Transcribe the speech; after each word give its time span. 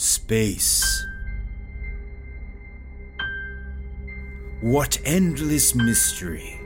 Space. 0.00 1.04
What 4.60 4.96
endless 5.04 5.74
mystery. 5.74 6.60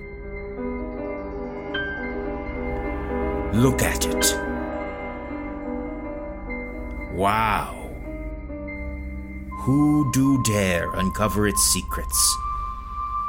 Look 3.54 3.80
at 3.80 4.04
it. 4.04 4.38
Wow. 7.14 7.88
Who 9.60 10.12
do 10.12 10.42
dare 10.42 10.92
uncover 10.92 11.48
its 11.48 11.62
secrets? 11.72 12.36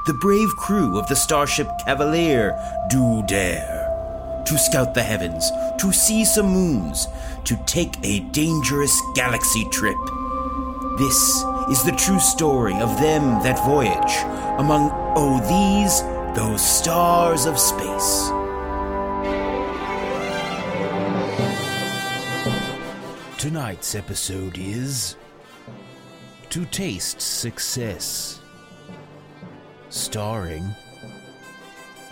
The 0.05 0.15
brave 0.15 0.49
crew 0.57 0.99
of 0.99 1.07
the 1.07 1.15
starship 1.15 1.69
Cavalier 1.85 2.51
do 2.89 3.23
dare 3.25 3.82
to 4.45 4.57
scout 4.57 4.93
the 4.93 5.03
heavens, 5.03 5.49
to 5.79 5.91
see 5.91 6.25
some 6.25 6.47
moons, 6.47 7.07
to 7.45 7.55
take 7.65 7.95
a 8.03 8.19
dangerous 8.31 8.99
galaxy 9.15 9.65
trip. 9.71 9.97
This 10.97 11.43
is 11.69 11.83
the 11.83 11.95
true 11.97 12.19
story 12.19 12.79
of 12.79 12.99
them 12.99 13.41
that 13.43 13.63
voyage 13.65 14.15
among, 14.59 14.91
oh, 15.15 15.39
these, 15.49 16.01
those 16.35 16.61
stars 16.61 17.45
of 17.45 17.57
space. 17.57 18.29
Tonight's 23.37 23.95
episode 23.95 24.57
is 24.57 25.17
To 26.49 26.65
Taste 26.65 27.19
Success, 27.19 28.39
starring 29.89 30.75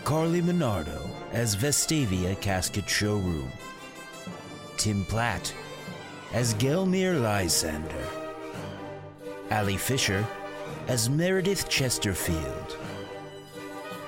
Carly 0.03 0.41
Monardo 0.41 1.09
as 1.31 1.55
Vestavia 1.55 2.39
Casket 2.41 2.89
Showroom, 2.89 3.51
Tim 4.77 5.05
Platt 5.05 5.53
as 6.33 6.53
Gelmire 6.55 7.21
Lysander, 7.21 8.07
Ali 9.51 9.77
Fisher 9.77 10.25
as 10.87 11.09
Meredith 11.09 11.69
Chesterfield, 11.69 12.77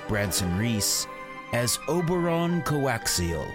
Branson 0.08 0.58
Reese 0.58 1.06
as 1.52 1.78
Oberon 1.88 2.62
Coaxial, 2.62 3.48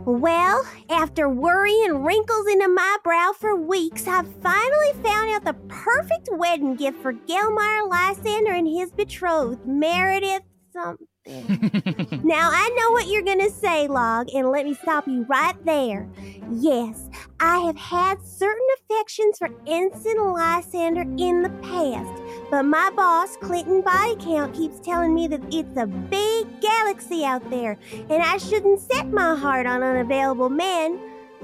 Well, 0.05 0.67
after 0.89 1.29
worry 1.29 1.81
and 1.85 2.05
wrinkles 2.05 2.47
into 2.47 2.67
my 2.67 2.97
brow 3.05 3.31
for 3.37 3.55
weeks, 3.55 4.05
I've 4.05 4.27
finally 4.41 4.91
found 5.01 5.31
out 5.31 5.45
the 5.45 5.55
perfect 5.69 6.27
wedding 6.33 6.75
gift 6.75 7.01
for 7.01 7.13
Gelmire 7.13 7.89
Lysander 7.89 8.51
and 8.51 8.67
his 8.67 8.91
betrothed, 8.91 9.65
Meredith 9.65 10.43
something. 10.73 11.07
now, 11.25 12.49
I 12.51 12.75
know 12.77 12.91
what 12.91 13.07
you're 13.07 13.21
going 13.21 13.39
to 13.39 13.51
say, 13.51 13.87
Log, 13.87 14.27
and 14.33 14.49
let 14.49 14.65
me 14.65 14.73
stop 14.73 15.07
you 15.07 15.23
right 15.29 15.55
there. 15.65 16.09
Yes, 16.51 17.09
I 17.39 17.59
have 17.59 17.77
had 17.77 18.25
certain 18.25 18.65
affections 18.79 19.37
for 19.37 19.49
Ensign 19.67 20.17
Lysander 20.17 21.05
in 21.17 21.43
the 21.43 21.49
past, 21.61 22.20
but 22.51 22.63
my 22.63 22.91
boss, 22.97 23.37
Clinton 23.37 23.81
Body 23.81 24.17
Count, 24.17 24.53
keeps 24.53 24.77
telling 24.81 25.15
me 25.15 25.25
that 25.29 25.41
it's 25.51 25.77
a 25.77 25.87
big 25.87 26.59
galaxy 26.59 27.23
out 27.23 27.49
there, 27.49 27.77
and 28.09 28.21
I 28.21 28.35
shouldn't 28.37 28.81
set 28.81 29.09
my 29.09 29.35
heart 29.35 29.65
on 29.65 29.81
unavailable 29.81 30.49
men. 30.49 30.99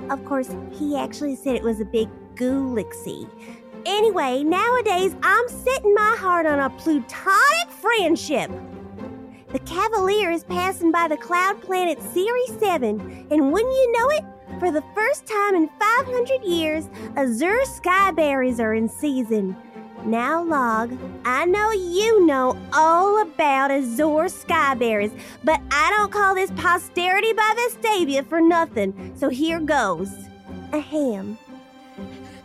Of 0.09 0.23
course, 0.25 0.53
he 0.73 0.97
actually 0.97 1.37
said 1.37 1.55
it 1.55 1.63
was 1.63 1.79
a 1.79 1.85
big 1.85 2.09
galaxy. 2.35 3.25
Anyway, 3.85 4.43
nowadays 4.43 5.15
I'm 5.23 5.47
setting 5.47 5.95
my 5.95 6.15
heart 6.19 6.45
on 6.45 6.59
a 6.59 6.69
plutonic 6.71 7.69
friendship. 7.69 8.51
The 9.53 9.59
Cavalier 9.59 10.29
is 10.29 10.43
passing 10.43 10.91
by 10.91 11.07
the 11.07 11.15
cloud 11.15 11.61
planet 11.61 11.99
Cirri 11.99 12.59
7, 12.59 13.27
and 13.31 13.53
wouldn't 13.53 13.73
you 13.73 13.91
know 13.93 14.09
it? 14.09 14.25
For 14.59 14.71
the 14.71 14.83
first 14.93 15.25
time 15.25 15.55
in 15.55 15.69
500 15.79 16.43
years, 16.43 16.89
Azure 17.15 17.63
skyberries 17.63 18.59
are 18.59 18.73
in 18.73 18.89
season. 18.89 19.55
Now, 20.07 20.41
Log, 20.41 20.97
I 21.25 21.43
know 21.43 21.71
you 21.71 22.25
know 22.25 22.57
all 22.71 23.21
about 23.21 23.71
Azure 23.71 24.29
skyberries, 24.29 25.11
but 25.43 25.59
I 25.69 25.93
don't 25.97 26.13
call 26.13 26.33
this 26.33 26.49
posterity 26.51 27.33
by 27.33 27.53
Vestavia 27.57 28.25
for 28.25 28.39
nothing, 28.39 29.13
so 29.17 29.27
here 29.27 29.59
goes. 29.59 30.09
A 30.71 30.79
ham. 30.79 31.37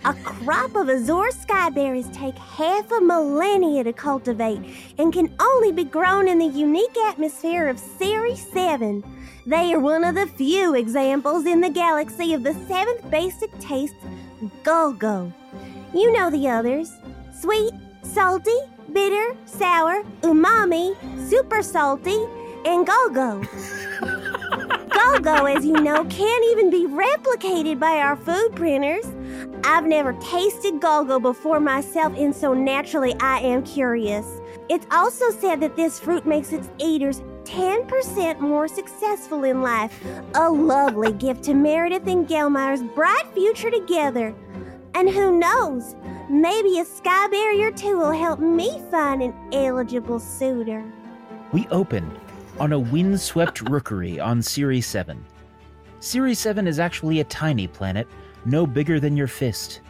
A 0.05 0.13
crop 0.25 0.75
of 0.75 0.91
Azure 0.91 1.31
skyberries 1.31 2.13
take 2.13 2.37
half 2.37 2.91
a 2.91 3.01
millennia 3.01 3.85
to 3.85 3.93
cultivate 3.93 4.61
and 4.99 5.13
can 5.13 5.33
only 5.39 5.71
be 5.71 5.85
grown 5.85 6.27
in 6.27 6.41
the 6.41 6.47
unique 6.47 6.97
atmosphere 7.07 7.69
of 7.69 7.79
Cirri 7.79 8.35
7. 8.35 9.05
They 9.47 9.73
are 9.73 9.79
one 9.79 10.03
of 10.03 10.17
the 10.17 10.27
few 10.27 10.75
examples 10.75 11.47
in 11.47 11.61
the 11.61 11.71
galaxy 11.71 12.35
of 12.35 12.43
the 12.43 12.55
seventh 12.67 13.09
basic 13.09 13.57
taste, 13.61 13.95
Golgo. 14.65 15.33
You 15.95 16.11
know 16.11 16.29
the 16.29 16.49
others 16.49 16.91
sweet, 17.43 17.73
salty, 18.03 18.57
bitter, 18.93 19.37
sour, 19.47 20.05
umami, 20.21 20.95
super 21.29 21.61
salty, 21.61 22.25
and 22.65 22.87
Golgo. 22.87 23.43
Golgo, 24.91 25.57
as 25.57 25.67
you 25.67 25.73
know, 25.73 26.05
can't 26.05 26.45
even 26.53 26.71
be 26.71 26.87
replicated 26.87 27.81
by 27.81 27.97
our 27.99 28.15
food 28.15 28.51
printers. 28.55 29.05
I've 29.65 29.87
never 29.87 30.13
tasted 30.21 30.75
Golgo 30.75 31.21
before 31.21 31.59
myself, 31.59 32.17
and 32.17 32.35
so 32.35 32.55
naturally 32.55 33.17
I 33.19 33.41
am 33.41 33.65
curious. 33.65 34.41
It's 34.69 34.87
also 34.93 35.31
said 35.33 35.59
that 35.63 35.75
this 35.75 35.99
fruit 35.99 36.25
makes 36.25 36.53
its 36.53 36.71
eaters 36.79 37.23
10% 37.43 38.39
more 38.39 38.69
successful 38.69 39.43
in 39.43 39.63
life. 39.63 40.01
A 40.37 40.49
lovely 40.49 41.13
gift 41.13 41.43
to 41.45 41.55
Meredith 41.55 42.07
and 42.07 42.29
Gelmire's 42.29 42.85
bright 42.95 43.27
future 43.35 43.71
together. 43.71 44.33
And 44.95 45.09
who 45.09 45.39
knows, 45.39 45.97
maybe 46.29 46.79
a 46.79 46.85
skyberry 46.85 47.61
or 47.63 47.73
two 47.73 47.97
will 47.97 48.13
help 48.13 48.41
me 48.41 48.83
find 48.91 49.23
an 49.23 49.35
eligible 49.53 50.21
suitor. 50.21 50.85
We 51.51 51.67
open 51.69 52.11
on 52.61 52.73
a 52.73 52.79
windswept 52.79 53.63
rookery 53.69 54.21
on 54.21 54.43
Cirri 54.43 54.83
7. 54.83 55.25
Cirri 56.01 56.35
7 56.35 56.67
is 56.67 56.79
actually 56.79 57.21
a 57.21 57.25
tiny 57.25 57.67
planet, 57.67 58.07
no 58.45 58.67
bigger 58.67 59.01
than 59.01 59.17
your 59.17 59.29
fist. 59.29 59.81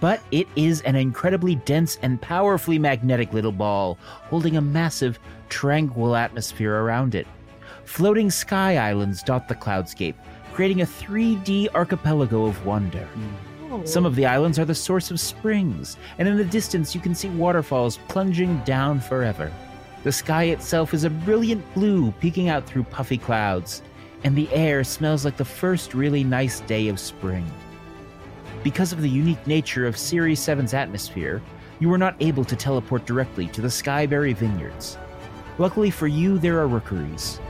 but 0.00 0.22
it 0.32 0.48
is 0.56 0.80
an 0.82 0.96
incredibly 0.96 1.54
dense 1.54 1.98
and 2.02 2.20
powerfully 2.20 2.78
magnetic 2.78 3.32
little 3.32 3.52
ball, 3.52 3.98
holding 4.28 4.56
a 4.56 4.60
massive, 4.60 5.20
tranquil 5.50 6.16
atmosphere 6.16 6.82
around 6.82 7.14
it. 7.14 7.26
Floating 7.90 8.30
sky 8.30 8.76
islands 8.76 9.20
dot 9.20 9.48
the 9.48 9.54
cloudscape, 9.54 10.14
creating 10.52 10.80
a 10.80 10.86
3D 10.86 11.74
archipelago 11.74 12.46
of 12.46 12.64
wonder. 12.64 13.06
Oh. 13.68 13.84
Some 13.84 14.06
of 14.06 14.14
the 14.14 14.26
islands 14.26 14.60
are 14.60 14.64
the 14.64 14.76
source 14.76 15.10
of 15.10 15.18
springs, 15.18 15.96
and 16.16 16.28
in 16.28 16.36
the 16.36 16.44
distance 16.44 16.94
you 16.94 17.00
can 17.00 17.16
see 17.16 17.30
waterfalls 17.30 17.98
plunging 18.06 18.58
down 18.58 19.00
forever. 19.00 19.52
The 20.04 20.12
sky 20.12 20.44
itself 20.44 20.94
is 20.94 21.02
a 21.02 21.10
brilliant 21.10 21.64
blue 21.74 22.12
peeking 22.20 22.48
out 22.48 22.64
through 22.64 22.84
puffy 22.84 23.18
clouds, 23.18 23.82
and 24.22 24.36
the 24.36 24.48
air 24.52 24.84
smells 24.84 25.24
like 25.24 25.36
the 25.36 25.44
first 25.44 25.92
really 25.92 26.22
nice 26.22 26.60
day 26.60 26.86
of 26.86 27.00
spring. 27.00 27.52
Because 28.62 28.92
of 28.92 29.02
the 29.02 29.10
unique 29.10 29.44
nature 29.48 29.88
of 29.88 29.96
Cirri 29.96 30.36
7's 30.36 30.74
atmosphere, 30.74 31.42
you 31.80 31.88
were 31.88 31.98
not 31.98 32.14
able 32.20 32.44
to 32.44 32.54
teleport 32.54 33.04
directly 33.04 33.48
to 33.48 33.60
the 33.60 33.68
Skyberry 33.68 34.34
Vineyards. 34.36 34.96
Luckily 35.58 35.90
for 35.90 36.06
you, 36.06 36.38
there 36.38 36.60
are 36.60 36.68
rookeries. 36.68 37.40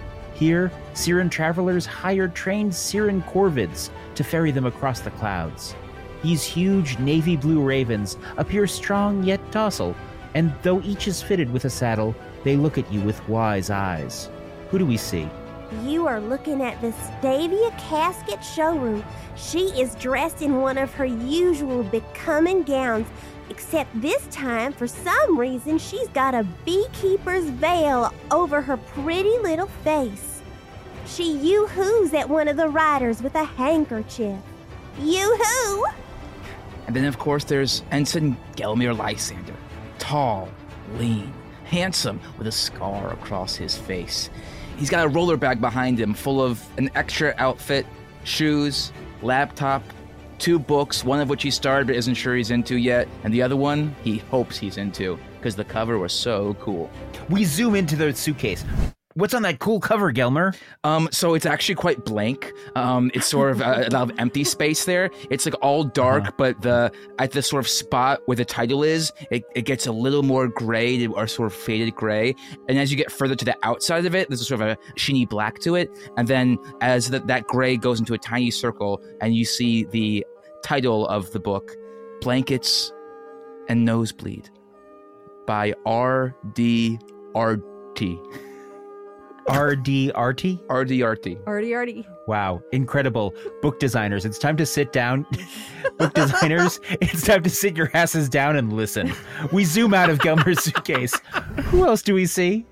Here, 0.41 0.73
Siren 0.95 1.29
travelers 1.29 1.85
hire 1.85 2.27
trained 2.27 2.75
Siren 2.75 3.21
corvids 3.25 3.91
to 4.15 4.25
ferry 4.25 4.51
them 4.51 4.65
across 4.65 5.01
the 5.01 5.11
clouds. 5.11 5.75
These 6.23 6.43
huge 6.43 6.99
navy 6.99 7.37
blue 7.37 7.63
ravens 7.63 8.17
appear 8.39 8.67
strong 8.67 9.23
yet 9.23 9.39
docile, 9.51 9.95
and 10.35 10.51
though 10.63 10.81
each 10.81 11.09
is 11.09 11.21
fitted 11.23 11.53
with 11.53 11.67
a 11.67 11.71
saddle, 11.71 12.15
they 12.43 12.57
look 12.57 12.79
at 12.79 12.91
you 12.91 13.03
with 13.03 13.29
wise 13.29 13.69
eyes. 13.69 14.31
Who 14.71 14.79
do 14.79 14.87
we 14.87 14.97
see? 14.97 15.29
You 15.83 16.07
are 16.07 16.21
looking 16.21 16.63
at 16.63 16.81
Vestavia 16.81 17.79
Casket 17.79 18.43
showroom. 18.43 19.05
She 19.37 19.65
is 19.79 19.95
dressed 19.97 20.41
in 20.41 20.63
one 20.63 20.79
of 20.79 20.95
her 20.95 21.05
usual 21.05 21.83
becoming 21.83 22.63
gowns, 22.63 23.07
except 23.51 24.01
this 24.01 24.27
time, 24.29 24.73
for 24.73 24.89
some 24.89 25.39
reason, 25.39 25.77
she's 25.77 26.09
got 26.09 26.35
a 26.35 26.47
beekeeper's 26.65 27.45
veil 27.45 28.11
over 28.31 28.63
her 28.63 28.79
pretty 28.79 29.37
little 29.41 29.69
face. 29.85 30.30
She 31.07 31.33
yoo-hoos 31.33 32.15
at 32.15 32.29
one 32.29 32.49
of 32.49 32.57
the 32.57 32.69
riders 32.69 33.23
with 33.23 33.35
a 33.35 33.45
handkerchief. 33.45 34.39
Yoo-hoo! 34.99 35.85
And 36.87 36.97
then, 36.97 37.05
of 37.05 37.19
course, 37.19 37.45
there's 37.45 37.83
Ensign 37.91 38.37
Gelmire 38.57 38.97
Lysander. 38.97 39.55
Tall, 39.99 40.49
lean, 40.97 41.33
handsome, 41.65 42.21
with 42.37 42.47
a 42.47 42.53
scar 42.53 43.13
across 43.13 43.55
his 43.55 43.77
face. 43.77 44.31
He's 44.77 44.91
got 44.91 45.05
a 45.05 45.09
roller 45.09 45.37
bag 45.37 45.61
behind 45.61 46.01
him 46.01 46.15
full 46.15 46.43
of 46.43 46.65
an 46.79 46.91
extra 46.95 47.35
outfit, 47.39 47.87
shoes, 48.25 48.93
laptop, 49.23 49.83
two 50.39 50.59
books, 50.59 51.05
one 51.05 51.21
of 51.21 51.29
which 51.29 51.43
he 51.43 51.51
started 51.51 51.87
but 51.87 51.97
isn't 51.97 52.15
sure 52.15 52.35
he's 52.35 52.51
into 52.51 52.77
yet, 52.77 53.07
and 53.25 53.33
the 53.33 53.43
other 53.43 53.57
one 53.57 53.95
he 54.03 54.19
hopes 54.19 54.57
he's 54.57 54.79
into 54.79 55.19
because 55.39 55.55
the 55.55 55.65
cover 55.65 55.99
was 55.99 56.13
so 56.13 56.55
cool. 56.61 56.91
We 57.29 57.45
zoom 57.45 57.75
into 57.75 57.95
the 57.95 58.15
suitcase. 58.15 58.65
What's 59.15 59.35
on 59.35 59.43
that 59.43 59.59
cool 59.59 59.81
cover, 59.81 60.13
Gelmer? 60.13 60.57
Um, 60.85 61.09
so 61.11 61.35
it's 61.35 61.45
actually 61.45 61.75
quite 61.75 62.05
blank. 62.05 62.53
Um, 62.77 63.11
it's 63.13 63.27
sort 63.27 63.51
of 63.51 63.61
a, 63.61 63.89
a 63.89 63.91
lot 63.91 64.09
of 64.09 64.13
empty 64.21 64.45
space 64.45 64.85
there. 64.85 65.11
It's 65.31 65.45
like 65.47 65.55
all 65.63 65.83
dark, 65.83 66.23
Uh-huh. 66.23 66.33
but 66.37 66.63
the 66.63 66.93
at 67.19 67.33
the 67.33 67.43
sort 67.43 67.65
of 67.65 67.69
spot 67.69 68.21
where 68.27 68.37
the 68.37 68.45
title 68.45 68.85
is, 68.85 69.13
it, 69.33 69.43
it 69.57 69.63
gets 69.63 69.89
a 69.89 69.93
little 69.93 70.23
more 70.23 70.47
gray 70.47 71.05
or 71.09 71.27
sort 71.27 71.47
of 71.47 71.55
faded 71.59 71.97
gray. 71.97 72.37
And 72.69 72.79
as 72.79 72.93
you 72.93 72.97
get 72.97 73.11
further 73.11 73.35
to 73.35 73.45
the 73.45 73.57
outside 73.65 74.07
of 74.07 74.15
it, 74.15 74.29
there's 74.29 74.43
a 74.43 74.45
sort 74.45 74.61
of 74.61 74.69
a 74.69 74.77
sheeny 74.97 75.29
black 75.29 75.59
to 75.61 75.75
it. 75.75 75.91
And 76.17 76.29
then 76.29 76.57
as 76.81 77.11
the, 77.11 77.19
that 77.19 77.49
gray 77.49 77.77
goes 77.77 77.99
into 77.99 78.15
a 78.15 78.19
tiny 78.19 78.53
circle, 78.53 79.03
and 79.21 79.35
you 79.35 79.45
see 79.45 79.85
the 79.87 80.25
title 80.63 81.09
of 81.09 81.33
the 81.33 81.41
book, 81.41 81.73
"Blankets 82.21 82.93
and 83.69 83.85
Nosebleed" 83.85 84.51
by 85.49 85.75
R. 85.85 86.37
D. 86.55 86.97
R.T. 87.35 88.21
RDRT? 89.49 90.61
R.D.R.T. 90.69 91.39
Already, 91.47 91.75
already. 91.75 92.07
Wow, 92.27 92.63
incredible. 92.73 93.35
Book 93.63 93.79
designers, 93.81 94.25
it's 94.25 94.39
time 94.39 94.57
to 94.57 94.67
sit 94.67 94.93
down. 94.93 95.27
Book 95.99 96.15
designers, 96.15 96.81
it's 97.01 97.23
time 97.23 97.43
to 97.43 97.51
sit 97.51 97.77
your 97.77 97.91
asses 97.95 98.29
down 98.29 98.57
and 98.57 98.73
listen. 98.73 99.13
We 99.53 99.65
zoom 99.65 99.95
out 99.95 100.11
of 100.11 100.19
Gelmer's 100.19 100.63
suitcase. 100.65 101.15
Who 101.67 101.87
else 101.87 102.03
do 102.03 102.15
we 102.15 102.27
see? 102.27 102.67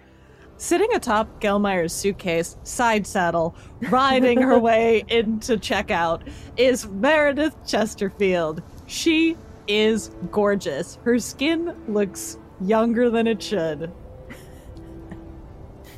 Sitting 0.56 0.93
atop 0.93 1.41
Gelmeyer's 1.41 1.93
suitcase, 1.93 2.56
side 2.65 3.06
saddle, 3.06 3.55
riding 3.91 4.43
her 4.43 4.59
way 4.59 5.05
into 5.09 5.56
checkout, 5.56 6.29
is 6.56 6.88
Meredith 6.88 7.55
Chesterfield. 7.65 8.62
She 8.87 9.37
is 9.69 10.11
gorgeous. 10.32 10.99
Her 11.05 11.19
skin 11.20 11.76
looks 11.87 12.38
younger 12.61 13.09
than 13.09 13.29
it 13.29 13.41
should. 13.41 13.93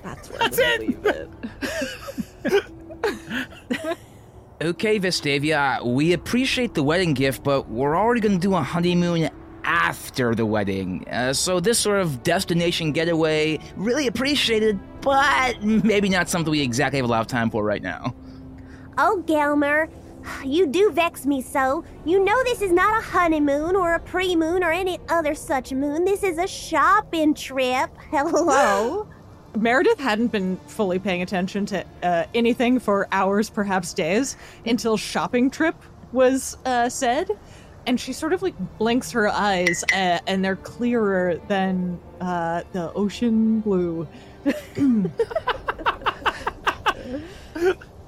That's 0.02 0.30
where 0.30 0.38
That's 0.38 0.60
I'm 0.60 0.80
leave 0.80 1.06
it. 1.06 1.28
Okay, 4.62 5.00
Vestavia, 5.00 5.82
we 5.82 6.12
appreciate 6.12 6.74
the 6.74 6.82
wedding 6.82 7.14
gift, 7.14 7.42
but 7.42 7.70
we're 7.70 7.96
already 7.96 8.20
going 8.20 8.34
to 8.34 8.38
do 8.38 8.54
a 8.54 8.60
honeymoon 8.60 9.30
after 9.64 10.34
the 10.34 10.44
wedding. 10.44 11.08
Uh, 11.08 11.32
so 11.32 11.60
this 11.60 11.78
sort 11.78 11.98
of 11.98 12.22
destination 12.22 12.92
getaway, 12.92 13.58
really 13.76 14.06
appreciated, 14.06 14.78
but 15.00 15.62
maybe 15.62 16.10
not 16.10 16.28
something 16.28 16.50
we 16.50 16.60
exactly 16.60 16.98
have 16.98 17.06
a 17.06 17.10
lot 17.10 17.22
of 17.22 17.26
time 17.26 17.48
for 17.48 17.64
right 17.64 17.82
now. 17.82 18.14
Oh, 18.98 19.24
Gelmer, 19.26 19.88
you 20.44 20.66
do 20.66 20.90
vex 20.92 21.24
me 21.24 21.40
so. 21.40 21.82
You 22.04 22.22
know 22.22 22.44
this 22.44 22.60
is 22.60 22.70
not 22.70 23.02
a 23.02 23.02
honeymoon 23.02 23.76
or 23.76 23.94
a 23.94 24.00
pre-moon 24.00 24.62
or 24.62 24.70
any 24.70 24.98
other 25.08 25.34
such 25.34 25.72
moon. 25.72 26.04
This 26.04 26.22
is 26.22 26.36
a 26.36 26.46
shopping 26.46 27.32
trip. 27.32 27.90
Hello. 28.10 29.08
Meredith 29.56 29.98
hadn't 29.98 30.32
been 30.32 30.56
fully 30.66 30.98
paying 30.98 31.22
attention 31.22 31.66
to 31.66 31.84
uh, 32.02 32.24
anything 32.34 32.78
for 32.78 33.08
hours, 33.12 33.50
perhaps 33.50 33.92
days, 33.92 34.36
until 34.64 34.96
shopping 34.96 35.50
trip 35.50 35.74
was 36.12 36.56
uh, 36.64 36.88
said. 36.88 37.30
And 37.86 37.98
she 37.98 38.12
sort 38.12 38.32
of 38.32 38.42
like 38.42 38.54
blinks 38.78 39.10
her 39.12 39.28
eyes, 39.28 39.82
uh, 39.92 40.18
and 40.26 40.44
they're 40.44 40.56
clearer 40.56 41.40
than 41.48 41.98
uh, 42.20 42.62
the 42.72 42.92
ocean 42.92 43.60
blue. 43.60 44.06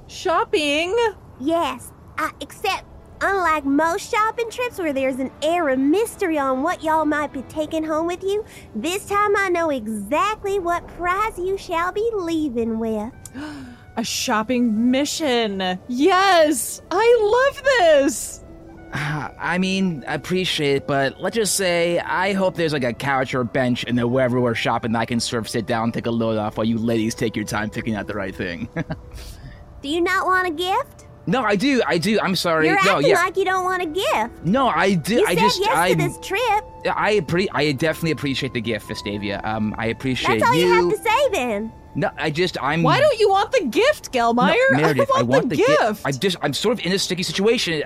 shopping? 0.07 0.97
yes, 1.41 1.91
uh, 2.19 2.31
except 2.41 2.85
unlike 3.23 3.65
most 3.65 4.11
shopping 4.11 4.51
trips 4.51 4.79
where 4.79 4.93
there's 4.93 5.19
an 5.19 5.31
air 5.43 5.69
of 5.69 5.79
mystery 5.79 6.39
on 6.39 6.63
what 6.63 6.83
y'all 6.83 7.05
might 7.05 7.33
be 7.33 7.43
taking 7.43 7.85
home 7.85 8.07
with 8.07 8.23
you, 8.23 8.45
this 8.75 9.07
time 9.07 9.37
I 9.37 9.49
know 9.49 9.71
exactly 9.71 10.59
what 10.59 10.87
prize 10.89 11.39
you 11.39 11.57
shall 11.57 11.93
be 11.93 12.09
leaving 12.15 12.79
with. 12.79 13.13
A 13.97 14.05
shopping 14.05 14.91
mission. 14.91 15.79
Yes, 15.87 16.81
I 16.91 17.53
love 17.53 17.63
this. 17.65 18.43
I 18.93 19.59
mean, 19.59 20.03
I 20.09 20.15
appreciate 20.15 20.77
it, 20.77 20.87
but 20.87 21.21
let's 21.21 21.37
just 21.37 21.57
say 21.57 21.99
I 21.99 22.33
hope 22.33 22.55
there's 22.55 22.73
like 22.73 22.85
a 22.85 22.93
couch 22.95 23.35
or 23.35 23.43
a 23.43 23.45
bench 23.45 23.85
in 23.85 23.97
the 23.97 24.09
wherever 24.09 24.41
we're 24.41 24.55
shopping 24.55 24.93
that 24.93 24.99
I 25.01 25.05
can 25.05 25.21
sort 25.21 25.43
of 25.43 25.49
sit 25.49 25.67
down, 25.67 25.93
take 25.93 26.07
a 26.07 26.11
load 26.11 26.39
off 26.39 26.57
while 26.57 26.67
you 26.67 26.79
ladies 26.79 27.15
take 27.15 27.37
your 27.37 27.45
time 27.45 27.69
picking 27.69 27.95
out 27.95 28.07
the 28.07 28.15
right 28.15 28.35
thing. 28.35 28.69
Do 29.83 29.89
you 29.89 30.01
not 30.01 30.27
want 30.27 30.49
a 30.49 30.51
gift? 30.51 31.07
No, 31.27 31.43
I 31.43 31.57
do, 31.57 31.83
I 31.87 31.99
do. 31.99 32.19
I'm 32.21 32.35
sorry. 32.35 32.67
You're 32.67 32.83
no, 32.85 32.97
acting 32.97 33.11
yeah. 33.11 33.23
like 33.23 33.37
you 33.37 33.45
don't 33.45 33.65
want 33.65 33.83
a 33.83 33.87
gift. 33.87 34.45
no, 34.45 34.69
I 34.69 34.95
do. 34.95 35.15
You 35.15 35.27
I 35.27 35.35
said 35.35 35.41
just, 35.41 35.61
yes 35.61 35.77
I, 35.77 35.91
to 35.91 35.97
this 35.97 36.19
trip. 36.19 36.65
I 36.93 37.21
appre- 37.21 37.49
I 37.53 37.73
definitely 37.73 38.11
appreciate 38.11 38.55
the 38.55 38.61
gift, 38.61 38.89
Vestavia. 38.89 39.45
Um, 39.45 39.75
I 39.79 39.87
appreciate 39.87 40.37
it. 40.37 40.41
That's 40.41 40.51
all 40.51 40.57
you. 40.57 40.67
you. 40.67 40.91
have 40.91 40.91
to 40.91 41.03
say 41.03 41.29
then. 41.33 41.73
No, 41.95 42.11
I 42.17 42.31
just 42.31 42.61
I'm. 42.63 42.83
Why 42.83 43.01
don't 43.01 43.19
you 43.19 43.29
want 43.29 43.53
the 43.53 43.67
gift, 43.67 44.13
Gelmeyer? 44.13 44.57
No, 44.71 44.77
Meredith, 44.79 45.11
I 45.15 45.23
want, 45.23 45.49
the, 45.51 45.57
gi- 45.57 45.67
gift. 45.67 46.03
I'm 46.05 46.19
just 46.19 46.37
I'm 46.43 46.53
sort 46.55 46.79
of 46.79 46.87
in 46.87 46.93
a 46.93 46.99
sticky 46.99 47.23
situation. 47.23 47.83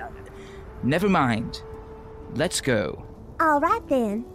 Never 0.83 1.09
mind. 1.09 1.61
Let's 2.33 2.61
go. 2.61 3.05
All 3.39 3.59
right 3.59 3.87
then. 3.87 4.25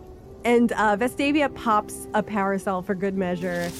And 0.44 0.72
uh, 0.72 0.96
Vestavia 0.96 1.52
pops 1.54 2.08
a 2.14 2.22
parasol 2.22 2.82
for 2.82 2.94
good 2.94 3.16
measure 3.16 3.70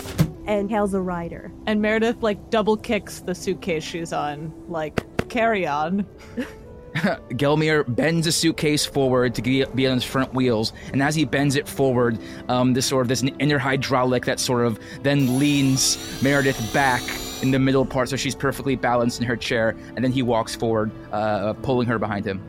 and 0.47 0.71
hails 0.71 0.95
a 0.95 1.01
rider. 1.01 1.53
And 1.67 1.83
Meredith 1.83 2.23
like 2.23 2.51
double 2.51 2.77
kicks 2.77 3.21
the 3.21 3.35
suitcase 3.35 3.85
she's 3.85 4.13
on, 4.13 4.53
like 4.69 5.05
carry 5.33 5.67
on. 5.67 6.07
Gelmire 6.95 7.85
bends 7.97 8.27
a 8.27 8.33
suitcase 8.33 8.85
forward 8.85 9.35
to 9.35 9.43
be 9.43 9.87
on 9.87 9.95
his 9.95 10.05
front 10.05 10.35
wheels, 10.35 10.75
and 10.93 11.03
as 11.03 11.15
he 11.15 11.25
bends 11.25 11.57
it 11.57 11.67
forward, 11.67 12.19
um, 12.49 12.75
this 12.75 12.87
sort 12.87 13.03
of 13.03 13.09
this 13.09 13.23
inner 13.39 13.59
hydraulic 13.59 14.27
that 14.27 14.39
sort 14.39 14.67
of 14.67 14.79
then 15.03 15.39
leans 15.39 16.23
Meredith 16.23 16.73
back 16.75 17.03
in 17.43 17.51
the 17.51 17.59
middle 17.59 17.87
part, 17.87 18.11
so 18.11 18.17
she's 18.17 18.35
perfectly 18.35 18.77
balanced 18.77 19.21
in 19.21 19.27
her 19.27 19.37
chair, 19.37 19.71
and 19.97 20.05
then 20.05 20.13
he 20.13 20.23
walks 20.23 20.55
forward, 20.55 20.91
uh, 21.13 21.55
pulling 21.55 21.89
her 21.89 21.99
behind 21.99 22.27
him. 22.27 22.43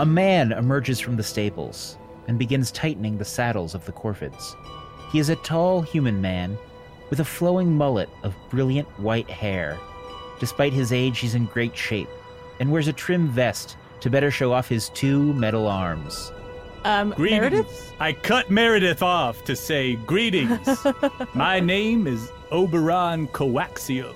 A 0.00 0.06
man 0.06 0.52
emerges 0.52 0.98
from 0.98 1.16
the 1.16 1.22
stables 1.22 1.96
and 2.26 2.38
begins 2.38 2.72
tightening 2.72 3.18
the 3.18 3.24
saddles 3.24 3.74
of 3.74 3.84
the 3.86 3.92
Corvids. 3.92 4.54
He 5.12 5.20
is 5.20 5.28
a 5.28 5.36
tall 5.36 5.80
human 5.80 6.20
man 6.20 6.58
with 7.08 7.20
a 7.20 7.24
flowing 7.24 7.72
mullet 7.72 8.10
of 8.24 8.34
brilliant 8.50 8.88
white 8.98 9.30
hair. 9.30 9.78
Despite 10.38 10.72
his 10.72 10.92
age, 10.92 11.18
he's 11.18 11.34
in 11.34 11.46
great 11.46 11.76
shape 11.76 12.08
and 12.60 12.70
wears 12.70 12.88
a 12.88 12.92
trim 12.92 13.28
vest 13.28 13.76
to 14.00 14.10
better 14.10 14.30
show 14.30 14.52
off 14.52 14.68
his 14.68 14.88
two 14.90 15.32
metal 15.34 15.66
arms. 15.66 16.32
Um, 16.84 17.10
Greetings. 17.10 17.40
Meredith. 17.40 17.92
I 17.98 18.12
cut 18.12 18.50
Meredith 18.50 19.02
off 19.02 19.44
to 19.44 19.56
say 19.56 19.96
greetings. 19.96 20.86
My 21.34 21.60
name 21.60 22.06
is 22.06 22.30
Oberon 22.50 23.28
Coaxial. 23.28 24.14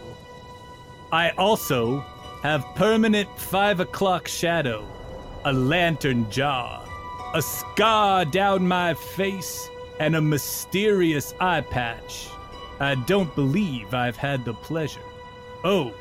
I 1.10 1.30
also 1.30 2.00
have 2.42 2.64
permanent 2.76 3.28
five 3.38 3.80
o'clock 3.80 4.28
shadow, 4.28 4.86
a 5.44 5.52
lantern 5.52 6.30
jaw, 6.30 6.82
a 7.34 7.42
scar 7.42 8.24
down 8.24 8.66
my 8.66 8.94
face, 8.94 9.68
and 10.00 10.16
a 10.16 10.20
mysterious 10.20 11.34
eye 11.40 11.60
patch. 11.60 12.28
I 12.80 12.94
don't 12.94 13.34
believe 13.34 13.92
I've 13.92 14.16
had 14.16 14.44
the 14.44 14.54
pleasure. 14.54 15.02
Oh, 15.64 15.92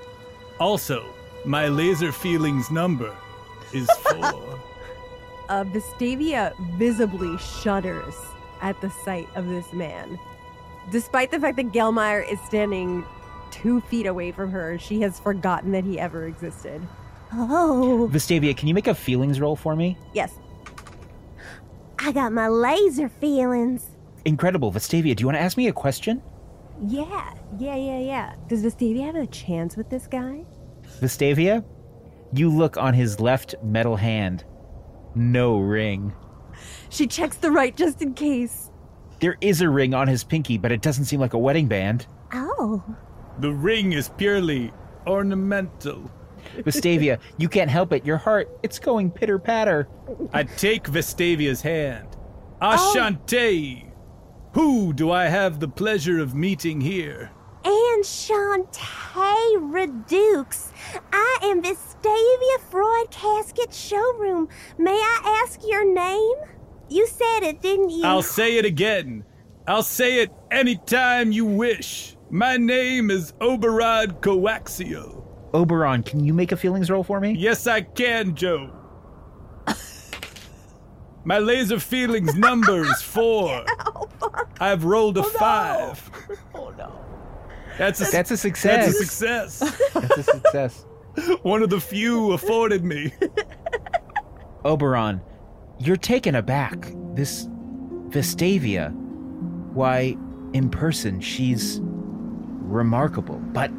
also, 0.61 1.03
my 1.43 1.67
laser 1.67 2.11
feelings 2.11 2.69
number 2.69 3.15
is 3.73 3.89
four. 3.99 4.59
Uh, 5.49 5.63
Vestavia 5.65 6.53
visibly 6.77 7.35
shudders 7.37 8.15
at 8.61 8.79
the 8.79 8.89
sight 8.89 9.27
of 9.35 9.49
this 9.49 9.73
man. 9.73 10.19
Despite 10.91 11.31
the 11.31 11.39
fact 11.39 11.57
that 11.57 11.71
Gelmeyer 11.71 12.31
is 12.31 12.39
standing 12.41 13.03
two 13.49 13.81
feet 13.81 14.05
away 14.05 14.31
from 14.31 14.51
her, 14.51 14.77
she 14.77 15.01
has 15.01 15.19
forgotten 15.19 15.71
that 15.71 15.83
he 15.83 15.99
ever 15.99 16.25
existed. 16.27 16.81
Oh, 17.33 18.09
Vestavia, 18.11 18.55
can 18.55 18.67
you 18.67 18.73
make 18.73 18.87
a 18.87 18.95
feelings 18.95 19.39
roll 19.39 19.55
for 19.55 19.75
me? 19.75 19.97
Yes. 20.13 20.33
I 21.97 22.11
got 22.11 22.33
my 22.33 22.47
laser 22.47 23.09
feelings. 23.09 23.85
Incredible. 24.25 24.71
Vestavia, 24.71 25.15
do 25.15 25.21
you 25.21 25.27
want 25.27 25.37
to 25.37 25.41
ask 25.41 25.57
me 25.57 25.67
a 25.67 25.73
question? 25.73 26.21
Yeah, 26.87 27.33
yeah, 27.59 27.75
yeah, 27.75 27.99
yeah. 27.99 28.35
Does 28.47 28.63
Vestavia 28.63 29.05
have 29.05 29.15
a 29.15 29.27
chance 29.27 29.77
with 29.77 29.89
this 29.89 30.07
guy? 30.07 30.45
Vestavia, 30.99 31.63
you 32.33 32.49
look 32.49 32.77
on 32.77 32.93
his 32.93 33.19
left 33.19 33.55
metal 33.63 33.95
hand. 33.95 34.43
No 35.15 35.59
ring. 35.59 36.13
She 36.89 37.07
checks 37.07 37.37
the 37.37 37.51
right 37.51 37.75
just 37.75 38.01
in 38.01 38.13
case. 38.13 38.69
There 39.19 39.37
is 39.41 39.61
a 39.61 39.69
ring 39.69 39.93
on 39.93 40.07
his 40.07 40.23
pinky, 40.23 40.57
but 40.57 40.71
it 40.71 40.81
doesn't 40.81 41.05
seem 41.05 41.19
like 41.19 41.33
a 41.33 41.37
wedding 41.37 41.67
band. 41.67 42.07
Oh, 42.33 42.83
The 43.39 43.51
ring 43.51 43.93
is 43.93 44.09
purely 44.09 44.71
ornamental. 45.05 46.09
Vestavia, 46.57 47.19
you 47.37 47.47
can't 47.47 47.69
help 47.69 47.93
it. 47.93 48.05
Your 48.05 48.17
heart, 48.17 48.49
it's 48.63 48.79
going 48.79 49.11
pitter 49.11 49.37
patter. 49.37 49.87
I 50.33 50.43
take 50.43 50.85
Vestavia's 50.85 51.61
hand. 51.61 52.07
Oh. 52.61 52.93
Ashante! 52.95 53.90
Who 54.53 54.93
do 54.93 55.11
I 55.11 55.25
have 55.25 55.59
the 55.59 55.67
pleasure 55.67 56.19
of 56.19 56.35
meeting 56.35 56.81
here? 56.81 57.31
and 57.63 58.03
Shantae 58.03 59.57
Redukes. 59.71 60.71
I 61.13 61.37
am 61.43 61.61
Vestavia 61.61 62.59
Freud 62.69 63.11
Casket 63.11 63.73
Showroom. 63.73 64.49
May 64.77 64.93
I 64.93 65.41
ask 65.43 65.61
your 65.63 65.85
name? 65.85 66.35
You 66.89 67.05
said 67.07 67.43
it, 67.43 67.61
didn't 67.61 67.91
you? 67.91 68.03
I'll 68.03 68.23
say 68.23 68.57
it 68.57 68.65
again. 68.65 69.23
I'll 69.67 69.83
say 69.83 70.21
it 70.21 70.31
anytime 70.49 71.31
you 71.31 71.45
wish. 71.45 72.17
My 72.31 72.57
name 72.57 73.11
is 73.11 73.33
Oberon 73.39 74.13
Coaxial. 74.21 75.23
Oberon, 75.53 76.01
can 76.01 76.23
you 76.23 76.33
make 76.33 76.51
a 76.51 76.57
feelings 76.57 76.89
roll 76.89 77.03
for 77.03 77.19
me? 77.19 77.35
Yes, 77.37 77.67
I 77.67 77.81
can, 77.81 78.35
Joe. 78.35 78.71
My 81.23 81.37
laser 81.37 81.79
feelings 81.79 82.35
number 82.35 82.81
is 82.81 83.01
four. 83.01 83.63
Oh, 83.85 84.09
I've 84.59 84.83
rolled 84.83 85.17
a 85.17 85.21
oh, 85.21 85.23
five. 85.23 86.09
Oh 86.55 86.69
no. 86.77 86.93
That's 87.77 88.01
a, 88.01 88.11
That's 88.11 88.31
a 88.31 88.37
success. 88.37 88.85
that's 88.85 88.99
a 88.99 89.05
success. 89.05 89.53
success. 89.55 89.93
That's 89.93 90.17
a 90.17 90.23
success. 90.23 90.85
One 91.41 91.63
of 91.63 91.69
the 91.69 91.79
few 91.79 92.31
afforded 92.31 92.83
me. 92.83 93.13
Oberon, 94.65 95.21
you're 95.79 95.97
taken 95.97 96.35
aback. 96.35 96.93
This 97.13 97.47
Vestavia, 98.09 98.91
why, 99.73 100.15
in 100.53 100.69
person, 100.69 101.19
she's 101.21 101.79
remarkable. 101.81 103.37
But 103.37 103.71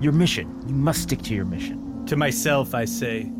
your 0.00 0.12
mission, 0.12 0.62
you 0.66 0.74
must 0.74 1.02
stick 1.02 1.22
to 1.22 1.34
your 1.34 1.44
mission. 1.44 2.04
To 2.06 2.16
myself, 2.16 2.74
I 2.74 2.84
say, 2.84 3.30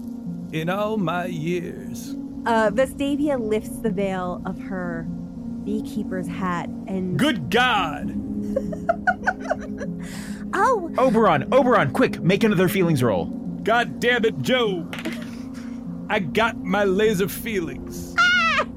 in 0.52 0.68
all 0.68 0.96
my 0.96 1.26
years, 1.26 2.16
Uh, 2.46 2.70
Vestavia 2.70 3.38
lifts 3.40 3.80
the 3.80 3.90
veil 3.90 4.40
of 4.46 4.56
her 4.58 5.02
beekeeper's 5.64 6.28
hat 6.28 6.68
and 6.86 7.18
good 7.18 7.50
God! 7.50 8.12
oh, 10.54 10.92
Oberon, 10.96 11.52
Oberon, 11.52 11.90
quick, 11.90 12.22
make 12.22 12.44
another 12.44 12.68
feelings 12.68 13.02
roll. 13.02 13.26
God 13.64 13.98
damn 13.98 14.24
it, 14.24 14.40
Joe! 14.42 14.88
I 16.08 16.20
got 16.20 16.62
my 16.62 16.84
laser 16.84 17.28
feelings. 17.28 18.14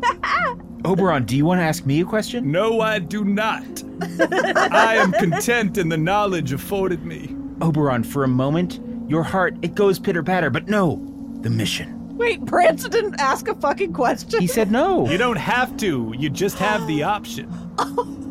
Oberon, 0.83 1.25
do 1.25 1.38
you 1.38 1.45
want 1.45 1.59
to 1.59 1.63
ask 1.63 1.85
me 1.85 2.01
a 2.01 2.05
question? 2.05 2.51
No, 2.51 2.81
I 2.81 2.97
do 2.97 3.23
not. 3.23 3.83
I 4.19 4.95
am 4.95 5.11
content 5.11 5.77
in 5.77 5.89
the 5.89 5.97
knowledge 5.97 6.53
afforded 6.53 7.05
me. 7.05 7.35
Oberon, 7.61 8.03
for 8.03 8.23
a 8.23 8.27
moment, 8.27 8.79
your 9.07 9.21
heart, 9.21 9.57
it 9.61 9.75
goes 9.75 9.99
pitter 9.99 10.23
patter, 10.23 10.49
but 10.49 10.67
no, 10.67 11.05
the 11.41 11.51
mission. 11.51 11.98
Wait, 12.19 12.41
Branson 12.41 12.91
didn't 12.91 13.17
ask 13.17 13.47
a 13.47 13.55
fucking 13.55 13.93
question. 13.93 14.41
He 14.41 14.47
said 14.47 14.69
no. 14.69 15.09
You 15.09 15.17
don't 15.17 15.38
have 15.38 15.77
to, 15.77 16.13
you 16.17 16.29
just 16.29 16.57
have 16.59 16.85
the 16.85 17.03
option. 17.03 17.49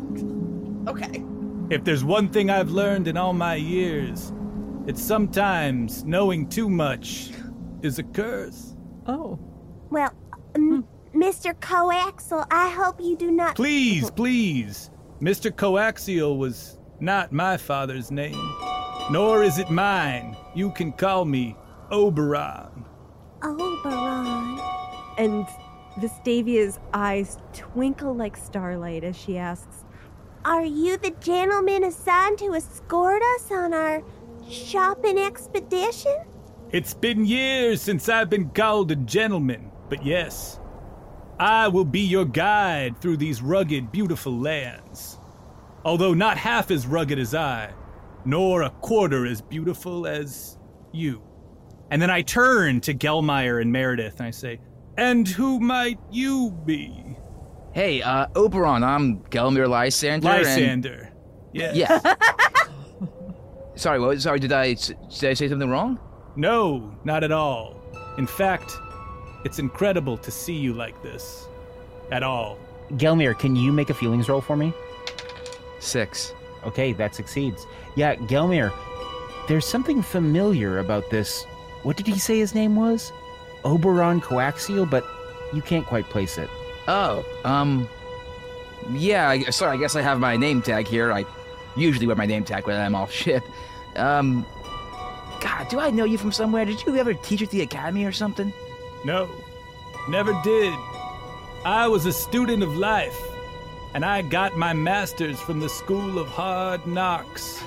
Okay. 0.87 1.23
If 1.69 1.83
there's 1.83 2.03
one 2.03 2.29
thing 2.29 2.49
I've 2.49 2.71
learned 2.71 3.07
in 3.07 3.15
all 3.15 3.33
my 3.33 3.53
years, 3.53 4.33
it's 4.87 5.03
sometimes 5.03 6.03
knowing 6.03 6.49
too 6.49 6.67
much 6.67 7.31
is 7.83 7.99
a 7.99 8.03
curse. 8.03 8.75
Oh. 9.05 9.37
well, 9.91 10.11
um, 10.55 10.87
Mr. 11.13 11.53
Coaxial, 11.53 12.47
I 12.49 12.69
hope 12.69 12.99
you 12.99 13.15
do 13.15 13.29
not. 13.29 13.55
Please, 13.55 14.09
please. 14.09 14.89
Mr. 15.21 15.51
Coaxial 15.51 16.39
was 16.39 16.79
not 16.99 17.31
my 17.31 17.55
father's 17.55 18.09
name, 18.09 18.55
nor 19.11 19.43
is 19.43 19.59
it 19.59 19.69
mine. 19.69 20.35
You 20.55 20.71
can 20.71 20.91
call 20.91 21.25
me 21.25 21.55
Oberon. 21.91 22.85
Oh, 23.41 23.79
Oberon. 23.79 24.59
and 25.17 25.47
Vestavia's 25.99 26.79
eyes 26.93 27.37
twinkle 27.53 28.13
like 28.15 28.37
starlight 28.37 29.03
as 29.03 29.15
she 29.15 29.37
asks, 29.37 29.85
Are 30.45 30.65
you 30.65 30.97
the 30.97 31.11
gentleman 31.21 31.83
assigned 31.83 32.37
to 32.39 32.53
escort 32.55 33.21
us 33.35 33.51
on 33.51 33.73
our 33.73 34.03
shopping 34.49 35.17
expedition? 35.17 36.15
It's 36.71 36.93
been 36.93 37.25
years 37.25 37.81
since 37.81 38.09
I've 38.09 38.29
been 38.29 38.49
called 38.49 38.91
a 38.91 38.95
gentleman, 38.95 39.71
but 39.89 40.05
yes, 40.05 40.59
I 41.39 41.67
will 41.69 41.85
be 41.85 42.01
your 42.01 42.25
guide 42.25 42.99
through 43.01 43.17
these 43.17 43.41
rugged, 43.41 43.91
beautiful 43.91 44.37
lands. 44.37 45.17
Although 45.85 46.13
not 46.13 46.37
half 46.37 46.71
as 46.71 46.85
rugged 46.85 47.17
as 47.17 47.33
I, 47.33 47.71
nor 48.25 48.63
a 48.63 48.69
quarter 48.69 49.25
as 49.25 49.41
beautiful 49.41 50.05
as 50.05 50.57
you. 50.91 51.23
And 51.91 52.01
then 52.01 52.09
I 52.09 52.21
turn 52.21 52.81
to 52.81 52.93
Gelmeyer 52.93 53.61
and 53.61 53.71
Meredith 53.71 54.19
and 54.19 54.27
I 54.27 54.31
say, 54.31 54.59
And 54.97 55.27
who 55.27 55.59
might 55.59 55.99
you 56.11 56.51
be? 56.65 57.17
Hey, 57.73 58.01
uh, 58.01 58.27
Oberon, 58.35 58.83
I'm 58.83 59.19
Gelmire 59.25 59.67
Lysander. 59.69 60.27
and- 60.27 60.45
Lysander. 60.45 61.09
Yes. 61.53 61.75
Yeah. 61.75 61.99
sorry, 63.75 63.99
what? 63.99 64.21
Sorry, 64.21 64.39
did 64.39 64.51
I 64.51 64.71
s- 64.71 64.91
did 65.19 65.29
I 65.29 65.33
say 65.33 65.47
something 65.49 65.69
wrong? 65.69 65.99
No, 66.35 66.95
not 67.03 67.23
at 67.23 67.31
all. 67.31 67.75
In 68.17 68.27
fact, 68.27 68.71
it's 69.45 69.57
incredible 69.59 70.17
to 70.17 70.31
see 70.31 70.53
you 70.55 70.73
like 70.73 71.01
this. 71.01 71.47
At 72.11 72.23
all. 72.23 72.57
Gelmire, 72.93 73.37
can 73.37 73.55
you 73.55 73.71
make 73.71 73.89
a 73.89 73.93
feelings 73.93 74.29
roll 74.29 74.41
for 74.41 74.55
me? 74.55 74.73
Six. 75.79 76.33
Okay, 76.65 76.91
that 76.93 77.15
succeeds. 77.15 77.65
Yeah, 77.95 78.15
Gelmire, 78.15 78.71
there's 79.47 79.65
something 79.65 80.01
familiar 80.01 80.79
about 80.79 81.09
this. 81.09 81.45
What 81.83 81.97
did 81.97 82.07
he 82.07 82.19
say 82.19 82.39
his 82.39 82.53
name 82.53 82.75
was? 82.75 83.11
Oberon 83.63 84.21
Coaxial, 84.21 84.89
but 84.89 85.05
you 85.53 85.61
can't 85.61 85.85
quite 85.85 86.05
place 86.09 86.37
it. 86.37 86.49
Oh, 86.87 87.25
um, 87.45 87.87
yeah. 88.91 89.29
I, 89.29 89.43
sorry, 89.49 89.77
I 89.77 89.79
guess 89.79 89.95
I 89.95 90.01
have 90.01 90.19
my 90.19 90.37
name 90.37 90.61
tag 90.61 90.87
here. 90.87 91.11
I 91.11 91.25
usually 91.75 92.07
wear 92.07 92.15
my 92.15 92.25
name 92.25 92.43
tag 92.43 92.65
when 92.65 92.79
I'm 92.79 92.95
off 92.95 93.11
ship. 93.11 93.43
Um, 93.95 94.45
God, 95.41 95.67
do 95.69 95.79
I 95.79 95.89
know 95.89 96.03
you 96.03 96.17
from 96.17 96.31
somewhere? 96.31 96.65
Did 96.65 96.85
you 96.85 96.95
ever 96.97 97.13
teach 97.13 97.41
at 97.41 97.49
the 97.49 97.61
academy 97.61 98.05
or 98.05 98.11
something? 98.11 98.53
No, 99.05 99.29
never 100.09 100.33
did. 100.43 100.73
I 101.65 101.87
was 101.87 102.05
a 102.05 102.13
student 102.13 102.63
of 102.63 102.75
life, 102.75 103.17
and 103.93 104.03
I 104.03 104.21
got 104.21 104.57
my 104.57 104.73
master's 104.73 105.39
from 105.39 105.59
the 105.59 105.69
School 105.69 106.19
of 106.19 106.27
Hard 106.27 106.85
Knocks. 106.85 107.63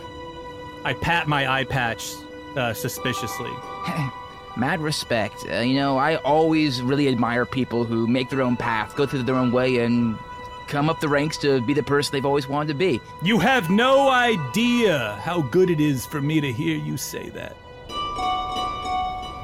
I 0.84 0.94
pat 0.94 1.28
my 1.28 1.50
eye 1.50 1.64
patch 1.64 2.12
uh, 2.56 2.74
suspiciously. 2.74 3.52
Mad 4.56 4.80
respect. 4.80 5.44
Uh, 5.50 5.60
you 5.60 5.74
know, 5.74 5.96
I 5.96 6.16
always 6.16 6.82
really 6.82 7.08
admire 7.08 7.46
people 7.46 7.84
who 7.84 8.06
make 8.06 8.28
their 8.28 8.42
own 8.42 8.56
path, 8.56 8.94
go 8.96 9.06
through 9.06 9.22
their 9.22 9.34
own 9.34 9.50
way, 9.50 9.78
and 9.78 10.16
come 10.68 10.88
up 10.88 11.00
the 11.00 11.08
ranks 11.08 11.36
to 11.38 11.60
be 11.62 11.74
the 11.74 11.82
person 11.82 12.12
they've 12.12 12.24
always 12.26 12.48
wanted 12.48 12.68
to 12.68 12.74
be. 12.74 13.00
You 13.22 13.38
have 13.38 13.70
no 13.70 14.10
idea 14.10 15.18
how 15.22 15.42
good 15.42 15.70
it 15.70 15.80
is 15.80 16.06
for 16.06 16.20
me 16.20 16.40
to 16.40 16.52
hear 16.52 16.76
you 16.76 16.96
say 16.96 17.30
that. 17.30 17.56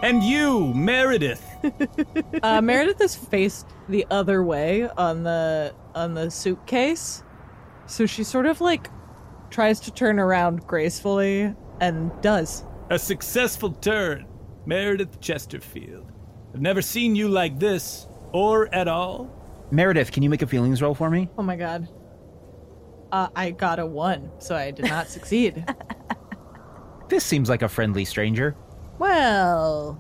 And 0.03 0.23
you, 0.23 0.73
Meredith. 0.75 1.45
Uh, 2.43 2.61
Meredith 2.61 3.01
is 3.01 3.17
faced 3.17 3.67
the 3.89 4.07
other 4.13 4.45
way 4.45 4.89
on 4.97 5.25
the 5.25 5.75
on 5.97 6.15
the 6.15 6.31
suitcase, 6.31 7.25
so 7.87 8.07
she 8.07 8.23
sort 8.23 8.47
of 8.47 8.61
like 8.61 8.89
tries 9.51 9.81
to 9.81 9.91
turn 9.91 10.21
around 10.21 10.65
gracefully 10.69 11.53
and 11.81 12.13
does. 12.23 12.63
A 12.91 12.99
successful 12.99 13.73
turn, 13.73 14.28
Meredith 14.69 15.19
Chesterfield. 15.23 16.13
I've 16.53 16.61
never 16.61 16.83
seen 16.83 17.17
you 17.17 17.27
like 17.29 17.59
this, 17.59 18.07
or 18.33 18.73
at 18.75 18.87
all. 18.87 19.31
Meredith, 19.71 20.13
can 20.13 20.23
you 20.23 20.29
make 20.29 20.43
a 20.43 20.47
feelings 20.47 20.83
roll 20.83 20.95
for 20.95 21.09
me? 21.09 21.31
Oh 21.39 21.43
my 21.43 21.57
god. 21.57 21.89
Uh, 23.11 23.29
I 23.35 23.53
got 23.53 23.79
a 23.79 23.87
one, 23.87 24.31
so 24.39 24.55
I 24.55 24.71
did 24.71 24.85
not 24.85 25.09
succeed. 25.09 25.65
This 27.09 27.25
seems 27.25 27.49
like 27.49 27.63
a 27.63 27.71
friendly 27.71 28.05
stranger. 28.05 28.55
Well, 28.99 29.99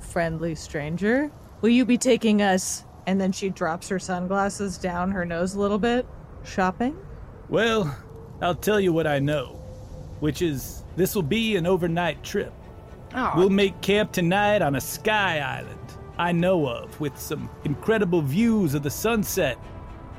friendly 0.00 0.54
stranger, 0.54 1.32
will 1.62 1.70
you 1.70 1.86
be 1.86 1.96
taking 1.96 2.42
us? 2.42 2.84
And 3.06 3.18
then 3.18 3.32
she 3.32 3.48
drops 3.48 3.88
her 3.88 3.98
sunglasses 3.98 4.76
down 4.76 5.12
her 5.12 5.24
nose 5.24 5.54
a 5.54 5.60
little 5.60 5.78
bit. 5.78 6.06
Shopping? 6.44 6.94
Well, 7.48 7.96
I'll 8.42 8.54
tell 8.54 8.78
you 8.78 8.92
what 8.92 9.06
I 9.06 9.18
know, 9.18 9.54
which 10.20 10.42
is 10.42 10.84
this 10.94 11.14
will 11.14 11.22
be 11.22 11.56
an 11.56 11.64
overnight 11.66 12.22
trip. 12.22 12.52
Oh, 13.14 13.32
We'll 13.36 13.50
make 13.50 13.80
camp 13.80 14.12
tonight 14.12 14.62
on 14.62 14.74
a 14.74 14.80
sky 14.80 15.38
island 15.40 15.86
I 16.18 16.32
know 16.32 16.66
of 16.66 16.98
with 16.98 17.18
some 17.18 17.50
incredible 17.64 18.22
views 18.22 18.74
of 18.74 18.82
the 18.82 18.90
sunset. 18.90 19.58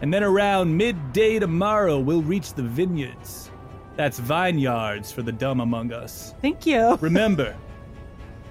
And 0.01 0.13
then 0.13 0.23
around 0.23 0.77
midday 0.77 1.39
tomorrow, 1.39 1.99
we'll 1.99 2.21
reach 2.21 2.53
the 2.53 2.61
vineyards. 2.61 3.49
That's 3.95 4.19
vineyards 4.19 5.11
for 5.11 5.23
the 5.23 5.31
dumb 5.31 5.59
among 5.59 5.91
us. 5.91 6.35
Thank 6.39 6.67
you. 6.67 6.95
Remember, 7.01 7.55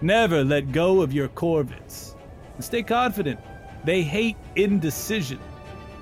never 0.02 0.42
let 0.42 0.72
go 0.72 1.02
of 1.02 1.12
your 1.12 1.28
corvids. 1.28 2.16
And 2.56 2.64
stay 2.64 2.82
confident. 2.82 3.38
They 3.84 4.02
hate 4.02 4.36
indecision. 4.56 5.38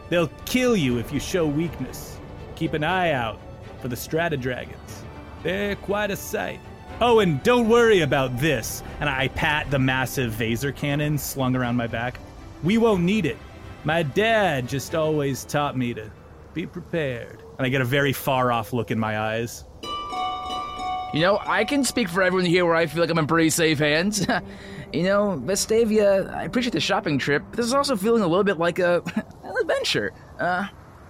They'll 0.09 0.31
kill 0.47 0.77
you 0.77 0.97
if 0.99 1.13
you 1.13 1.21
show 1.21 1.47
weakness. 1.47 2.19
Keep 2.57 2.73
an 2.73 2.85
eye 2.85 3.11
out 3.11 3.39
for 3.83 3.89
the 3.89 3.97
strata 3.97 4.39
dragons. 4.39 5.05
They're 5.43 5.77
quite 5.77 6.11
a 6.11 6.17
sight. 6.17 6.61
Oh, 7.01 7.19
and 7.19 7.43
don't 7.43 7.69
worry 7.69 8.01
about 8.01 8.39
this. 8.39 8.83
And 9.01 9.09
I 9.09 9.29
pat 9.29 9.71
the 9.71 9.79
massive 9.79 10.33
Vaser 10.33 10.75
cannon 10.75 11.19
slung 11.19 11.57
around 11.57 11.77
my 11.77 11.89
back. 11.89 12.19
We 12.63 12.79
won't 12.79 13.03
need 13.03 13.27
it. 13.27 13.37
My 13.83 14.03
dad 14.03 14.69
just 14.69 14.95
always 14.95 15.45
taught 15.45 15.77
me 15.77 15.93
to 15.95 16.11
be 16.55 16.67
prepared. 16.67 17.43
And 17.59 17.67
I 17.67 17.69
get 17.69 17.81
a 17.81 17.85
very 17.85 18.13
far 18.13 18.53
off 18.53 18.73
look 18.73 18.91
in 18.91 18.99
my 18.99 19.19
eyes. 19.19 19.65
You 19.83 21.21
know, 21.21 21.39
I 21.45 21.65
can 21.65 21.85
speak 21.85 22.09
for 22.09 22.23
everyone 22.23 22.47
here 22.47 22.65
where 22.65 22.75
I 22.75 22.87
feel 22.87 23.01
like 23.01 23.11
I'm 23.11 23.19
in 23.19 23.27
pretty 23.27 23.51
safe 23.51 23.79
hands. 23.79 24.21
you 24.93 25.03
know, 25.03 25.41
Vestavia, 25.45 26.33
I 26.33 26.45
appreciate 26.45 26.73
the 26.73 26.81
shopping 26.81 27.19
trip, 27.19 27.43
but 27.51 27.57
this 27.57 27.67
is 27.67 27.75
also 27.75 27.97
feeling 27.97 28.23
a 28.23 28.27
little 28.27 28.45
bit 28.45 28.59
like 28.59 28.79
a 28.79 29.03
an 29.45 29.55
adventure. 29.61 30.13
Uh, 30.39 30.69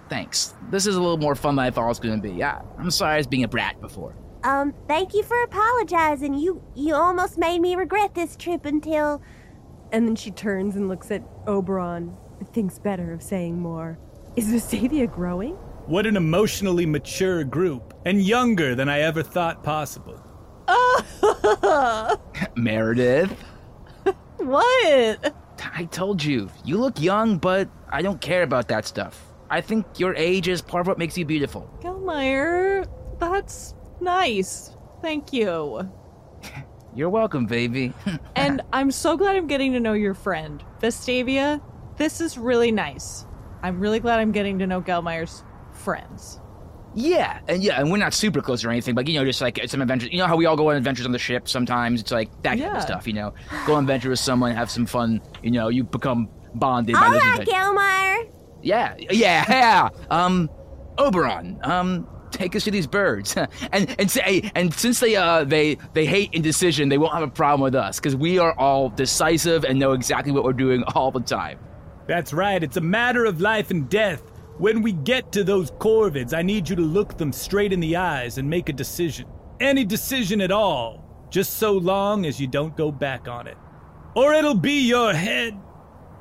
thanks. 0.09 0.55
This 0.69 0.87
is 0.87 0.95
a 0.95 1.01
little 1.01 1.17
more 1.17 1.35
fun 1.35 1.55
than 1.55 1.65
I 1.65 1.71
thought 1.71 1.85
it 1.85 1.89
was 1.89 1.99
going 1.99 2.21
to 2.21 2.27
be. 2.27 2.35
Yeah, 2.35 2.61
I'm 2.77 2.91
sorry 2.91 3.15
I 3.15 3.17
was 3.17 3.27
being 3.27 3.43
a 3.43 3.47
brat 3.47 3.79
before. 3.81 4.15
Um, 4.45 4.75
thank 4.87 5.15
you 5.15 5.23
for 5.23 5.41
apologizing. 5.41 6.35
You 6.35 6.61
you 6.75 6.93
almost 6.93 7.39
made 7.39 7.59
me 7.59 7.75
regret 7.75 8.13
this 8.13 8.35
trip 8.35 8.63
until 8.65 9.21
And 9.91 10.07
then 10.07 10.15
she 10.15 10.29
turns 10.29 10.75
and 10.75 10.87
looks 10.87 11.09
at 11.09 11.23
Oberon, 11.47 12.15
and 12.39 12.49
thinks 12.49 12.77
better 12.77 13.11
of 13.11 13.23
saying 13.23 13.59
more. 13.59 13.97
Is 14.35 14.47
Vestavia 14.49 15.11
growing? 15.11 15.55
What 15.87 16.05
an 16.05 16.15
emotionally 16.15 16.85
mature 16.85 17.43
group, 17.43 17.93
and 18.05 18.21
younger 18.21 18.75
than 18.75 18.87
I 18.87 19.01
ever 19.01 19.23
thought 19.23 19.63
possible. 19.63 20.21
Meredith, 22.55 23.31
what? 24.37 25.35
I 25.73 25.85
told 25.85 26.23
you, 26.23 26.49
you 26.63 26.77
look 26.77 26.99
young, 26.99 27.37
but 27.37 27.69
I 27.89 28.01
don't 28.01 28.21
care 28.21 28.43
about 28.43 28.67
that 28.67 28.85
stuff. 28.85 29.31
I 29.49 29.61
think 29.61 29.99
your 29.99 30.15
age 30.15 30.47
is 30.47 30.61
part 30.61 30.81
of 30.81 30.87
what 30.87 30.97
makes 30.97 31.17
you 31.17 31.25
beautiful. 31.25 31.69
Gelmeyer, 31.81 32.87
that's 33.19 33.74
nice. 34.01 34.75
Thank 35.01 35.33
you. 35.33 35.89
You're 36.95 37.09
welcome, 37.09 37.45
baby. 37.45 37.93
And 38.35 38.61
I'm 38.73 38.91
so 38.91 39.17
glad 39.17 39.35
I'm 39.35 39.47
getting 39.47 39.73
to 39.73 39.79
know 39.79 39.93
your 39.93 40.13
friend, 40.13 40.63
Vestavia. 40.81 41.61
This 41.97 42.21
is 42.21 42.37
really 42.37 42.71
nice. 42.71 43.25
I'm 43.63 43.79
really 43.79 43.99
glad 43.99 44.19
I'm 44.19 44.31
getting 44.31 44.59
to 44.59 44.67
know 44.67 44.81
Gelmeyer's 44.81 45.43
friends. 45.71 46.39
Yeah, 46.93 47.39
and 47.49 47.61
yeah, 47.61 47.79
and 47.79 47.91
we're 47.91 47.97
not 47.97 48.13
super 48.13 48.41
close 48.41 48.63
or 48.63 48.69
anything, 48.69 48.95
but 48.95 49.07
you 49.07 49.19
know, 49.19 49.25
just 49.25 49.41
like 49.41 49.59
some 49.67 49.81
adventures. 49.81 50.11
You 50.11 50.19
know 50.19 50.27
how 50.27 50.37
we 50.37 50.45
all 50.45 50.55
go 50.55 50.69
on 50.69 50.77
adventures 50.77 51.05
on 51.05 51.11
the 51.11 51.19
ship 51.19 51.49
sometimes? 51.49 51.99
It's 51.99 52.11
like 52.11 52.29
that 52.43 52.57
kind 52.57 52.77
of 52.77 52.81
stuff, 52.81 53.05
you 53.05 53.13
know? 53.13 53.33
Go 53.65 53.75
on 53.75 53.83
adventure 53.83 54.09
with 54.09 54.19
someone, 54.19 54.55
have 54.55 54.69
some 54.71 54.85
fun, 54.85 55.21
you 55.43 55.51
know, 55.51 55.67
you 55.67 55.83
become 55.83 56.29
bonded 56.53 56.95
by 56.95 57.07
all 57.07 57.11
those 57.11 57.21
right. 57.21 57.47
Gelmeyer. 57.47 58.31
Yeah, 58.61 58.95
yeah, 58.97 59.45
yeah. 59.49 59.89
Um, 60.09 60.49
Oberon, 60.97 61.59
um, 61.63 62.07
take 62.35 62.55
us 62.55 62.63
to 62.65 62.71
these 62.71 62.87
birds, 62.87 63.35
and 63.71 63.95
and 63.99 64.09
say, 64.09 64.51
and 64.55 64.73
since 64.73 64.99
they 64.99 65.15
uh 65.15 65.43
they 65.43 65.77
they 65.93 66.05
hate 66.05 66.33
indecision, 66.33 66.89
they 66.89 66.97
won't 66.97 67.13
have 67.13 67.23
a 67.23 67.27
problem 67.27 67.61
with 67.61 67.75
us 67.75 67.99
because 67.99 68.15
we 68.15 68.39
are 68.39 68.57
all 68.59 68.89
decisive 68.89 69.63
and 69.63 69.79
know 69.79 69.93
exactly 69.93 70.31
what 70.31 70.43
we're 70.43 70.53
doing 70.53 70.83
all 70.95 71.11
the 71.11 71.21
time. 71.21 71.59
That's 72.07 72.33
right, 72.33 72.61
it's 72.61 72.77
a 72.77 72.81
matter 72.81 73.25
of 73.25 73.41
life 73.41 73.71
and 73.71 73.89
death. 73.89 74.21
When 74.57 74.81
we 74.81 74.93
get 74.93 75.33
to 75.33 75.43
those 75.43 75.71
corvids, 75.71 76.33
I 76.33 76.41
need 76.41 76.69
you 76.69 76.75
to 76.77 76.81
look 76.81 77.17
them 77.17 77.33
straight 77.33 77.73
in 77.73 77.81
the 77.81 77.97
eyes 77.97 78.37
and 78.37 78.49
make 78.49 78.69
a 78.69 78.73
decision. 78.73 79.27
Any 79.59 79.83
decision 79.83 80.39
at 80.39 80.51
all, 80.51 81.03
just 81.29 81.57
so 81.57 81.73
long 81.73 82.25
as 82.25 82.39
you 82.39 82.47
don't 82.47 82.77
go 82.77 82.91
back 82.91 83.27
on 83.27 83.47
it. 83.47 83.57
Or 84.15 84.33
it'll 84.33 84.55
be 84.55 84.87
your 84.87 85.13
head. 85.13 85.59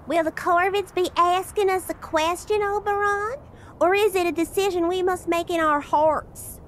Will 0.08 0.24
the 0.24 0.32
Corvids 0.32 0.92
be 0.94 1.08
asking 1.16 1.70
us 1.70 1.88
a 1.88 1.94
question, 1.94 2.60
Oberon? 2.60 3.38
Or 3.80 3.94
is 3.94 4.14
it 4.14 4.26
a 4.26 4.32
decision 4.32 4.88
we 4.88 5.02
must 5.02 5.28
make 5.28 5.50
in 5.50 5.60
our 5.60 5.80
hearts? 5.80 6.60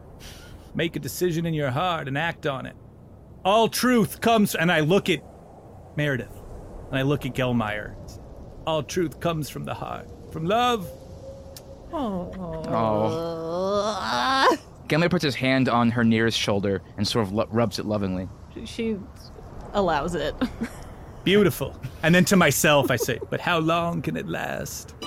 Make 0.74 0.96
a 0.96 0.98
decision 0.98 1.46
in 1.46 1.54
your 1.54 1.70
heart 1.70 2.08
and 2.08 2.18
act 2.18 2.46
on 2.46 2.66
it. 2.66 2.76
All 3.44 3.68
truth 3.68 4.20
comes, 4.20 4.54
and 4.54 4.70
I 4.72 4.80
look 4.80 5.08
at 5.08 5.20
Meredith, 5.96 6.32
and 6.90 6.98
I 6.98 7.02
look 7.02 7.24
at 7.24 7.32
Gelmeyer. 7.34 7.94
All 8.66 8.82
truth 8.82 9.20
comes 9.20 9.48
from 9.48 9.64
the 9.64 9.74
heart, 9.74 10.08
from 10.32 10.44
love. 10.46 10.88
Oh. 11.92 12.32
Gimli 14.88 15.08
puts 15.08 15.24
his 15.24 15.34
hand 15.36 15.68
on 15.68 15.90
her 15.92 16.04
nearest 16.04 16.38
shoulder 16.38 16.82
and 16.96 17.06
sort 17.06 17.26
of 17.26 17.32
lo- 17.32 17.48
rubs 17.50 17.78
it 17.78 17.86
lovingly. 17.86 18.28
She- 18.54 18.66
She 18.66 18.96
allows 19.72 20.14
it. 20.14 20.34
Beautiful. 21.24 21.74
And 22.02 22.14
then 22.14 22.24
to 22.26 22.36
myself, 22.36 22.90
I 22.90 22.96
say, 22.96 23.18
but 23.30 23.40
how 23.40 23.58
long 23.58 24.02
can 24.02 24.16
it 24.16 24.28
last? 24.28 24.94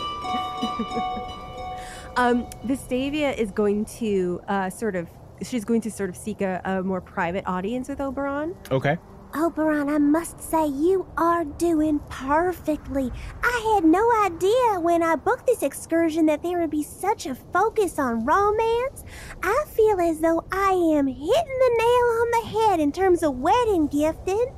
Um, 2.15 2.45
Vestavia 2.65 3.37
is 3.37 3.51
going 3.51 3.85
to 3.85 4.41
uh, 4.47 4.69
sort 4.69 4.95
of, 4.95 5.07
she's 5.41 5.63
going 5.63 5.81
to 5.81 5.91
sort 5.91 6.09
of 6.09 6.17
seek 6.17 6.41
a, 6.41 6.61
a 6.65 6.83
more 6.83 7.01
private 7.01 7.45
audience 7.47 7.87
with 7.87 8.01
Oberon. 8.01 8.55
Okay. 8.71 8.97
Oberon, 9.35 9.89
I 9.89 9.99
must 9.99 10.41
say 10.41 10.65
you 10.67 11.05
are 11.15 11.45
doing 11.45 11.99
perfectly. 12.09 13.11
I 13.43 13.73
had 13.75 13.85
no 13.85 14.11
idea 14.23 14.79
when 14.79 15.03
I 15.03 15.15
booked 15.15 15.45
this 15.45 15.61
excursion 15.61 16.25
that 16.25 16.41
there 16.41 16.59
would 16.59 16.71
be 16.71 16.81
such 16.81 17.27
a 17.27 17.35
focus 17.35 17.99
on 17.99 18.25
romance. 18.25 19.03
I 19.43 19.65
feel 19.67 19.99
as 20.01 20.19
though 20.19 20.43
I 20.51 20.71
am 20.71 21.05
hitting 21.05 21.27
the 21.27 21.75
nail 21.77 22.05
on 22.21 22.31
the 22.31 22.59
head 22.59 22.79
in 22.79 22.91
terms 22.91 23.21
of 23.21 23.37
wedding 23.37 23.85
gifting. 23.85 24.55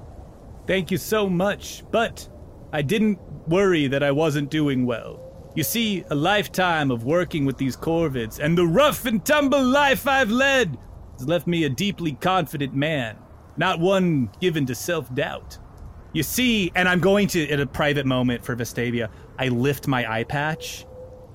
Thank 0.67 0.89
you 0.89 0.97
so 0.97 1.29
much, 1.29 1.83
but 1.91 2.27
I 2.71 2.81
didn't 2.81 3.19
worry 3.47 3.87
that 3.87 4.03
I 4.03 4.11
wasn't 4.11 4.49
doing 4.49 4.85
well. 4.85 5.30
You 5.53 5.63
see, 5.63 6.05
a 6.09 6.15
lifetime 6.15 6.91
of 6.91 7.03
working 7.03 7.43
with 7.43 7.57
these 7.57 7.75
Corvids 7.75 8.39
and 8.39 8.57
the 8.57 8.65
rough 8.65 9.05
and 9.05 9.23
tumble 9.23 9.61
life 9.61 10.07
I've 10.07 10.31
led 10.31 10.77
has 11.17 11.27
left 11.27 11.45
me 11.45 11.65
a 11.65 11.69
deeply 11.69 12.13
confident 12.13 12.73
man, 12.73 13.17
not 13.57 13.81
one 13.81 14.29
given 14.39 14.65
to 14.67 14.75
self 14.75 15.13
doubt. 15.13 15.59
You 16.13 16.23
see, 16.23 16.71
and 16.73 16.87
I'm 16.87 17.01
going 17.01 17.27
to, 17.29 17.45
in 17.45 17.59
a 17.59 17.65
private 17.65 18.05
moment 18.05 18.45
for 18.45 18.55
Vestavia, 18.55 19.09
I 19.37 19.49
lift 19.49 19.87
my 19.87 20.09
eye 20.09 20.23
patch, 20.23 20.85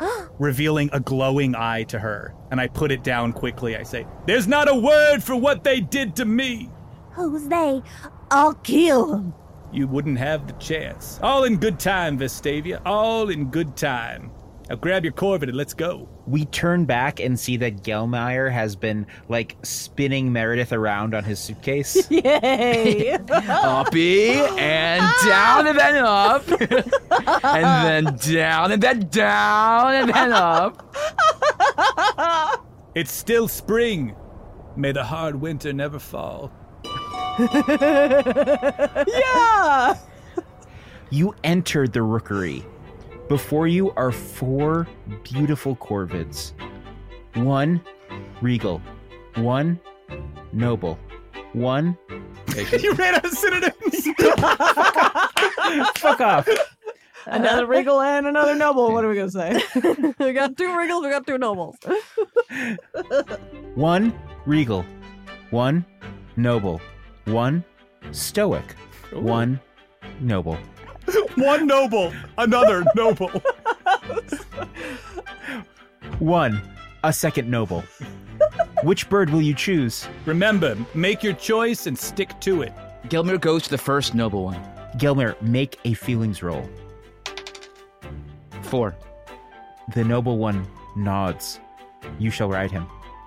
revealing 0.39 0.89
a 0.95 1.01
glowing 1.01 1.55
eye 1.55 1.83
to 1.85 1.99
her, 1.99 2.35
and 2.51 2.59
I 2.59 2.69
put 2.69 2.91
it 2.91 3.05
down 3.05 3.35
quickly. 3.35 3.77
I 3.77 3.83
say, 3.83 4.07
There's 4.27 4.49
not 4.49 4.71
a 4.71 4.75
word 4.75 5.21
for 5.21 5.37
what 5.37 5.63
they 5.63 5.81
did 5.81 6.17
to 6.17 6.25
me. 6.25 6.71
Who's 7.13 7.49
they? 7.49 7.83
I'll 8.31 8.55
kill 8.55 9.07
them. 9.07 9.35
You 9.73 9.87
wouldn't 9.87 10.19
have 10.19 10.47
the 10.47 10.53
chance. 10.55 11.19
All 11.23 11.45
in 11.45 11.57
good 11.59 11.79
time, 11.79 12.19
Vestavia. 12.19 12.81
All 12.87 13.29
in 13.31 13.51
good 13.51 13.77
time. 13.77 14.31
Now 14.69 14.75
grab 14.75 15.05
your 15.05 15.13
Corvid 15.13 15.45
and 15.45 15.55
let's 15.57 15.75
go. 15.75 16.09
We 16.27 16.45
turn 16.47 16.87
back 16.87 17.21
and 17.21 17.39
see 17.39 17.57
that 17.59 17.85
Gelmeyer 17.85 18.51
has 18.51 18.75
been 18.75 19.07
like 19.29 19.57
spinning 19.63 20.33
Meredith 20.33 20.73
around 20.73 21.15
on 21.15 21.23
his 21.23 21.39
suitcase. 21.39 22.11
Yay! 22.11 23.13
Uppy 23.31 24.33
and 24.33 25.05
down 25.25 25.69
and 25.69 25.79
then 25.79 25.97
up, 26.05 26.49
and 27.45 27.65
then 27.65 28.17
down 28.17 28.73
and 28.73 28.83
then 28.83 29.09
down 29.09 29.95
and 29.95 30.11
then 30.13 30.33
up. 30.33 30.97
It's 32.97 33.13
still 33.13 33.47
spring. 33.47 34.17
May 34.75 34.91
the 34.93 35.05
hard 35.05 35.37
winter 35.37 35.73
never 35.73 35.99
fall. 36.01 36.51
yeah! 39.09 39.97
You 41.11 41.35
enter 41.45 41.87
the 41.87 42.03
rookery. 42.03 42.65
Before 43.29 43.67
you 43.67 43.91
are 43.93 44.13
four 44.13 44.87
beautiful 45.23 45.77
corvids. 45.77 46.53
One 47.35 47.81
regal, 48.41 48.81
one 49.35 49.79
noble, 50.53 50.99
one 51.53 51.99
you 52.81 52.95
ran 52.95 53.17
out 53.17 53.25
of 53.25 53.33
synonyms. 53.33 53.75
fuck 55.99 56.21
off. 56.21 56.49
Another 57.27 57.65
uh, 57.65 57.67
regal 57.67 58.01
and 58.01 58.27
another 58.27 58.55
noble. 58.55 58.93
What 58.93 59.05
are 59.05 59.09
we 59.09 59.17
gonna 59.17 59.31
say? 59.31 59.61
we 60.19 60.33
got 60.33 60.57
two 60.57 60.69
regals, 60.69 61.03
we 61.03 61.11
got 61.11 61.27
two 61.27 61.39
nobles. 61.39 61.77
One 63.75 64.19
regal, 64.47 64.87
one 65.51 65.85
noble, 66.37 66.81
one 67.27 67.65
stoic, 68.13 68.75
one 69.13 69.61
noble. 70.21 70.59
One 71.37 71.67
noble, 71.69 72.13
another 72.39 72.85
noble. 72.97 73.31
One, 76.19 76.61
a 77.05 77.13
second 77.13 77.49
noble. 77.49 77.85
Which 78.83 79.09
bird 79.09 79.31
will 79.31 79.43
you 79.43 79.55
choose? 79.55 80.09
Remember, 80.25 80.77
make 80.95 81.23
your 81.23 81.35
choice 81.35 81.87
and 81.87 81.97
stick 81.97 82.41
to 82.41 82.63
it. 82.63 82.73
Gilmer 83.09 83.39
goes 83.39 83.65
to 83.65 83.71
the 83.71 83.79
first 83.79 84.15
noble 84.15 84.45
one. 84.45 84.61
Gelmer, 84.97 85.41
make 85.43 85.79
a 85.85 85.95
feelings 85.95 86.43
roll. 86.43 86.69
Four. 88.63 88.97
The 89.95 90.03
noble 90.03 90.39
one 90.39 90.67
nods. 90.97 91.61
You 92.19 92.31
shall 92.31 92.49
ride 92.49 92.73
him. 92.73 92.87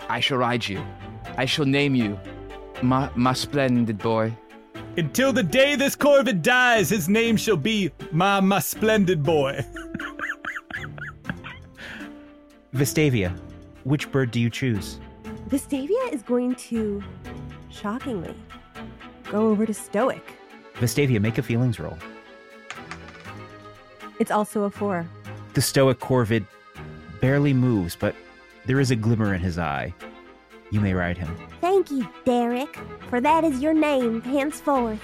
I 0.10 0.20
shall 0.20 0.40
ride 0.40 0.68
you. 0.68 0.84
I 1.38 1.46
shall 1.46 1.66
name 1.66 1.96
you 1.96 2.20
my, 2.82 3.10
my 3.16 3.34
splendid 3.34 3.98
boy. 3.98 4.36
Until 4.98 5.32
the 5.32 5.44
day 5.44 5.76
this 5.76 5.96
corvid 5.96 6.42
dies, 6.42 6.90
his 6.90 7.08
name 7.08 7.38
shall 7.38 7.58
be 7.58 7.92
my, 8.12 8.40
my 8.40 8.60
splendid 8.60 9.24
boy. 9.24 9.64
Vestavia, 12.74 13.38
which 13.84 14.12
bird 14.12 14.32
do 14.32 14.40
you 14.40 14.50
choose? 14.50 15.00
Vestavia 15.48 16.14
is 16.14 16.22
going 16.22 16.56
to, 16.56 17.04
shockingly, 17.70 18.36
go 19.32 19.48
over 19.48 19.66
to 19.66 19.74
Stoic. 19.74 20.24
Vestavia, 20.76 21.20
make 21.20 21.38
a 21.38 21.42
feelings 21.42 21.80
roll. 21.80 21.98
It's 24.20 24.32
also 24.32 24.64
a 24.64 24.70
four. 24.70 25.08
The 25.54 25.62
stoic 25.62 26.00
Corvid 26.00 26.46
barely 27.22 27.54
moves, 27.54 27.96
but 27.96 28.16
there 28.66 28.80
is 28.80 28.92
a 28.92 28.96
glimmer 28.96 29.34
in 29.34 29.42
his 29.42 29.58
eye. 29.58 29.94
You 30.72 30.82
may 30.82 30.94
ride 30.94 31.18
him. 31.18 31.36
Thank 31.62 31.92
you, 31.92 32.08
Derek, 32.26 32.78
for 33.10 33.20
that 33.22 33.44
is 33.44 33.60
your 33.62 33.74
name 33.74 34.22
henceforth. 34.22 35.02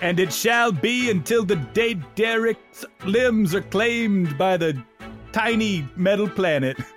And 0.00 0.20
it 0.20 0.32
shall 0.32 0.72
be 0.72 1.10
until 1.10 1.44
the 1.44 1.56
day 1.56 1.94
Derek's 2.14 2.84
limbs 3.04 3.54
are 3.54 3.62
claimed 3.62 4.36
by 4.36 4.56
the 4.56 4.80
tiny 5.32 5.88
metal 5.96 6.28
planet. 6.28 6.76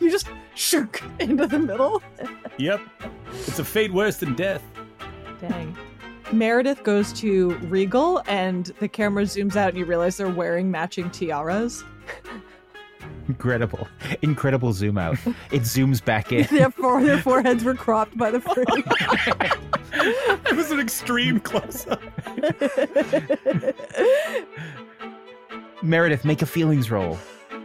You 0.00 0.10
just 0.10 0.28
shook 0.54 1.02
into 1.18 1.46
the 1.46 1.58
middle. 1.58 2.02
Yep. 2.58 2.80
It's 3.32 3.58
a 3.58 3.64
fate 3.64 3.92
worse 3.92 4.18
than 4.18 4.34
death. 4.34 4.62
Dang. 5.40 5.76
Meredith 6.32 6.82
goes 6.82 7.12
to 7.14 7.54
Regal, 7.68 8.22
and 8.26 8.66
the 8.80 8.88
camera 8.88 9.24
zooms 9.24 9.56
out, 9.56 9.70
and 9.70 9.78
you 9.78 9.84
realize 9.84 10.16
they're 10.16 10.28
wearing 10.28 10.70
matching 10.70 11.10
tiaras. 11.10 11.84
Incredible. 13.48 13.86
Incredible 14.22 14.72
zoom 14.72 14.96
out. 14.96 15.18
It 15.52 15.62
zooms 15.64 16.02
back 16.02 16.32
in. 16.32 16.46
their, 16.46 16.70
fore- 16.70 17.02
their 17.04 17.18
foreheads 17.20 17.62
were 17.62 17.74
cropped 17.74 18.16
by 18.16 18.30
the 18.30 18.40
frame. 18.40 18.64
It 19.96 20.56
was 20.56 20.70
an 20.72 20.80
extreme 20.80 21.38
close 21.40 21.86
up. 21.86 22.02
Meredith, 25.82 26.24
make 26.24 26.42
a 26.42 26.46
feelings 26.46 26.90
roll. 26.90 27.16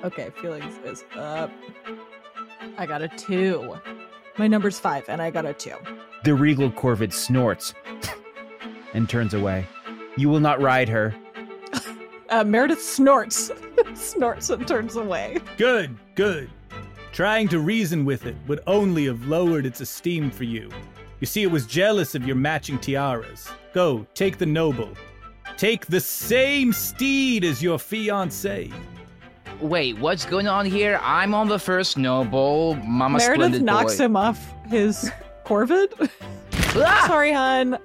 Okay, 0.04 0.30
feelings 0.42 0.76
is 0.86 1.04
up. 1.16 1.52
I 2.78 2.86
got 2.86 3.02
a 3.02 3.08
two. 3.08 3.76
My 4.38 4.48
number's 4.48 4.80
five, 4.80 5.06
and 5.10 5.22
I 5.22 5.32
got 5.32 5.46
a 5.46 5.54
two. 5.54 5.76
The 6.24 6.34
regal 6.36 6.70
Corvid 6.72 7.12
snorts 7.14 7.74
and 8.94 9.10
turns 9.10 9.34
away. 9.34 9.66
You 10.18 10.30
will 10.30 10.40
not 10.40 10.62
ride 10.62 10.88
her. 10.90 11.16
Uh, 12.30 12.44
Meredith 12.44 12.82
snorts, 12.82 13.52
snorts, 13.96 14.50
and 14.50 14.68
turns 14.68 14.96
away. 14.96 15.38
Good, 15.58 15.96
good. 16.16 16.50
Trying 17.12 17.48
to 17.50 17.60
reason 17.60 18.06
with 18.06 18.26
it 18.26 18.36
would 18.48 18.62
only 18.68 19.06
have 19.06 19.26
lowered 19.26 19.66
its 19.66 19.82
esteem 19.82 20.30
for 20.30 20.44
you. 20.44 20.70
You 21.20 21.28
see, 21.28 21.42
it 21.44 21.52
was 21.52 21.66
jealous 21.66 22.16
of 22.16 22.26
your 22.26 22.36
matching 22.36 22.78
tiaras. 22.80 23.50
Go, 23.74 24.06
take 24.14 24.38
the 24.38 24.46
noble. 24.46 24.90
Take 25.58 25.88
the 25.88 26.00
same 26.00 26.72
steed 26.72 27.44
as 27.44 27.62
your 27.62 27.78
fiancée. 27.78 28.72
Wait, 29.60 29.98
what's 30.00 30.24
going 30.24 30.48
on 30.48 30.66
here? 30.66 31.00
I'm 31.04 31.34
on 31.34 31.50
the 31.50 31.60
first 31.60 31.98
noble. 31.98 32.76
Mama 32.76 33.18
Meredith 33.18 33.36
splendid 33.36 33.64
knocks 33.64 33.98
boy. 33.98 34.06
him 34.06 34.16
off 34.16 34.54
his 34.70 35.12
Corvid. 35.46 36.10
Ah! 36.76 37.06
Sorry, 37.08 37.34
hon. 37.34 37.78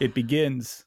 It 0.00 0.12
begins. 0.12 0.84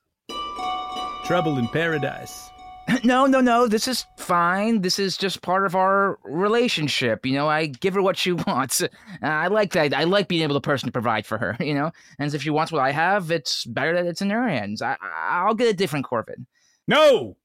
Trouble 1.25 1.57
in 1.57 1.67
paradise. 1.69 2.51
No, 3.03 3.25
no, 3.25 3.41
no. 3.41 3.67
This 3.67 3.88
is 3.88 4.05
fine. 4.15 4.81
This 4.81 4.99
is 4.99 5.17
just 5.17 5.41
part 5.41 5.65
of 5.65 5.73
our 5.73 6.19
relationship. 6.23 7.25
You 7.25 7.33
know, 7.33 7.47
I 7.47 7.65
give 7.65 7.95
her 7.95 8.01
what 8.03 8.15
she 8.15 8.31
wants. 8.47 8.79
Uh, 8.83 8.88
I 9.23 9.47
like 9.47 9.71
that. 9.73 9.91
I 9.91 10.03
like 10.03 10.27
being 10.27 10.43
able 10.43 10.53
to 10.53 10.61
person 10.61 10.85
to 10.85 10.91
provide 10.91 11.25
for 11.25 11.39
her. 11.39 11.57
You 11.65 11.73
know, 11.73 11.91
and 12.19 12.31
if 12.31 12.43
she 12.43 12.51
wants 12.51 12.71
what 12.71 12.83
I 12.83 12.91
have, 12.91 13.31
it's 13.31 13.65
better 13.65 13.95
that 13.95 14.05
it's 14.05 14.21
in 14.21 14.29
her 14.29 14.47
hands. 14.47 14.83
I, 14.83 14.97
I'll 15.01 15.55
get 15.55 15.67
a 15.67 15.73
different 15.73 16.05
Corvid. 16.05 16.45
No! 16.88 17.38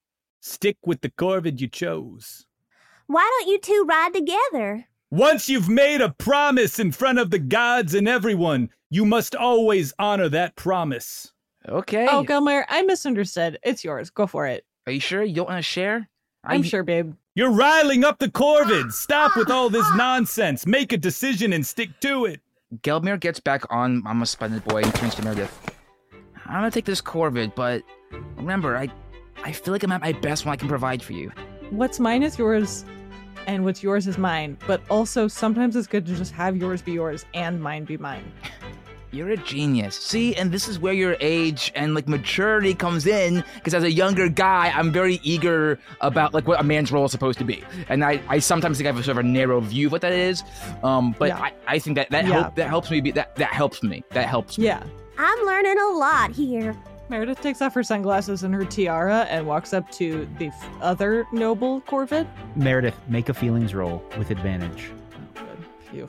Stick 0.43 0.77
with 0.85 1.01
the 1.01 1.09
Corvid 1.09 1.59
you 1.59 1.69
chose. 1.69 2.45
Why 3.07 3.23
don't 3.23 3.51
you 3.51 3.59
two 3.61 3.87
ride 3.89 4.13
together? 4.13 4.87
Once 5.11 5.49
you've 5.49 5.71
made 5.71 6.03
a 6.03 6.11
promise 6.11 6.79
in 6.79 6.93
front 6.93 7.19
of 7.19 7.31
the 7.31 7.39
gods 7.39 7.95
and 7.95 8.07
everyone, 8.07 8.69
you 8.91 9.07
must 9.07 9.35
always 9.35 9.95
honor 9.99 10.29
that 10.29 10.55
promise. 10.55 11.33
Okay. 11.69 12.07
Oh, 12.09 12.25
Gelmeyer, 12.25 12.65
I 12.69 12.83
misunderstood. 12.83 13.59
It's 13.63 13.85
yours. 13.85 14.11
Go 14.11 14.27
for 14.27 14.47
it. 14.47 14.65
Are 14.87 14.93
you 14.93 15.01
sure 15.01 15.23
you 15.23 15.35
don't 15.35 15.49
want 15.49 15.59
to 15.59 15.63
share? 15.63 16.09
I'm 16.43 16.63
sure, 16.63 16.83
babe. 16.83 17.15
You're 17.35 17.53
riling 17.53 18.03
up 18.03 18.19
the 18.19 18.29
Corvid. 18.29 18.93
Stop 18.93 19.37
with 19.37 19.51
all 19.51 19.69
this 19.69 19.87
nonsense. 19.95 20.67
Make 20.67 20.93
a 20.93 20.97
decision 20.97 21.53
and 21.53 21.67
stick 21.67 21.91
to 22.01 22.25
it. 22.25 22.41
Gelmire 22.83 23.21
gets 23.21 23.41
back 23.41 23.65
on 23.71 24.03
Mama 24.03 24.27
Splendid 24.27 24.65
Boy 24.65 24.83
and 24.83 24.95
turns 24.95 25.15
to 25.17 25.23
Meredith. 25.23 25.77
I'm 26.47 26.55
gonna 26.55 26.71
take 26.71 26.85
this 26.85 27.01
Corvid, 27.01 27.55
but 27.55 27.83
remember, 28.37 28.77
I, 28.77 28.89
I 29.45 29.53
feel 29.53 29.73
like 29.73 29.83
I'm 29.83 29.93
at 29.93 30.01
my 30.01 30.13
best 30.13 30.45
when 30.45 30.53
I 30.53 30.57
can 30.57 30.69
provide 30.69 31.03
for 31.03 31.13
you. 31.13 31.31
What's 31.71 32.01
mine 32.01 32.23
is 32.23 32.39
yours, 32.39 32.85
and 33.47 33.65
what's 33.65 33.83
yours 33.83 34.07
is 34.07 34.19
mine. 34.19 34.57
But 34.67 34.83
also, 34.91 35.29
sometimes 35.29 35.77
it's 35.77 35.87
good 35.87 36.07
to 36.07 36.15
just 36.17 36.33
have 36.33 36.57
yours 36.57 36.83
be 36.83 36.93
yours 36.93 37.25
and 37.35 37.61
mine 37.63 37.85
be 37.85 37.97
mine. 37.97 38.33
You're 39.13 39.31
a 39.31 39.37
genius. 39.37 39.97
See, 39.97 40.37
and 40.37 40.53
this 40.53 40.69
is 40.69 40.79
where 40.79 40.93
your 40.93 41.17
age 41.21 41.73
and 41.75 41.95
like 41.95 42.07
maturity 42.07 42.75
comes 42.75 43.07
in. 43.07 43.43
Because 43.55 43.75
as 43.75 43.83
a 43.83 43.91
younger 43.91 44.29
guy, 44.29 44.73
I'm 44.75 44.93
very 44.93 45.19
eager 45.25 45.79
about 46.01 46.33
like 46.33 46.47
what 46.47 46.61
a 46.61 46.63
man's 46.63 46.93
role 46.93 47.05
is 47.07 47.11
supposed 47.11 47.39
to 47.41 47.45
be, 47.45 47.65
and 47.89 48.05
I, 48.05 48.21
I 48.29 48.39
sometimes 48.39 48.77
think 48.79 48.87
I 48.87 48.93
have 48.93 49.01
a 49.01 49.03
sort 49.03 49.19
of 49.19 49.25
a 49.25 49.29
narrow 49.29 49.61
view 49.61 49.87
of 49.87 49.93
what 49.93 50.01
that 50.03 50.13
is. 50.13 50.45
Um, 50.85 51.15
but 51.19 51.29
Yeah. 51.29 51.41
I, 51.41 51.53
I 51.67 51.79
think 51.81 51.97
that 51.97 52.11
that 52.11 52.25
Yeah. 52.25 52.43
help 52.43 52.55
that 52.55 52.69
helps 52.69 52.91
me 52.91 53.01
be 53.01 53.11
that 53.13 53.35
that 53.37 53.53
helps 53.53 53.83
me. 53.83 54.05
That 54.11 54.27
helps 54.29 54.59
me. 54.59 54.67
Yeah. 54.67 54.83
I'm 55.19 55.45
learning 55.47 55.77
a 55.79 55.89
lot 55.89 56.31
here. 56.31 56.77
Meredith 57.09 57.41
takes 57.41 57.61
off 57.61 57.75
her 57.75 57.83
sunglasses 57.83 58.45
and 58.45 58.55
her 58.55 58.65
tiara 58.65 59.27
and 59.29 59.45
walks 59.45 59.73
up 59.75 59.91
to 59.93 60.29
the 60.39 60.47
f- 60.47 60.69
other 60.81 61.27
noble 61.33 61.81
Corvid. 61.81 62.29
Meredith, 62.55 62.95
make 63.09 63.29
a 63.29 63.35
feelings 63.35 63.75
roll 63.75 64.01
with 64.17 64.31
advantage. 64.31 64.93
Oh, 65.37 65.43
good. 65.43 66.09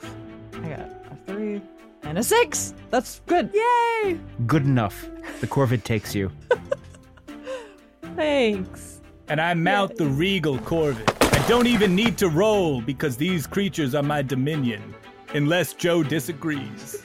I 0.62 0.68
got 0.68 0.80
a 0.80 1.16
three 1.26 1.60
and 2.02 2.18
a 2.18 2.22
six. 2.22 2.74
That's 2.90 3.20
good. 3.26 3.50
Yay! 3.54 4.18
Good 4.46 4.64
enough. 4.64 5.08
The 5.40 5.46
Corvid 5.46 5.84
takes 5.84 6.14
you. 6.14 6.30
Thanks. 8.16 9.00
And 9.28 9.40
I 9.40 9.54
mount 9.54 9.96
the 9.96 10.06
regal 10.06 10.58
Corvid. 10.58 11.08
I 11.32 11.48
don't 11.48 11.66
even 11.66 11.94
need 11.94 12.18
to 12.18 12.28
roll 12.28 12.80
because 12.80 13.16
these 13.16 13.46
creatures 13.46 13.94
are 13.94 14.02
my 14.02 14.22
dominion. 14.22 14.94
Unless 15.34 15.74
Joe 15.74 16.02
disagrees. 16.02 17.02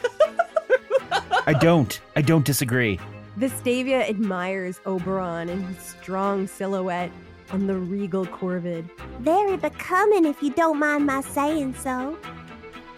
I 1.46 1.54
don't. 1.54 2.00
I 2.16 2.22
don't 2.22 2.46
disagree. 2.46 3.00
Vestavia 3.40 4.10
admires 4.10 4.82
Oberon 4.86 5.48
and 5.48 5.64
his 5.64 5.82
strong 5.82 6.48
silhouette 6.48 7.12
on 7.52 7.68
the 7.68 7.76
regal 7.76 8.26
Corvid. 8.26 8.90
Very 9.20 9.56
becoming, 9.56 10.26
if 10.26 10.44
you 10.44 10.52
don't 10.52 10.80
mind 10.80 11.06
my 11.06 11.22
saying 11.22 11.76
so. 11.76 12.18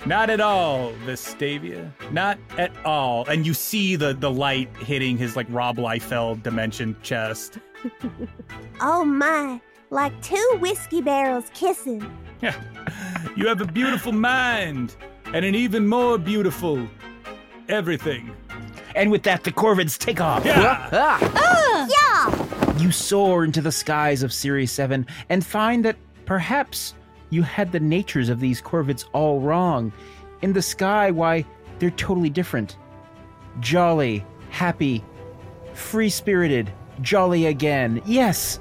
Not 0.05 0.29
at 0.29 0.39
all, 0.39 0.93
Vestavia. 1.05 1.91
Not 2.11 2.37
at 2.57 2.71
all. 2.85 3.25
And 3.27 3.45
you 3.45 3.53
see 3.53 3.95
the, 3.95 4.13
the 4.13 4.31
light 4.31 4.69
hitting 4.77 5.17
his 5.17 5.35
like 5.35 5.47
Rob 5.49 5.77
Liefeld 5.77 6.43
dimension 6.43 6.95
chest. 7.01 7.59
Oh 8.81 9.03
my, 9.03 9.59
like 9.89 10.21
two 10.21 10.57
whiskey 10.61 11.01
barrels 11.01 11.51
kissing. 11.53 12.01
You 13.35 13.47
have 13.47 13.59
a 13.59 13.65
beautiful 13.65 14.13
mind 14.13 14.95
and 15.33 15.43
an 15.43 15.53
even 15.53 15.85
more 15.85 16.17
beautiful 16.17 16.87
everything. 17.67 18.35
And 18.95 19.11
with 19.11 19.23
that, 19.23 19.43
the 19.43 19.51
Corvids 19.51 19.97
take 19.97 20.21
off. 20.21 20.45
Yeah. 20.45 20.89
Ah! 20.93 21.87
Yeah! 21.89 22.77
You 22.77 22.91
soar 22.91 23.43
into 23.43 23.61
the 23.61 23.71
skies 23.71 24.23
of 24.23 24.31
Cirri 24.31 24.65
7 24.65 25.05
and 25.29 25.45
find 25.45 25.83
that 25.85 25.97
perhaps 26.25 26.93
you 27.29 27.43
had 27.43 27.71
the 27.71 27.79
natures 27.79 28.29
of 28.29 28.39
these 28.39 28.61
Corvids 28.61 29.05
all 29.13 29.39
wrong. 29.39 29.91
In 30.41 30.53
the 30.53 30.61
sky, 30.61 31.11
why, 31.11 31.45
they're 31.79 31.91
totally 31.91 32.29
different. 32.29 32.77
Jolly, 33.59 34.25
happy, 34.49 35.03
free 35.73 36.09
spirited, 36.09 36.71
jolly 37.01 37.45
again. 37.47 38.01
Yes, 38.05 38.59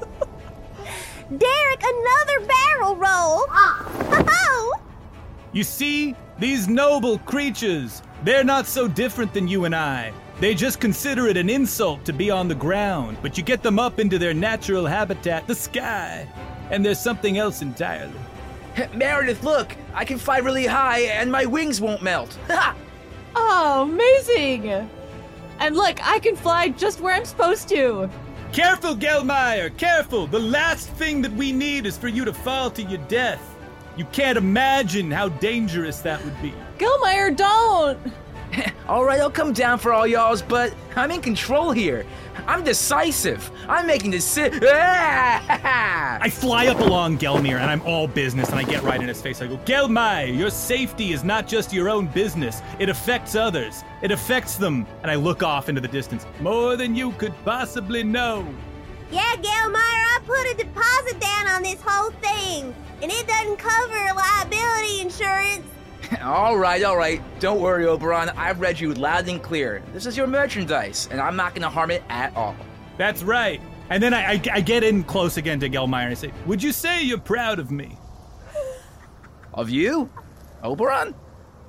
Derek, 1.38 1.82
another 1.82 2.46
barrel 2.46 2.96
roll! 2.96 3.46
Oh! 3.48 4.74
You 5.54 5.64
see, 5.64 6.16
these 6.38 6.66
noble 6.66 7.18
creatures, 7.18 8.02
they're 8.24 8.42
not 8.42 8.66
so 8.66 8.88
different 8.88 9.34
than 9.34 9.48
you 9.48 9.66
and 9.66 9.74
I. 9.74 10.10
They 10.40 10.54
just 10.54 10.80
consider 10.80 11.26
it 11.28 11.36
an 11.36 11.50
insult 11.50 12.06
to 12.06 12.12
be 12.14 12.30
on 12.30 12.48
the 12.48 12.54
ground, 12.54 13.18
but 13.20 13.36
you 13.36 13.44
get 13.44 13.62
them 13.62 13.78
up 13.78 14.00
into 14.00 14.18
their 14.18 14.32
natural 14.32 14.86
habitat, 14.86 15.46
the 15.46 15.54
sky, 15.54 16.26
and 16.70 16.84
there's 16.84 16.98
something 16.98 17.38
else 17.38 17.62
entirely. 17.62 18.12
Meredith, 18.94 19.42
look! 19.42 19.76
I 19.94 20.04
can 20.04 20.18
fly 20.18 20.38
really 20.38 20.66
high, 20.66 21.00
and 21.00 21.30
my 21.30 21.44
wings 21.44 21.80
won't 21.80 22.02
melt. 22.02 22.38
Ha! 22.48 22.74
Oh, 23.34 23.82
amazing! 23.82 24.88
And 25.58 25.76
look, 25.76 26.06
I 26.06 26.18
can 26.18 26.36
fly 26.36 26.68
just 26.68 27.00
where 27.00 27.14
I'm 27.14 27.24
supposed 27.24 27.68
to. 27.70 28.10
Careful, 28.52 28.94
Gelmeyer, 28.94 29.74
careful! 29.76 30.26
The 30.26 30.38
last 30.38 30.88
thing 30.90 31.22
that 31.22 31.32
we 31.32 31.52
need 31.52 31.86
is 31.86 31.96
for 31.96 32.08
you 32.08 32.24
to 32.24 32.32
fall 32.32 32.70
to 32.72 32.82
your 32.82 33.00
death. 33.08 33.54
You 33.96 34.04
can't 34.06 34.38
imagine 34.38 35.10
how 35.10 35.28
dangerous 35.28 36.00
that 36.00 36.22
would 36.24 36.40
be. 36.42 36.52
Gilmire, 36.78 37.34
don't! 37.36 37.98
All 38.88 39.04
right, 39.04 39.20
I'll 39.20 39.30
come 39.30 39.52
down 39.52 39.78
for 39.78 39.92
all 39.92 40.06
y'all's, 40.06 40.42
but 40.42 40.74
I'm 40.96 41.10
in 41.10 41.22
control 41.22 41.70
here. 41.70 42.04
I'm 42.46 42.64
decisive. 42.64 43.50
I'm 43.68 43.86
making 43.86 44.10
decisions. 44.10 44.62
I 44.64 46.30
fly 46.30 46.66
up 46.66 46.80
along 46.80 47.18
Gelmire 47.18 47.60
and 47.60 47.70
I'm 47.70 47.82
all 47.82 48.08
business 48.08 48.48
and 48.50 48.58
I 48.58 48.62
get 48.62 48.82
right 48.82 49.00
in 49.00 49.08
his 49.08 49.20
face. 49.22 49.40
I 49.40 49.46
go, 49.46 49.56
Gelmire, 49.58 50.36
your 50.36 50.50
safety 50.50 51.12
is 51.12 51.24
not 51.24 51.46
just 51.46 51.72
your 51.72 51.88
own 51.88 52.06
business. 52.06 52.62
It 52.78 52.88
affects 52.88 53.34
others. 53.34 53.84
It 54.02 54.10
affects 54.10 54.56
them. 54.56 54.86
And 55.02 55.10
I 55.10 55.14
look 55.14 55.42
off 55.42 55.68
into 55.68 55.80
the 55.80 55.88
distance. 55.88 56.26
More 56.40 56.76
than 56.76 56.94
you 56.94 57.12
could 57.12 57.34
possibly 57.44 58.02
know. 58.02 58.46
Yeah, 59.10 59.34
Gelmire, 59.36 59.74
I 59.76 60.20
put 60.24 60.46
a 60.50 60.54
deposit 60.56 61.20
down 61.20 61.46
on 61.46 61.62
this 61.62 61.80
whole 61.84 62.12
thing, 62.22 62.74
and 63.02 63.12
it 63.12 63.26
doesn't 63.26 63.58
cover 63.58 64.14
liability 64.14 65.02
insurance. 65.02 65.66
all 66.22 66.56
right, 66.58 66.82
all 66.82 66.96
right. 66.96 67.20
Don't 67.40 67.60
worry, 67.60 67.86
Oberon. 67.86 68.30
I've 68.30 68.60
read 68.60 68.78
you 68.80 68.92
loud 68.94 69.28
and 69.28 69.42
clear. 69.42 69.82
This 69.92 70.06
is 70.06 70.16
your 70.16 70.26
merchandise, 70.26 71.08
and 71.10 71.20
I'm 71.20 71.36
not 71.36 71.54
going 71.54 71.62
to 71.62 71.68
harm 71.70 71.90
it 71.90 72.02
at 72.08 72.34
all. 72.36 72.56
That's 72.98 73.22
right. 73.22 73.60
And 73.90 74.02
then 74.02 74.14
I, 74.14 74.32
I, 74.34 74.42
I 74.52 74.60
get 74.60 74.84
in 74.84 75.02
close 75.04 75.36
again 75.36 75.60
to 75.60 75.68
Gelmire 75.68 76.02
and 76.04 76.10
I 76.10 76.14
say, 76.14 76.32
Would 76.46 76.62
you 76.62 76.72
say 76.72 77.02
you're 77.02 77.18
proud 77.18 77.58
of 77.58 77.70
me? 77.70 77.96
Of 79.54 79.68
you? 79.68 80.08
Oberon? 80.62 81.14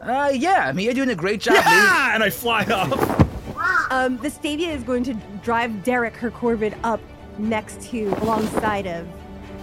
Uh, 0.02 0.32
yeah. 0.34 0.68
I 0.68 0.72
mean, 0.72 0.86
you're 0.86 0.94
doing 0.94 1.10
a 1.10 1.16
great 1.16 1.42
job. 1.42 1.56
leading- 1.56 1.68
Ah! 1.68 2.12
And 2.14 2.24
I 2.24 2.30
fly 2.30 2.64
off. 2.66 3.92
Um, 3.92 4.18
Vestavia 4.20 4.70
is 4.70 4.84
going 4.84 5.04
to 5.04 5.14
drive 5.44 5.84
Derek, 5.84 6.16
her 6.16 6.32
Corvid, 6.32 6.76
up 6.84 7.02
next 7.38 7.82
to, 7.90 8.06
alongside 8.22 8.88
of 8.88 9.06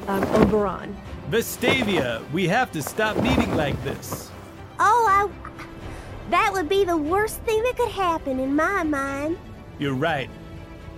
um, 0.08 0.22
Oberon. 0.42 0.94
Vestavia, 1.30 2.28
we 2.32 2.46
have 2.48 2.70
to 2.72 2.82
stop 2.82 3.16
meeting 3.18 3.56
like 3.56 3.82
this. 3.84 4.30
That 6.30 6.50
would 6.52 6.68
be 6.68 6.84
the 6.84 6.96
worst 6.96 7.40
thing 7.40 7.62
that 7.64 7.76
could 7.76 7.90
happen 7.90 8.38
in 8.38 8.54
my 8.54 8.84
mind. 8.84 9.36
You're 9.78 9.94
right. 9.94 10.30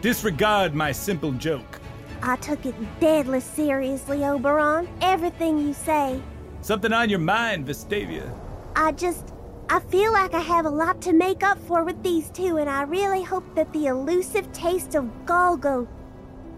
Disregard 0.03 0.75
my 0.75 0.93
simple 0.93 1.33
joke. 1.33 1.81
I 2.23 2.37
took 2.37 2.67
it 2.67 2.75
deadly 3.01 3.41
seriously, 3.41 4.25
Oberon. 4.25 4.89
Everything 5.01 5.59
you 5.59 5.73
say. 5.73 6.21
Something 6.61 6.93
on 6.93 7.09
your 7.09 7.19
mind, 7.19 7.67
Vestavia. 7.67 8.31
I 8.77 8.93
just. 8.93 9.33
I 9.71 9.81
feel 9.81 10.13
like 10.13 10.35
I 10.35 10.41
have 10.41 10.67
a 10.67 10.71
lot 10.71 11.01
to 11.03 11.15
make 11.15 11.43
up 11.43 11.59
for 11.61 11.83
with 11.83 12.03
these 12.03 12.29
two, 12.31 12.59
and 12.59 12.69
I 12.69 12.83
really 12.83 13.23
hope 13.23 13.55
that 13.55 13.73
the 13.73 13.87
elusive 13.87 14.53
taste 14.53 14.95
of 14.95 15.05
Golgo 15.25 15.89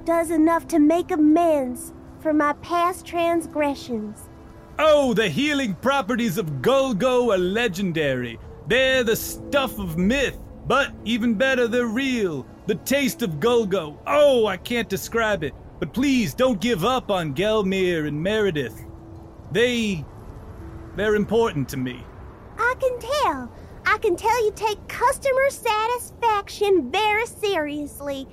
does 0.04 0.30
enough 0.30 0.66
to 0.68 0.80
make 0.80 1.12
amends 1.12 1.92
for 2.20 2.32
my 2.32 2.54
past 2.54 3.06
transgressions. 3.06 4.28
Oh, 4.78 5.14
the 5.14 5.28
healing 5.28 5.74
properties 5.74 6.36
of 6.36 6.60
Golgo 6.60 7.32
are 7.32 7.38
legendary. 7.38 8.40
They're 8.66 9.04
the 9.04 9.14
stuff 9.14 9.78
of 9.78 9.98
myth, 9.98 10.36
but 10.66 10.92
even 11.04 11.34
better, 11.34 11.68
they're 11.68 11.86
real. 11.86 12.44
The 12.66 12.74
taste 12.74 13.22
of 13.22 13.38
Golgo. 13.38 13.98
Oh, 14.06 14.46
I 14.46 14.56
can't 14.56 14.88
describe 14.88 15.44
it. 15.44 15.54
But 15.78 15.92
please 15.92 16.34
don't 16.34 16.60
give 16.60 16.84
up 16.84 17.10
on 17.10 17.34
Gelmire 17.34 18.08
and 18.08 18.20
Meredith. 18.20 18.84
They. 19.52 20.04
they're 20.96 21.14
important 21.14 21.68
to 21.68 21.76
me. 21.76 22.04
I 22.58 22.74
can 22.80 22.98
tell. 22.98 23.52
I 23.86 23.98
can 23.98 24.16
tell 24.16 24.44
you 24.44 24.52
take 24.56 24.88
customer 24.88 25.50
satisfaction 25.50 26.90
very 26.90 27.26
seriously, 27.26 28.26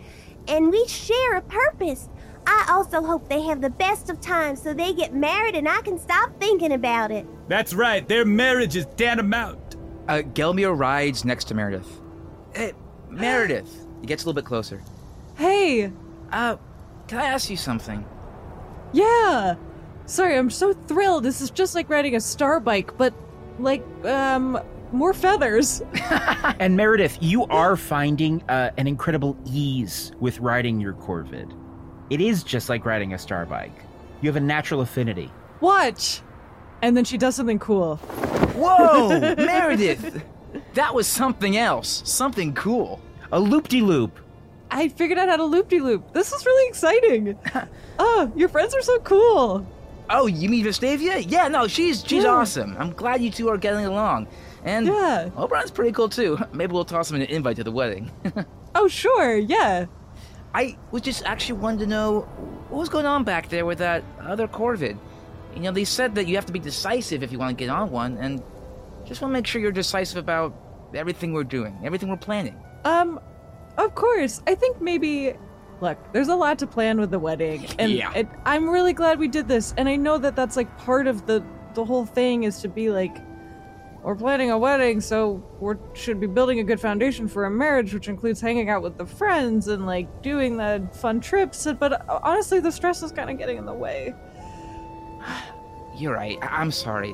and 0.48 0.72
we 0.72 0.88
share 0.88 1.36
a 1.36 1.42
purpose. 1.42 2.10
I 2.46 2.66
also 2.70 3.02
hope 3.02 3.28
they 3.30 3.42
have 3.44 3.62
the 3.62 3.70
best 3.70 4.10
of 4.10 4.20
times 4.22 4.62
so 4.62 4.74
they 4.74 4.94
get 4.94 5.14
married 5.14 5.56
and 5.56 5.68
I 5.68 5.82
can 5.82 5.98
stop 6.00 6.40
thinking 6.40 6.74
about 6.74 7.12
it. 7.12 7.26
That's 7.48 7.74
right, 7.74 8.08
their 8.08 8.26
marriage 8.26 8.76
is 8.76 8.88
tantamount. 8.98 9.76
Uh, 10.08 10.22
Gelmire 10.34 10.78
rides 10.78 11.24
next 11.26 11.46
to 11.46 11.54
Meredith. 11.56 12.02
Hey, 12.54 12.74
Meredith. 13.10 13.88
He 14.02 14.08
gets 14.08 14.24
a 14.24 14.26
little 14.26 14.42
bit 14.42 14.46
closer. 14.46 14.82
Hey! 15.36 15.92
Uh, 16.32 16.58
can 17.08 17.20
I 17.20 17.26
ask 17.26 17.50
you 17.50 17.58
something? 17.58 18.06
Yeah! 18.94 19.56
Sorry, 20.06 20.38
I'm 20.38 20.50
so 20.50 20.74
thrilled. 20.74 21.24
This 21.24 21.42
is 21.42 21.52
just 21.52 21.76
like 21.76 21.90
riding 21.90 22.16
a 22.16 22.22
star 22.22 22.60
bike, 22.60 22.98
but 22.98 23.14
like, 23.60 23.84
um, 24.06 24.60
more 24.92 25.14
feathers. 25.14 25.82
And 26.60 26.76
Meredith, 26.76 27.18
you 27.22 27.46
are 27.46 27.76
finding 27.76 28.44
uh, 28.48 28.70
an 28.78 28.86
incredible 28.86 29.36
ease 29.46 30.12
with 30.20 30.40
riding 30.40 30.80
your 30.80 30.94
Corvid. 30.94 31.52
It 32.12 32.20
is 32.22 32.44
just 32.44 32.68
like 32.70 32.86
riding 32.86 33.14
a 33.14 33.18
star 33.18 33.46
bike. 33.46 33.72
You 34.22 34.28
have 34.30 34.36
a 34.36 34.40
natural 34.46 34.82
affinity. 34.82 35.32
Watch! 35.62 36.22
And 36.82 36.96
then 36.96 37.06
she 37.06 37.18
does 37.18 37.36
something 37.36 37.58
cool. 37.58 37.96
Whoa, 38.56 39.18
Meredith! 39.38 40.22
That 40.74 40.94
was 40.94 41.08
something 41.08 41.56
else. 41.56 42.02
Something 42.06 42.54
cool. 42.54 43.00
A 43.32 43.40
loop 43.40 43.70
de 43.70 43.82
loop. 43.82 44.20
I 44.70 44.90
figured 44.90 45.18
out 45.18 45.30
how 45.30 45.38
to 45.38 45.46
loop 45.46 45.70
de 45.70 45.80
loop. 45.80 46.12
This 46.14 46.34
is 46.34 46.46
really 46.46 46.68
exciting. 46.68 47.40
oh, 48.00 48.30
your 48.36 48.50
friends 48.50 48.76
are 48.76 48.82
so 48.82 49.00
cool. 49.00 49.66
Oh, 50.10 50.28
you 50.28 50.50
mean 50.50 50.66
Vestavia? 50.66 51.24
Yeah, 51.26 51.48
no, 51.48 51.68
she's 51.70 52.04
she's 52.06 52.26
Yeah. 52.26 52.32
awesome. 52.32 52.76
I'm 52.78 52.92
glad 52.92 53.22
you 53.22 53.32
two 53.32 53.48
are 53.48 53.58
getting 53.58 53.86
along. 53.86 54.28
And 54.66 54.88
Yeah. 54.88 55.30
Oberon's 55.38 55.72
pretty 55.72 55.94
cool 55.94 56.10
too. 56.10 56.38
Maybe 56.54 56.74
we'll 56.74 56.84
toss 56.84 57.10
him 57.10 57.16
an 57.16 57.22
invite 57.24 57.56
to 57.56 57.64
the 57.64 57.72
wedding. 57.72 58.12
Oh, 58.76 58.90
sure, 58.90 59.38
yeah. 59.38 59.86
I 60.54 60.78
was 60.92 61.02
just 61.02 61.24
actually 61.26 61.60
wanted 61.60 61.80
to 61.80 61.88
know 61.88 62.22
what 62.70 62.80
was 62.80 62.90
going 62.90 63.06
on 63.06 63.24
back 63.24 63.50
there 63.50 63.66
with 63.66 63.78
that 63.80 64.04
other 64.20 64.48
Corvid. 64.48 64.98
You 65.56 65.62
know, 65.62 65.72
they 65.72 65.84
said 65.86 66.16
that 66.16 66.28
you 66.28 66.36
have 66.36 66.46
to 66.46 66.54
be 66.54 66.60
decisive 66.60 67.24
if 67.24 67.32
you 67.32 67.40
want 67.40 67.58
to 67.58 67.62
get 67.62 67.70
on 67.70 67.92
one, 67.92 68.18
and 68.18 68.42
just 69.06 69.22
want 69.22 69.32
to 69.32 69.34
make 69.34 69.48
sure 69.48 69.62
you're 69.62 69.72
decisive 69.72 70.18
about 70.18 70.54
everything 70.94 71.34
we're 71.34 71.44
doing, 71.44 71.78
everything 71.84 72.10
we're 72.10 72.18
planning. 72.18 72.56
Um, 72.86 73.20
of 73.78 73.96
course. 73.96 74.42
I 74.48 74.56
think 74.56 74.82
maybe. 74.82 75.34
Look, 75.82 75.98
there's 76.14 76.28
a 76.28 76.36
lot 76.36 76.60
to 76.60 76.68
plan 76.68 77.00
with 77.00 77.10
the 77.10 77.18
wedding, 77.18 77.66
and 77.80 77.92
Yeah. 77.92 78.14
it, 78.14 78.28
I'm 78.46 78.70
really 78.70 78.94
glad 78.94 79.18
we 79.18 79.28
did 79.28 79.48
this. 79.48 79.74
And 79.78 79.90
I 79.90 79.96
know 79.96 80.18
that 80.20 80.36
that's 80.36 80.56
like 80.56 80.76
part 80.78 81.08
of 81.08 81.26
the 81.26 81.44
the 81.74 81.84
whole 81.86 82.06
thing 82.06 82.44
is 82.44 82.60
to 82.62 82.68
be 82.68 82.90
like, 82.92 83.16
we're 84.04 84.16
planning 84.16 84.50
a 84.52 84.58
wedding, 84.58 85.00
so 85.02 85.44
we 85.60 85.76
should 85.94 86.20
be 86.20 86.28
building 86.28 86.60
a 86.60 86.64
good 86.64 86.80
foundation 86.80 87.28
for 87.28 87.46
a 87.46 87.52
marriage, 87.52 87.94
which 87.94 88.08
includes 88.08 88.42
hanging 88.42 88.70
out 88.70 88.82
with 88.82 88.98
the 88.98 89.06
friends 89.06 89.68
and 89.68 89.86
like 89.86 90.22
doing 90.22 90.58
the 90.58 90.88
fun 90.94 91.20
trips. 91.20 91.68
But 91.80 91.94
uh, 92.10 92.20
honestly, 92.24 92.60
the 92.60 92.72
stress 92.72 93.04
is 93.04 93.12
kind 93.12 93.30
of 93.30 93.38
getting 93.38 93.58
in 93.58 93.66
the 93.66 93.74
way. 93.74 94.14
You're 95.98 96.14
right. 96.16 96.38
I- 96.42 96.62
I'm 96.62 96.72
sorry. 96.72 97.14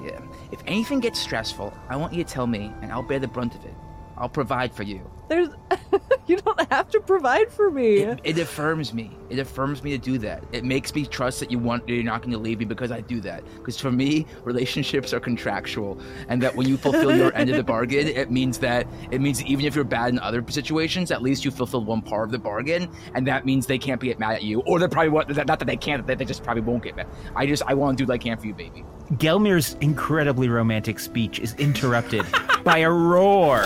If 0.52 0.62
anything 0.65 1.00
gets 1.00 1.19
stressful, 1.19 1.73
I 1.89 1.97
want 1.97 2.13
you 2.13 2.23
to 2.23 2.30
tell 2.30 2.47
me, 2.47 2.71
and 2.82 2.91
I'll 2.91 3.04
bear 3.04 3.19
the 3.19 3.28
brunt 3.28 3.56
of 3.56 3.65
it. 3.65 3.73
I'll 4.17 4.30
provide 4.30 4.73
for 4.73 4.84
you. 4.84 5.02
There's, 5.28 5.50
you 6.28 6.38
don't 6.38 6.72
have 6.72 6.90
to 6.92 7.00
provide 7.02 7.52
for 7.52 7.70
me. 7.70 7.98
It, 7.98 8.20
it 8.24 8.40
affirms 8.40 8.94
me. 8.94 9.12
It 9.30 9.40
affirms 9.40 9.84
me 9.84 9.92
to 9.92 9.98
do 9.98 10.18
that. 10.20 10.44
It 10.54 10.63
makes 10.63 10.96
me 10.96 11.06
trust 11.06 11.40
that 11.42 11.52
you 11.52 11.60
want 11.60 11.88
you're 11.88 12.04
not 12.04 12.22
going 12.22 12.32
to 12.32 12.38
leave 12.38 12.60
me 12.60 12.66
because 12.66 12.92
I 12.92 13.02
do 13.02 13.20
that. 13.22 13.44
Because 13.58 13.80
for 13.80 13.92
me, 13.92 14.26
relationships 14.44 15.13
are 15.13 15.20
contractual, 15.20 16.00
and 16.30 16.42
that 16.42 16.56
when 16.56 16.68
you 16.68 16.78
fulfill 16.78 17.16
your 17.16 17.34
end 17.36 17.50
of 17.50 17.58
the 17.58 17.63
bargain, 17.76 18.08
it 18.08 18.32
means 18.32 18.58
that 18.60 18.88
it 19.12 19.20
means 19.20 19.44
even 19.44 19.66
if 19.66 19.76
you're 19.76 19.84
bad 19.84 20.10
in 20.10 20.20
other 20.20 20.44
situations, 20.48 21.12
at 21.12 21.22
least 21.22 21.44
you 21.44 21.52
fulfilled 21.52 21.86
one 21.86 22.02
part 22.02 22.28
of 22.28 22.32
the 22.32 22.40
bargain, 22.40 22.90
and 23.13 23.28
that 23.28 23.46
means 23.46 23.66
they 23.66 23.78
can't 23.78 24.02
get 24.02 24.20
mad 24.20 24.36
at 24.36 24.44
you, 24.44 24.62
or 24.62 24.80
they 24.80 24.88
probably 24.88 25.10
won't. 25.10 25.30
Not 25.30 25.60
that 25.60 25.66
they 25.66 25.78
can't, 25.78 26.08
they 26.08 26.16
they 26.16 26.26
just 26.26 26.44
probably 26.44 26.62
won't 26.62 26.84
get 26.84 26.96
mad. 26.96 27.08
I 27.36 27.46
just 27.46 27.63
I 27.68 27.74
want 27.74 27.98
to 27.98 28.04
do 28.04 28.08
what 28.08 28.16
I 28.16 28.18
can 28.18 28.38
for 28.38 28.48
you, 28.48 28.54
baby. 28.54 28.86
Gelmire's 29.13 29.76
incredibly 29.82 30.50
romantic 30.50 31.00
speech 31.00 31.40
is 31.40 31.54
interrupted 31.56 32.26
by 32.63 32.80
a 32.80 32.90
roar. 32.90 33.63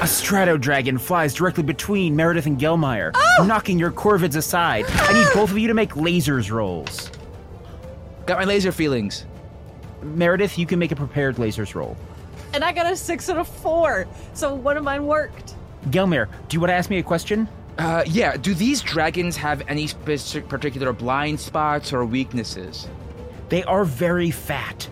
A 0.00 0.06
strato 0.06 0.56
dragon 0.56 0.96
flies 0.96 1.34
directly 1.34 1.64
between 1.64 2.14
Meredith 2.14 2.46
and 2.46 2.58
Gelmire, 2.58 3.12
knocking 3.46 3.78
your 3.78 3.90
corvids 3.90 4.36
aside. 4.36 4.84
I 4.88 5.12
need 5.12 5.26
both 5.34 5.50
of 5.50 5.58
you 5.58 5.66
to 5.68 5.74
make 5.74 5.90
lasers 5.94 6.50
rolls. 6.52 7.10
Got 8.24 8.38
my 8.38 8.44
laser 8.44 8.70
feelings. 8.70 9.26
Meredith, 10.02 10.56
you 10.56 10.66
can 10.66 10.78
make 10.78 10.92
a 10.92 10.96
prepared 10.96 11.36
lasers 11.36 11.74
roll. 11.74 11.96
and 12.54 12.62
I 12.62 12.72
got 12.72 12.90
a 12.90 12.94
six 12.96 13.28
and 13.28 13.40
a 13.40 13.44
four, 13.44 14.06
so 14.34 14.54
one 14.54 14.76
of 14.76 14.84
mine 14.84 15.04
worked. 15.04 15.54
Gelmire, 15.90 16.28
do 16.48 16.56
you 16.56 16.60
want 16.60 16.70
to 16.70 16.74
ask 16.74 16.90
me 16.90 16.98
a 16.98 17.02
question? 17.02 17.48
Uh, 17.76 18.04
yeah. 18.06 18.36
Do 18.36 18.54
these 18.54 18.80
dragons 18.82 19.36
have 19.36 19.62
any 19.68 19.86
specific 19.88 20.48
particular 20.48 20.92
blind 20.92 21.40
spots 21.40 21.92
or 21.92 22.04
weaknesses? 22.04 22.88
They 23.48 23.64
are 23.64 23.84
very 23.84 24.30
fat. 24.30 24.88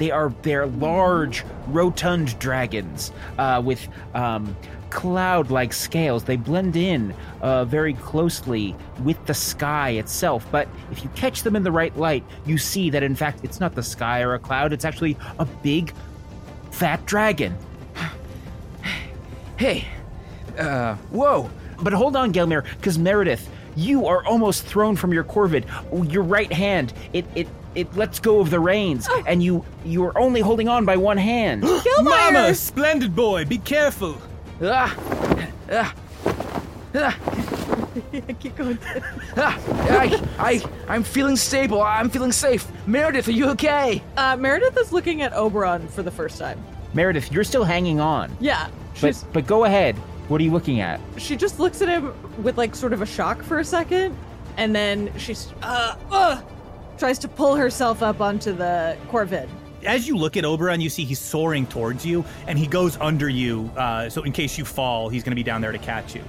They 0.00 0.10
are 0.10 0.32
they're 0.40 0.66
large, 0.66 1.44
rotund 1.68 2.38
dragons 2.38 3.12
uh, 3.36 3.60
with 3.62 3.86
um, 4.14 4.56
cloud-like 4.88 5.74
scales. 5.74 6.24
They 6.24 6.36
blend 6.36 6.74
in 6.74 7.14
uh, 7.42 7.66
very 7.66 7.92
closely 7.92 8.74
with 9.04 9.24
the 9.26 9.34
sky 9.34 9.90
itself. 9.90 10.46
But 10.50 10.68
if 10.90 11.04
you 11.04 11.10
catch 11.10 11.42
them 11.42 11.54
in 11.54 11.64
the 11.64 11.70
right 11.70 11.94
light, 11.98 12.24
you 12.46 12.56
see 12.56 12.88
that 12.88 13.02
in 13.02 13.14
fact 13.14 13.40
it's 13.44 13.60
not 13.60 13.74
the 13.74 13.82
sky 13.82 14.22
or 14.22 14.32
a 14.32 14.38
cloud. 14.38 14.72
It's 14.72 14.86
actually 14.86 15.18
a 15.38 15.44
big, 15.44 15.92
fat 16.70 17.04
dragon. 17.04 17.54
Hey. 19.58 19.86
Uh. 20.58 20.94
Whoa. 21.10 21.50
But 21.82 21.92
hold 21.92 22.16
on, 22.16 22.32
Gelmire, 22.32 22.64
because 22.78 22.98
Meredith, 22.98 23.50
you 23.76 24.06
are 24.06 24.24
almost 24.24 24.64
thrown 24.64 24.96
from 24.96 25.12
your 25.12 25.24
corvid. 25.24 25.64
Your 26.10 26.22
right 26.22 26.50
hand, 26.50 26.94
it 27.12 27.26
it 27.34 27.48
it 27.74 27.94
lets 27.96 28.18
go 28.20 28.40
of 28.40 28.50
the 28.50 28.60
reins, 28.60 29.08
and 29.26 29.42
you 29.42 29.64
you 29.84 30.04
are 30.04 30.18
only 30.18 30.40
holding 30.40 30.68
on 30.68 30.84
by 30.84 30.96
one 30.96 31.16
hand. 31.16 31.62
Mama, 32.02 32.54
splendid 32.54 33.14
boy, 33.14 33.44
be 33.44 33.58
careful. 33.58 34.16
Ah, 34.62 34.94
ah, 35.72 35.94
ah, 36.94 37.18
Keep 38.40 38.56
going. 38.62 38.78
ah, 39.36 39.58
I, 39.90 40.22
I, 40.38 40.62
I'm 40.88 41.02
feeling 41.02 41.36
stable. 41.36 41.82
I'm 41.82 42.10
feeling 42.10 42.32
safe. 42.32 42.66
Meredith, 42.86 43.28
are 43.28 43.32
you 43.32 43.48
okay? 43.50 44.02
Uh, 44.16 44.36
Meredith 44.36 44.76
is 44.78 44.92
looking 44.92 45.22
at 45.22 45.32
Oberon 45.32 45.88
for 45.88 46.02
the 46.02 46.10
first 46.10 46.38
time. 46.38 46.62
Meredith, 46.94 47.30
you're 47.32 47.44
still 47.44 47.64
hanging 47.64 48.00
on. 48.00 48.36
Yeah, 48.40 48.68
But 49.00 49.14
she's, 49.14 49.24
but 49.32 49.46
go 49.46 49.64
ahead. 49.64 49.96
What 50.28 50.40
are 50.40 50.44
you 50.44 50.52
looking 50.52 50.80
at? 50.80 51.00
she 51.16 51.36
just 51.36 51.58
looks 51.58 51.82
at 51.82 51.88
him 51.88 52.12
with 52.42 52.56
like 52.58 52.74
sort 52.74 52.92
of 52.92 53.02
a 53.02 53.06
shock 53.06 53.42
for 53.42 53.58
a 53.60 53.64
second, 53.64 54.16
and 54.56 54.74
then 54.74 55.12
she's 55.18 55.52
uh, 55.62 55.96
uh 56.10 56.40
tries 57.00 57.18
to 57.18 57.28
pull 57.28 57.56
herself 57.56 58.02
up 58.02 58.20
onto 58.20 58.52
the 58.52 58.96
Corvid. 59.08 59.48
As 59.86 60.06
you 60.06 60.16
look 60.16 60.36
at 60.36 60.44
Oberon, 60.44 60.82
you 60.82 60.90
see 60.90 61.04
he's 61.04 61.18
soaring 61.18 61.66
towards 61.66 62.04
you, 62.04 62.22
and 62.46 62.58
he 62.58 62.66
goes 62.66 62.98
under 62.98 63.28
you. 63.28 63.70
Uh, 63.74 64.10
so 64.10 64.22
in 64.22 64.32
case 64.32 64.58
you 64.58 64.66
fall, 64.66 65.08
he's 65.08 65.24
going 65.24 65.30
to 65.32 65.36
be 65.36 65.42
down 65.42 65.62
there 65.62 65.72
to 65.72 65.78
catch 65.78 66.14
you. 66.14 66.22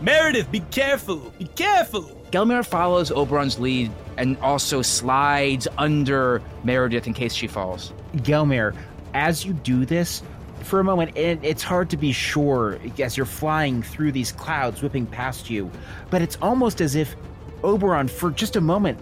Meredith, 0.00 0.50
be 0.50 0.60
careful! 0.60 1.32
Be 1.38 1.46
careful! 1.46 2.02
Gelmire 2.32 2.66
follows 2.66 3.12
Oberon's 3.12 3.60
lead 3.60 3.92
and 4.18 4.36
also 4.38 4.82
slides 4.82 5.68
under 5.78 6.42
Meredith 6.64 7.06
in 7.06 7.14
case 7.14 7.32
she 7.32 7.46
falls. 7.46 7.92
Gelmire, 8.16 8.76
as 9.14 9.46
you 9.46 9.52
do 9.52 9.86
this, 9.86 10.24
for 10.62 10.80
a 10.80 10.84
moment, 10.84 11.16
it, 11.16 11.38
it's 11.42 11.62
hard 11.62 11.88
to 11.90 11.96
be 11.96 12.10
sure 12.10 12.80
as 12.98 13.16
you're 13.16 13.26
flying 13.26 13.80
through 13.80 14.10
these 14.10 14.32
clouds 14.32 14.82
whipping 14.82 15.06
past 15.06 15.48
you, 15.48 15.70
but 16.10 16.20
it's 16.20 16.36
almost 16.42 16.80
as 16.80 16.96
if 16.96 17.14
Oberon, 17.62 18.08
for 18.08 18.30
just 18.32 18.56
a 18.56 18.60
moment, 18.60 18.98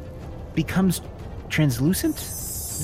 becomes 0.54 1.00
translucent? 1.54 2.16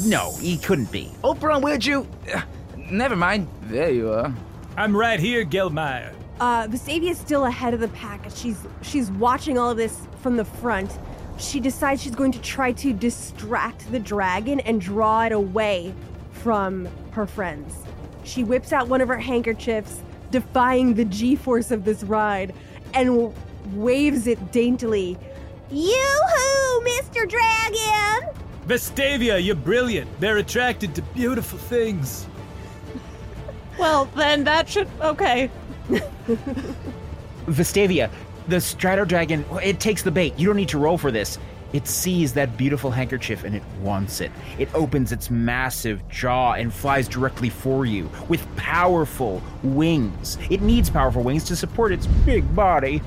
No, 0.07 0.33
he 0.37 0.57
couldn't 0.57 0.93
be. 0.93 1.11
Oberon, 1.25 1.61
where'd 1.61 1.85
you? 1.85 2.07
Uh, 2.33 2.43
never 2.91 3.17
mind. 3.17 3.49
There 3.63 3.91
you 3.91 4.13
are. 4.13 4.33
I'm 4.77 4.97
right 4.97 5.19
here, 5.19 5.45
Gelmire. 5.45 6.15
Uh, 6.39 6.69
Vestavia 6.69 7.11
is 7.11 7.19
still 7.19 7.47
ahead 7.47 7.75
of 7.75 7.81
the 7.81 7.89
pack. 7.89 8.25
She's 8.33 8.65
she's 8.83 9.11
watching 9.11 9.59
all 9.59 9.71
of 9.71 9.77
this 9.77 10.07
from 10.23 10.37
the 10.37 10.45
front. 10.45 10.99
She 11.39 11.59
decides 11.59 12.01
she's 12.03 12.15
going 12.15 12.33
to 12.33 12.41
try 12.41 12.71
to 12.73 12.93
distract 12.93 13.91
the 13.91 13.99
dragon 13.99 14.61
and 14.61 14.81
draw 14.81 15.25
it 15.25 15.33
away 15.33 15.93
from 16.31 16.89
her 17.11 17.27
friends. 17.27 17.75
She 18.23 18.45
whips 18.45 18.73
out 18.73 18.89
one 18.89 19.01
of 19.01 19.09
her 19.09 19.19
handkerchiefs, 19.19 20.01
defying 20.31 20.95
the 20.95 21.07
G-force 21.07 21.71
of 21.71 21.85
this 21.85 22.05
ride, 22.05 22.55
and 22.95 23.35
waves 23.75 24.27
it 24.27 24.53
daintily. 24.53 25.19
Yoo-hoo, 25.71 26.81
Mr. 26.83 27.29
Dragon! 27.29 28.41
Vestavia, 28.67 29.45
you're 29.45 29.57
brilliant. 29.57 30.09
They're 30.21 30.37
attracted 30.37 30.95
to 30.95 31.03
beautiful 31.03 31.59
things. 31.59 32.27
Well, 33.79 34.07
then 34.17 34.45
that 34.45 34.69
should 34.69 34.89
okay. 35.01 35.51
Vestavia, 37.47 38.11
the 38.49 38.61
Strato 38.61 39.05
Dragon, 39.05 39.45
it 39.63 39.81
takes 39.81 40.03
the 40.03 40.11
bait. 40.11 40.39
You 40.39 40.47
don't 40.47 40.57
need 40.57 40.69
to 40.69 40.79
roll 40.79 40.99
for 40.99 41.11
this. 41.11 41.39
It 41.73 41.87
sees 41.87 42.33
that 42.35 42.57
beautiful 42.57 42.91
handkerchief 42.91 43.45
and 43.45 43.55
it 43.55 43.63
wants 43.81 44.21
it. 44.21 44.33
It 44.59 44.69
opens 44.75 45.13
its 45.13 45.31
massive 45.31 46.07
jaw 46.09 46.55
and 46.55 46.75
flies 46.75 47.07
directly 47.09 47.49
for 47.49 47.87
you 47.87 48.11
with 48.29 48.45
powerful 48.57 49.41
wings. 49.63 50.37
It 50.51 50.63
needs 50.63 50.91
powerful 50.91 51.23
wings 51.23 51.45
to 51.45 51.57
support 51.57 51.93
its 51.93 52.07
big 52.07 52.55
body. 52.57 53.01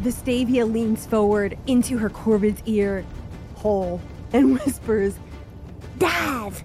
Vestavia 0.00 0.70
leans 0.70 1.06
forward 1.06 1.58
into 1.66 1.98
her 1.98 2.08
Corvid's 2.08 2.62
ear 2.66 3.04
hole 3.56 4.00
and 4.32 4.54
whispers, 4.64 5.18
Dive! 5.98 6.62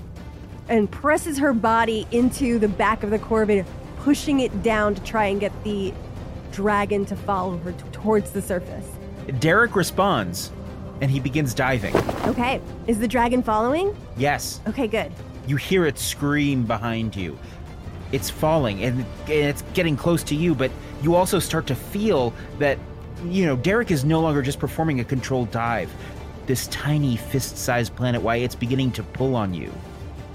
and 0.69 0.89
presses 0.89 1.38
her 1.38 1.54
body 1.54 2.08
into 2.12 2.58
the 2.60 2.67
back 2.67 3.04
of 3.04 3.10
the 3.10 3.19
Corvid, 3.19 3.65
pushing 3.97 4.39
it 4.39 4.63
down 4.63 4.95
to 4.95 5.04
try 5.04 5.26
and 5.26 5.39
get 5.39 5.52
the 5.63 5.93
dragon 6.52 7.06
to 7.06 7.15
follow 7.15 7.58
her 7.60 7.71
t- 7.74 7.84
towards 7.91 8.32
the 8.32 8.41
surface. 8.41 8.86
Derek 9.39 9.76
responds 9.76 10.52
and 11.02 11.10
he 11.10 11.19
begins 11.19 11.54
diving. 11.54 11.95
Okay, 12.28 12.62
is 12.88 13.00
the 13.00 13.08
dragon 13.08 13.41
following? 13.41 13.95
Yes, 14.17 14.60
Okay, 14.67 14.88
good. 14.88 15.12
you 15.47 15.56
hear 15.56 15.86
it 15.86 15.97
scream 15.97 16.63
behind 16.63 17.15
you. 17.15 17.38
It's 18.12 18.30
falling 18.30 18.84
and 18.84 19.00
and 19.00 19.06
it's 19.30 19.63
getting 19.74 19.95
close 19.97 20.21
to 20.24 20.36
you, 20.36 20.54
but 20.54 20.69
you 21.02 21.15
also 21.15 21.39
start 21.39 21.65
to 21.67 21.76
feel 21.76 22.34
that, 22.60 22.78
you 23.26 23.45
know, 23.45 23.56
Derek 23.56 23.89
is 23.91 24.04
no 24.06 24.19
longer 24.21 24.41
just 24.41 24.60
performing 24.60 25.00
a 25.00 25.04
controlled 25.04 25.50
dive. 25.52 25.89
This 26.46 26.68
tiny 26.68 27.16
fist 27.18 27.58
sized 27.58 27.96
planet, 27.96 28.22
why 28.22 28.38
it's 28.38 28.56
beginning 28.56 28.92
to 28.94 29.04
pull 29.04 29.36
on 29.36 29.54
you. 29.54 29.72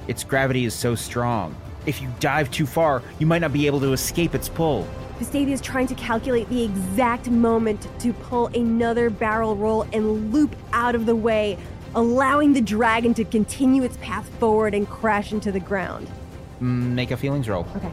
Its 0.08 0.22
gravity 0.24 0.64
is 0.64 0.74
so 0.74 0.94
strong. 0.94 1.54
If 1.84 2.00
you 2.00 2.08
dive 2.20 2.50
too 2.50 2.66
far, 2.66 3.02
you 3.18 3.26
might 3.26 3.40
not 3.40 3.52
be 3.52 3.66
able 3.66 3.80
to 3.80 3.92
escape 3.92 4.34
its 4.34 4.48
pull. 4.48 4.86
Vestavia 5.18 5.52
is 5.52 5.60
trying 5.60 5.86
to 5.86 5.94
calculate 5.94 6.48
the 6.48 6.62
exact 6.62 7.30
moment 7.30 7.88
to 8.00 8.12
pull 8.12 8.48
another 8.48 9.08
barrel 9.08 9.56
roll 9.56 9.82
and 9.92 10.32
loop 10.32 10.54
out 10.72 10.94
of 10.94 11.06
the 11.06 11.16
way, 11.16 11.58
allowing 11.94 12.52
the 12.52 12.60
dragon 12.60 13.14
to 13.14 13.24
continue 13.24 13.82
its 13.82 13.96
path 13.98 14.28
forward 14.38 14.74
and 14.74 14.88
crash 14.88 15.32
into 15.32 15.50
the 15.50 15.60
ground. 15.60 16.06
Mm, 16.60 16.92
Make 16.92 17.10
a 17.12 17.16
feelings 17.16 17.48
roll. 17.48 17.66
Okay. 17.76 17.90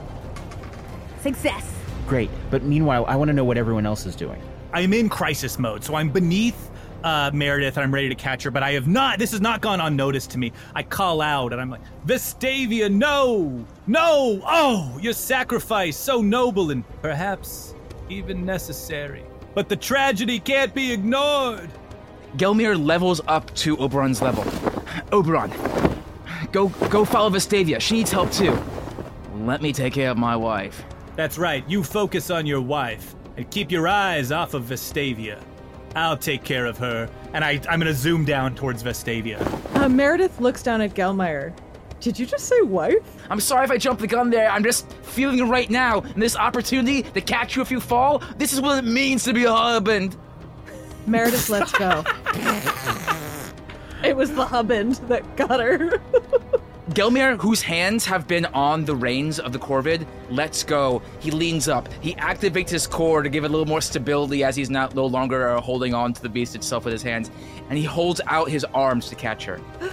Success. 1.22 1.70
Great. 2.08 2.30
But 2.52 2.64
meanwhile, 2.64 3.06
I 3.08 3.16
want 3.16 3.30
to 3.30 3.34
know 3.34 3.46
what 3.46 3.58
everyone 3.58 3.86
else 3.86 4.06
is 4.06 4.16
doing. 4.16 4.42
I'm 4.74 4.92
in 4.94 5.08
crisis 5.08 5.58
mode, 5.58 5.84
so 5.84 5.96
I'm 5.96 6.10
beneath 6.10 6.70
uh, 7.04 7.32
Meredith 7.34 7.78
and 7.78 7.84
I'm 7.84 7.94
ready 7.94 8.10
to 8.10 8.16
catch 8.16 8.44
her, 8.44 8.52
but 8.52 8.64
I 8.64 8.72
have 8.72 8.88
not, 8.88 9.20
this 9.20 9.32
has 9.32 9.42
not 9.42 9.62
gone 9.62 9.80
unnoticed 9.82 10.32
to 10.32 10.38
me. 10.38 10.52
I 10.74 10.84
call 10.84 11.22
out 11.22 11.52
and 11.52 11.62
I'm 11.62 11.70
like, 11.70 11.82
Vestavia, 12.06 12.92
no! 12.92 13.66
No! 13.88 14.42
Oh, 14.46 14.98
your 15.02 15.14
sacrifice, 15.14 15.98
so 15.98 16.22
noble 16.22 16.72
and 16.72 16.84
perhaps 17.02 17.76
even 18.10 18.46
necessary. 18.46 19.24
But 19.54 19.70
the 19.70 19.76
tragedy 19.76 20.40
can't 20.40 20.74
be 20.74 20.92
ignored! 20.92 21.70
Gelmire 22.38 22.84
levels 22.84 23.22
up 23.28 23.54
to 23.56 23.78
Oberon's 23.78 24.22
level. 24.22 24.44
Oberon, 25.12 25.52
go 26.52 26.70
go 26.90 27.06
follow 27.06 27.30
Vestavia. 27.30 27.80
She 27.80 27.96
needs 27.96 28.12
help 28.12 28.32
too. 28.32 28.58
Let 29.36 29.62
me 29.62 29.72
take 29.72 29.94
care 29.94 30.10
of 30.10 30.18
my 30.18 30.36
wife. 30.36 30.84
That's 31.16 31.38
right, 31.38 31.64
you 31.70 31.84
focus 31.84 32.32
on 32.32 32.48
your 32.48 32.62
wife 32.62 33.14
and 33.38 33.50
keep 33.52 33.72
your 33.72 33.88
eyes 33.88 34.32
off 34.32 34.56
of 34.56 34.64
Vestavia. 34.64 35.40
I'll 35.96 36.18
take 36.18 36.44
care 36.44 36.66
of 36.66 36.78
her, 36.80 37.10
and 37.34 37.44
I, 37.44 37.62
I'm 37.70 37.80
gonna 37.80 37.94
zoom 37.94 38.26
down 38.26 38.56
towards 38.56 38.84
Vestavia. 38.84 39.40
Uh, 39.76 39.90
Meredith 39.90 40.40
looks 40.40 40.64
down 40.64 40.82
at 40.82 40.94
Gelmire. 40.94 41.54
Did 42.00 42.20
you 42.20 42.26
just 42.26 42.50
say 42.50 42.62
wife? 42.62 42.98
I'm 43.30 43.40
sorry 43.40 43.64
if 43.64 43.72
I 43.72 43.78
jumped 43.78 44.02
the 44.02 44.08
gun 44.08 44.30
there. 44.30 44.50
I'm 44.50 44.64
just 44.64 44.92
feeling 45.04 45.40
it 45.40 45.44
right 45.44 45.70
now. 45.70 46.02
And 46.02 46.22
this 46.22 46.36
opportunity 46.36 47.04
to 47.04 47.22
catch 47.22 47.56
you 47.56 47.62
if 47.62 47.72
you 47.72 47.80
fall, 47.80 48.22
this 48.38 48.52
is 48.52 48.60
what 48.60 48.84
it 48.84 48.88
means 48.88 49.24
to 49.24 49.34
be 49.34 49.46
a 49.46 49.54
husband. 49.54 50.18
Meredith, 51.08 51.50
let's 51.50 51.72
go. 51.72 52.04
it 54.04 54.18
was 54.18 54.32
the 54.32 54.46
hubband 54.46 55.08
that 55.08 55.38
got 55.38 55.62
her. 55.62 56.02
Gelmire, 56.90 57.40
whose 57.40 57.62
hands 57.62 58.06
have 58.06 58.28
been 58.28 58.46
on 58.48 58.84
the 58.84 58.94
reins 58.94 59.40
of 59.40 59.54
the 59.54 59.60
Corvid, 59.60 60.06
lets 60.30 60.64
go. 60.64 61.02
He 61.20 61.32
leans 61.32 61.70
up. 61.70 61.88
He 62.02 62.14
activates 62.16 62.70
his 62.70 62.88
core 62.88 63.24
to 63.24 63.30
give 63.30 63.46
it 63.46 63.48
a 63.48 63.50
little 63.50 63.66
more 63.66 63.80
stability 63.80 64.44
as 64.44 64.58
he's 64.58 64.70
not 64.70 64.94
no 64.94 65.06
longer 65.06 65.50
uh, 65.50 65.62
holding 65.62 65.94
on 65.94 66.12
to 66.12 66.22
the 66.22 66.28
beast 66.28 66.56
itself 66.56 66.84
with 66.84 66.92
his 66.92 67.02
hands. 67.02 67.32
And 67.70 67.78
he 67.78 67.86
holds 67.86 68.20
out 68.28 68.50
his 68.50 68.66
arms 68.66 69.08
to 69.10 69.16
catch 69.16 69.46
her. 69.46 69.60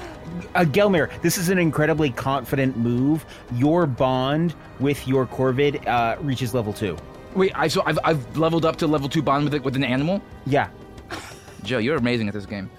Uh, 0.55 0.65
Gelmire, 0.65 1.11
this 1.23 1.39
is 1.39 1.49
an 1.49 1.59
incredibly 1.59 2.11
confident 2.11 2.77
move. 2.77 3.27
Your 3.55 3.87
bond 3.87 4.55
with 4.79 5.07
your 5.07 5.27
Corvid 5.27 5.87
uh, 5.87 6.17
reaches 6.23 6.55
level 6.55 6.73
two. 6.73 6.97
Wait, 7.35 7.53
I 7.55 7.69
so 7.69 7.83
I've, 7.85 7.99
I've 8.05 8.37
leveled 8.37 8.65
up 8.65 8.77
to 8.77 8.87
level 8.87 9.09
two 9.09 9.23
bond 9.23 9.45
with 9.45 9.55
it 9.55 9.63
with 9.63 9.77
an 9.77 9.85
animal. 9.85 10.23
Yeah. 10.47 10.69
Joe, 11.63 11.79
you're 11.79 11.97
amazing 11.97 12.29
at 12.29 12.35
this 12.35 12.47
game. 12.47 12.71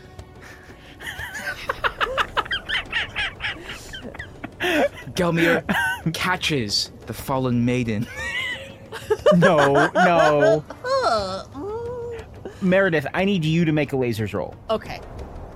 Gelmire 5.16 5.64
catches 6.14 6.92
the 7.08 7.14
fallen 7.14 7.66
maiden. 7.66 8.08
No, 9.36 9.90
no. 9.96 10.66
Meredith, 12.62 13.08
I 13.14 13.24
need 13.26 13.46
you 13.46 13.64
to 13.66 13.72
make 13.72 13.94
a 13.94 13.96
lasers 13.96 14.34
roll. 14.34 14.56
okay. 14.70 15.00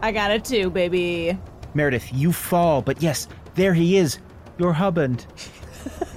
I 0.01 0.11
got 0.11 0.31
it 0.31 0.45
too, 0.45 0.69
baby. 0.69 1.37
Meredith, 1.73 2.13
you 2.13 2.31
fall, 2.31 2.81
but 2.81 3.01
yes, 3.01 3.27
there 3.55 3.73
he 3.73 3.97
is, 3.97 4.19
your 4.57 4.71
husband. 4.71 5.25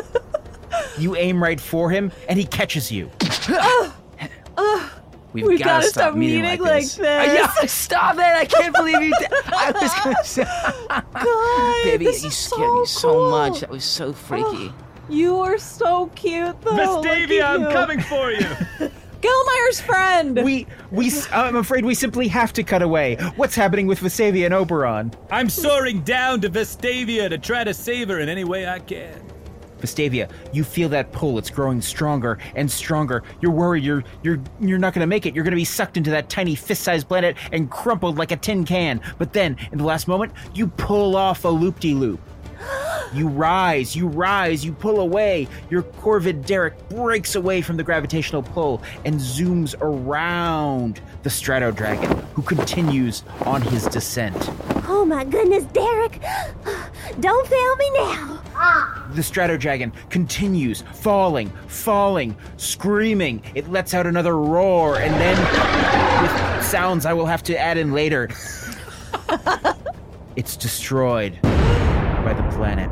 you 0.99 1.17
aim 1.17 1.43
right 1.43 1.61
for 1.61 1.91
him, 1.91 2.13
and 2.29 2.39
he 2.39 2.45
catches 2.45 2.93
you. 2.93 3.11
Uh, 3.49 3.91
uh. 4.57 4.89
We've, 5.43 5.47
We've 5.53 5.59
gotta, 5.59 5.71
gotta 5.71 5.87
stop, 5.89 6.03
stop 6.03 6.15
meeting, 6.17 6.43
meeting 6.43 6.61
like, 6.61 6.71
like 6.71 6.83
this. 6.85 6.95
this. 6.97 7.07
Uh, 7.07 7.53
yeah, 7.61 7.67
stop 7.67 8.15
it! 8.17 8.21
I 8.21 8.45
can't 8.45 8.75
believe 8.75 9.03
you. 9.03 9.15
Did. 9.19 9.29
I 9.47 9.71
was 9.73 9.95
gonna 10.05 10.25
say, 10.25 10.45
God, 11.15 11.85
baby, 11.85 12.05
this 12.07 12.23
you 12.23 12.29
is 12.29 12.37
scared 12.37 12.61
me 12.73 12.87
so 12.87 13.01
so 13.01 13.31
much. 13.31 13.61
That 13.61 13.71
was 13.71 13.85
so 13.85 14.13
freaky. 14.13 14.73
You 15.09 15.39
are 15.41 15.57
so 15.59 16.07
cute, 16.15 16.61
though. 16.63 16.75
Look 16.75 17.07
Vestavia, 17.07 17.45
I'm 17.45 17.63
you. 17.63 17.69
coming 17.71 18.01
for 18.01 18.31
you! 18.31 18.47
Gelmire's 19.21 19.81
friend! 19.81 20.43
We, 20.45 20.67
we, 20.93 21.09
s- 21.09 21.29
I'm 21.33 21.57
afraid 21.57 21.85
we 21.85 21.95
simply 21.95 22.29
have 22.29 22.53
to 22.53 22.63
cut 22.63 22.83
away. 22.83 23.17
What's 23.35 23.55
happening 23.57 23.87
with 23.89 23.99
Vestavia 24.01 24.45
and 24.45 24.55
Oberon? 24.55 25.13
I'm 25.31 25.49
soaring 25.49 26.03
down 26.03 26.41
to 26.43 26.51
Vestavia 26.51 27.29
to 27.31 27.39
try 27.39 27.65
to 27.65 27.75
save 27.75 28.09
her 28.09 28.21
in 28.21 28.29
any 28.29 28.45
way 28.45 28.69
I 28.69 28.79
can. 28.79 29.21
Vestavia, 29.81 30.31
you 30.53 30.65
feel 30.65 30.89
that 30.91 31.13
pull. 31.13 31.39
It's 31.39 31.51
growing 31.51 31.81
stronger 31.81 32.39
and 32.55 32.71
stronger. 32.71 33.23
You're 33.41 33.53
worried 33.53 33.79
you're 33.83 34.05
you're 34.23 34.41
you're 34.61 34.79
not 34.79 34.95
going 34.95 35.01
to 35.01 35.07
make 35.07 35.27
it. 35.27 35.35
You're 35.35 35.45
going 35.45 35.53
to 35.53 35.57
be 35.57 35.65
sucked 35.65 35.97
into 35.97 36.11
that 36.11 36.29
tiny 36.29 36.55
fist-sized 36.55 37.09
planet 37.09 37.37
and 37.53 37.71
crumpled 37.71 38.19
like 38.19 38.33
a 38.33 38.37
tin 38.37 38.65
can. 38.65 39.01
But 39.19 39.33
then, 39.33 39.57
in 39.73 39.79
the 39.79 39.85
last 39.85 40.09
moment, 40.09 40.33
you 40.55 40.69
pull 40.69 41.17
off 41.17 41.45
a 41.45 41.49
loop-de-loop. 41.49 42.21
You 43.15 43.27
rise, 43.27 43.97
you 43.97 44.07
rise, 44.07 44.67
you 44.67 44.73
pull 44.73 45.01
away. 45.01 45.49
Your 45.71 45.83
Corvid 45.83 46.45
Derek 46.45 46.91
breaks 46.91 47.37
away 47.37 47.63
from 47.63 47.79
the 47.79 47.83
gravitational 47.83 48.43
pull 48.43 48.83
and 49.07 49.15
zooms 49.15 49.75
around 49.81 51.01
the 51.23 51.31
Strato 51.31 51.71
Dragon, 51.71 52.19
who 52.35 52.43
continues 52.43 53.25
on 53.45 53.63
his 53.63 53.87
descent. 53.87 54.37
Oh 54.89 55.05
my 55.05 55.25
goodness, 55.25 55.65
Derek! 55.65 56.21
Don't 57.21 57.47
fail 57.47 57.77
me 57.77 57.91
now! 57.93 58.43
The 59.15 59.23
Strato 59.23 59.57
Dragon 59.57 59.93
continues 60.11 60.83
falling, 60.95 61.51
falling, 61.67 62.37
screaming. 62.57 63.43
It 63.55 63.69
lets 63.69 63.95
out 63.95 64.07
another 64.07 64.37
roar, 64.37 64.99
and 64.99 65.15
then, 65.15 66.23
with 66.23 66.65
sounds 66.65 67.07
I 67.07 67.13
will 67.13 67.27
have 67.27 67.43
to 67.45 67.59
add 67.59 67.79
in 67.79 67.93
later, 67.93 68.29
it's 70.37 70.57
destroyed 70.57 71.41
by 71.43 72.35
the 72.37 72.57
planet. 72.57 72.91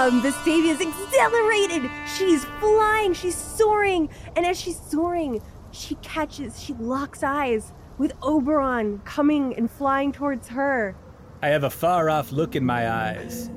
Um, 0.00 0.22
Vestavia's 0.22 0.80
accelerated. 0.80 1.90
She's 2.16 2.42
flying. 2.58 3.12
She's 3.12 3.36
soaring. 3.36 4.08
And 4.34 4.46
as 4.46 4.58
she's 4.58 4.80
soaring, 4.80 5.42
she 5.72 5.96
catches, 5.96 6.58
she 6.58 6.72
locks 6.72 7.22
eyes 7.22 7.74
with 7.98 8.14
Oberon 8.22 9.00
coming 9.00 9.54
and 9.58 9.70
flying 9.70 10.10
towards 10.10 10.48
her. 10.48 10.96
I 11.42 11.48
have 11.48 11.64
a 11.64 11.70
far 11.70 12.08
off 12.08 12.32
look 12.32 12.56
in 12.56 12.64
my 12.64 12.90
eyes. 12.90 13.50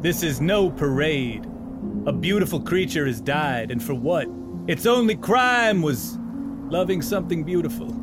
this 0.00 0.22
is 0.22 0.40
no 0.40 0.70
parade. 0.70 1.44
A 2.06 2.12
beautiful 2.12 2.62
creature 2.62 3.06
has 3.06 3.20
died, 3.20 3.70
and 3.70 3.82
for 3.82 3.92
what? 3.92 4.26
Its 4.68 4.86
only 4.86 5.16
crime 5.16 5.82
was 5.82 6.16
loving 6.70 7.02
something 7.02 7.44
beautiful. 7.44 7.94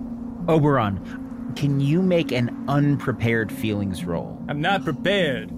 Oberon, 0.48 1.54
can 1.56 1.80
you 1.80 2.04
make 2.04 2.32
an 2.32 2.66
unprepared 2.68 3.52
feelings 3.52 4.06
roll? 4.06 4.40
I'm 4.48 4.62
not 4.62 4.84
prepared. 4.84 5.52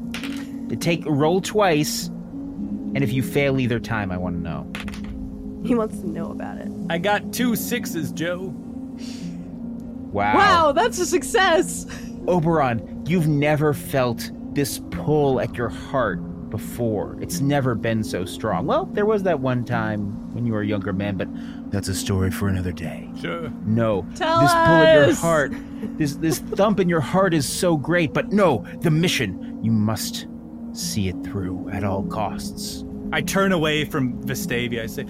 Take 0.78 1.04
roll 1.06 1.42
twice, 1.42 2.08
and 2.08 3.04
if 3.04 3.12
you 3.12 3.24
fail 3.24 3.60
either 3.60 3.80
time, 3.80 4.12
I 4.12 4.18
want 4.18 4.36
to 4.36 4.42
know. 4.42 4.72
He 5.68 5.76
wants 5.76 6.00
to 6.00 6.08
know 6.08 6.32
about 6.32 6.58
it. 6.58 6.70
I 6.90 6.98
got 6.98 7.34
two 7.34 7.56
sixes, 7.56 8.12
Joe. 8.12 8.54
Wow. 10.12 10.36
Wow, 10.36 10.72
that's 10.72 10.98
a 11.00 11.06
success! 11.06 11.86
Oberon, 12.28 13.06
you've 13.08 13.28
never 13.28 13.74
felt 13.74 14.32
this 14.54 14.82
pull 14.92 15.40
at 15.40 15.56
your 15.56 15.70
heart 15.70 16.20
before. 16.50 17.16
It's 17.22 17.42
never 17.42 17.76
been 17.76 18.04
so 18.04 18.26
strong. 18.26 18.66
Well, 18.66 18.86
there 18.86 19.06
was 19.06 19.24
that 19.24 19.40
one 19.40 19.66
time 19.66 20.34
when 20.34 20.46
you 20.46 20.54
were 20.54 20.62
a 20.62 20.66
younger 20.66 20.94
man, 20.94 21.18
but 21.18 21.28
that's 21.72 21.88
a 21.88 21.94
story 21.94 22.32
for 22.32 22.48
another 22.48 22.72
day. 22.72 23.08
Sure. 23.22 23.52
No, 23.66 24.06
Tell 24.16 24.40
this 24.42 24.52
pull 24.52 24.60
at 24.62 25.08
your 25.08 25.16
heart, 25.16 25.54
this 25.98 26.16
this 26.16 26.40
thump 26.40 26.80
in 26.80 26.90
your 26.90 27.02
heart 27.02 27.34
is 27.34 27.48
so 27.48 27.78
great, 27.78 28.14
but 28.14 28.32
no, 28.32 28.66
the 28.82 28.92
mission, 28.92 29.60
you 29.64 29.72
must 29.72 30.28
see 30.74 31.10
it 31.10 31.24
through 31.24 31.70
at 31.70 31.84
all 31.84 32.04
costs. 32.04 32.84
I 33.12 33.22
turn 33.22 33.52
away 33.52 33.86
from 33.86 34.22
Vestavia. 34.24 34.84
I 34.84 34.86
say, 34.86 35.06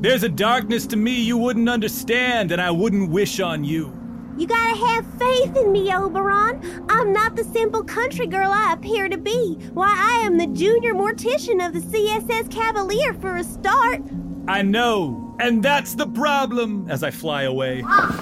There's 0.00 0.22
a 0.22 0.28
darkness 0.28 0.86
to 0.88 0.96
me 0.96 1.20
you 1.20 1.36
wouldn't 1.36 1.68
understand, 1.68 2.52
and 2.52 2.60
I 2.60 2.70
wouldn't 2.70 3.10
wish 3.10 3.40
on 3.40 3.64
you. 3.64 3.96
You 4.36 4.46
gotta 4.46 4.86
have 4.86 5.18
faith 5.18 5.56
in 5.56 5.72
me, 5.72 5.92
Oberon. 5.92 6.86
I'm 6.88 7.12
not 7.12 7.36
the 7.36 7.44
simple 7.44 7.82
country 7.82 8.26
girl 8.26 8.50
I 8.52 8.72
appear 8.72 9.08
to 9.08 9.18
be. 9.18 9.54
Why, 9.74 9.92
I 9.94 10.24
am 10.24 10.38
the 10.38 10.46
junior 10.46 10.94
mortician 10.94 11.66
of 11.66 11.74
the 11.74 11.80
CSS 11.80 12.50
Cavalier 12.50 13.12
for 13.14 13.36
a 13.36 13.44
start. 13.44 14.02
I 14.48 14.62
know, 14.62 15.36
and 15.40 15.62
that's 15.62 15.94
the 15.94 16.06
problem 16.06 16.88
as 16.88 17.02
I 17.02 17.10
fly 17.10 17.42
away. 17.42 17.82
Ah, 17.84 18.12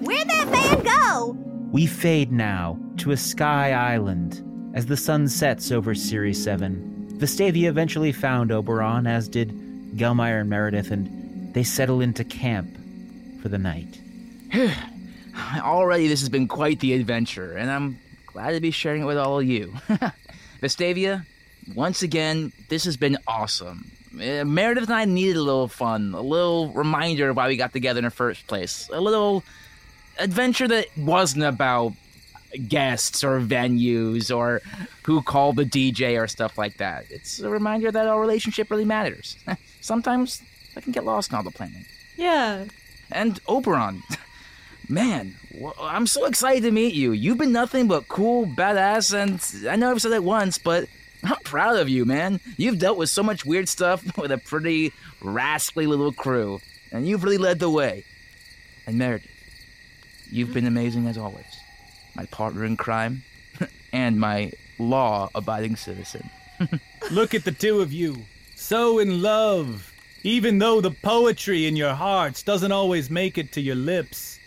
where'd 0.00 0.28
that 0.28 0.50
man 0.50 0.82
go? 0.82 1.36
We 1.70 1.86
fade 1.86 2.32
now 2.32 2.78
to 2.98 3.12
a 3.12 3.16
sky 3.16 3.72
island 3.72 4.42
as 4.74 4.86
the 4.86 4.96
sun 4.96 5.28
sets 5.28 5.70
over 5.70 5.94
Cirri 5.94 6.34
7. 6.34 7.16
Vestavia 7.18 7.68
eventually 7.68 8.12
found 8.12 8.50
Oberon, 8.50 9.06
as 9.06 9.28
did 9.28 9.50
Gelmire 9.96 10.40
and 10.40 10.50
Meredith, 10.50 10.90
and 10.90 11.54
they 11.54 11.62
settle 11.62 12.00
into 12.00 12.24
camp 12.24 12.68
for 13.42 13.48
the 13.48 13.58
night. 13.58 14.00
Already, 15.58 16.08
this 16.08 16.20
has 16.20 16.28
been 16.28 16.48
quite 16.48 16.80
the 16.80 16.94
adventure, 16.94 17.56
and 17.56 17.70
I'm 17.70 17.98
glad 18.26 18.52
to 18.52 18.60
be 18.60 18.70
sharing 18.70 19.02
it 19.02 19.06
with 19.06 19.18
all 19.18 19.40
of 19.40 19.46
you. 19.46 19.74
Vestavia, 20.62 21.24
once 21.74 22.02
again, 22.02 22.52
this 22.68 22.84
has 22.84 22.96
been 22.96 23.18
awesome. 23.26 23.90
Uh, 24.14 24.44
Meredith 24.44 24.84
and 24.84 24.94
I 24.94 25.04
needed 25.04 25.36
a 25.36 25.42
little 25.42 25.68
fun, 25.68 26.14
a 26.14 26.20
little 26.20 26.72
reminder 26.72 27.30
of 27.30 27.36
why 27.36 27.48
we 27.48 27.56
got 27.56 27.72
together 27.72 27.98
in 27.98 28.04
the 28.04 28.10
first 28.10 28.46
place, 28.46 28.88
a 28.92 29.00
little 29.00 29.42
adventure 30.18 30.68
that 30.68 30.86
wasn't 30.96 31.44
about 31.44 31.92
guests 32.68 33.24
or 33.24 33.40
venues 33.40 34.34
or 34.34 34.60
who 35.04 35.22
called 35.22 35.56
the 35.56 35.64
DJ 35.64 36.20
or 36.20 36.26
stuff 36.28 36.58
like 36.58 36.76
that. 36.78 37.06
It's 37.10 37.40
a 37.40 37.48
reminder 37.48 37.90
that 37.90 38.06
our 38.06 38.20
relationship 38.20 38.70
really 38.70 38.84
matters. 38.84 39.36
Sometimes 39.80 40.42
I 40.76 40.80
can 40.80 40.92
get 40.92 41.04
lost 41.04 41.30
in 41.30 41.36
all 41.36 41.42
the 41.42 41.50
planning. 41.50 41.84
Yeah. 42.16 42.64
And 43.10 43.40
Oberon, 43.48 44.02
man, 44.88 45.36
I'm 45.80 46.06
so 46.06 46.24
excited 46.26 46.62
to 46.62 46.70
meet 46.70 46.94
you. 46.94 47.12
You've 47.12 47.38
been 47.38 47.52
nothing 47.52 47.88
but 47.88 48.08
cool, 48.08 48.46
badass, 48.46 49.12
and 49.14 49.68
I 49.68 49.76
know 49.76 49.90
I've 49.90 50.02
said 50.02 50.12
it 50.12 50.24
once, 50.24 50.58
but 50.58 50.88
I'm 51.24 51.36
proud 51.44 51.76
of 51.76 51.88
you, 51.88 52.04
man. 52.04 52.40
You've 52.56 52.78
dealt 52.78 52.98
with 52.98 53.10
so 53.10 53.22
much 53.22 53.44
weird 53.44 53.68
stuff 53.68 54.16
with 54.18 54.32
a 54.32 54.38
pretty 54.38 54.92
rascally 55.20 55.86
little 55.86 56.12
crew, 56.12 56.60
and 56.90 57.06
you've 57.06 57.24
really 57.24 57.38
led 57.38 57.58
the 57.58 57.70
way. 57.70 58.04
And 58.86 58.98
Meredith, 58.98 59.30
you've 60.30 60.52
been 60.52 60.66
amazing 60.66 61.06
as 61.06 61.16
always. 61.16 61.61
My 62.14 62.26
partner 62.26 62.64
in 62.64 62.76
crime, 62.76 63.22
and 63.92 64.18
my 64.18 64.52
law 64.78 65.30
abiding 65.34 65.76
citizen. 65.76 66.28
Look 67.10 67.34
at 67.34 67.44
the 67.44 67.52
two 67.52 67.80
of 67.80 67.92
you, 67.92 68.16
so 68.54 68.98
in 68.98 69.22
love, 69.22 69.92
even 70.22 70.58
though 70.58 70.80
the 70.80 70.90
poetry 70.90 71.66
in 71.66 71.76
your 71.76 71.94
hearts 71.94 72.42
doesn't 72.42 72.72
always 72.72 73.10
make 73.10 73.38
it 73.38 73.52
to 73.52 73.60
your 73.60 73.74
lips. 73.74 74.38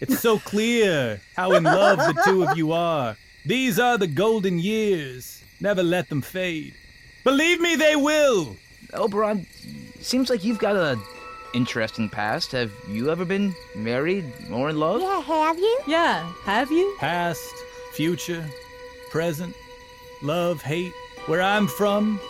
It's 0.00 0.20
so 0.20 0.38
clear 0.38 1.20
how 1.34 1.52
in 1.52 1.64
love 1.64 1.98
the 1.98 2.22
two 2.24 2.44
of 2.44 2.56
you 2.56 2.72
are. 2.72 3.16
These 3.44 3.80
are 3.80 3.98
the 3.98 4.06
golden 4.06 4.58
years. 4.58 5.42
Never 5.60 5.82
let 5.82 6.08
them 6.08 6.22
fade. 6.22 6.74
Believe 7.24 7.60
me, 7.60 7.74
they 7.74 7.96
will. 7.96 8.56
Oberon, 8.94 9.46
seems 10.00 10.30
like 10.30 10.44
you've 10.44 10.58
got 10.58 10.76
a 10.76 10.98
interesting 11.54 12.08
past. 12.08 12.52
Have 12.52 12.72
you 12.88 13.10
ever 13.10 13.24
been 13.24 13.54
married 13.74 14.32
or 14.52 14.70
in 14.70 14.78
love? 14.78 15.00
Yeah, 15.00 15.22
have 15.22 15.58
you? 15.58 15.80
Yeah. 15.86 16.32
Have 16.44 16.70
you? 16.70 16.96
Past, 16.98 17.52
future, 17.92 18.46
present, 19.10 19.54
love, 20.22 20.62
hate. 20.62 20.92
Where 21.26 21.42
I'm 21.42 21.66
from, 21.66 22.20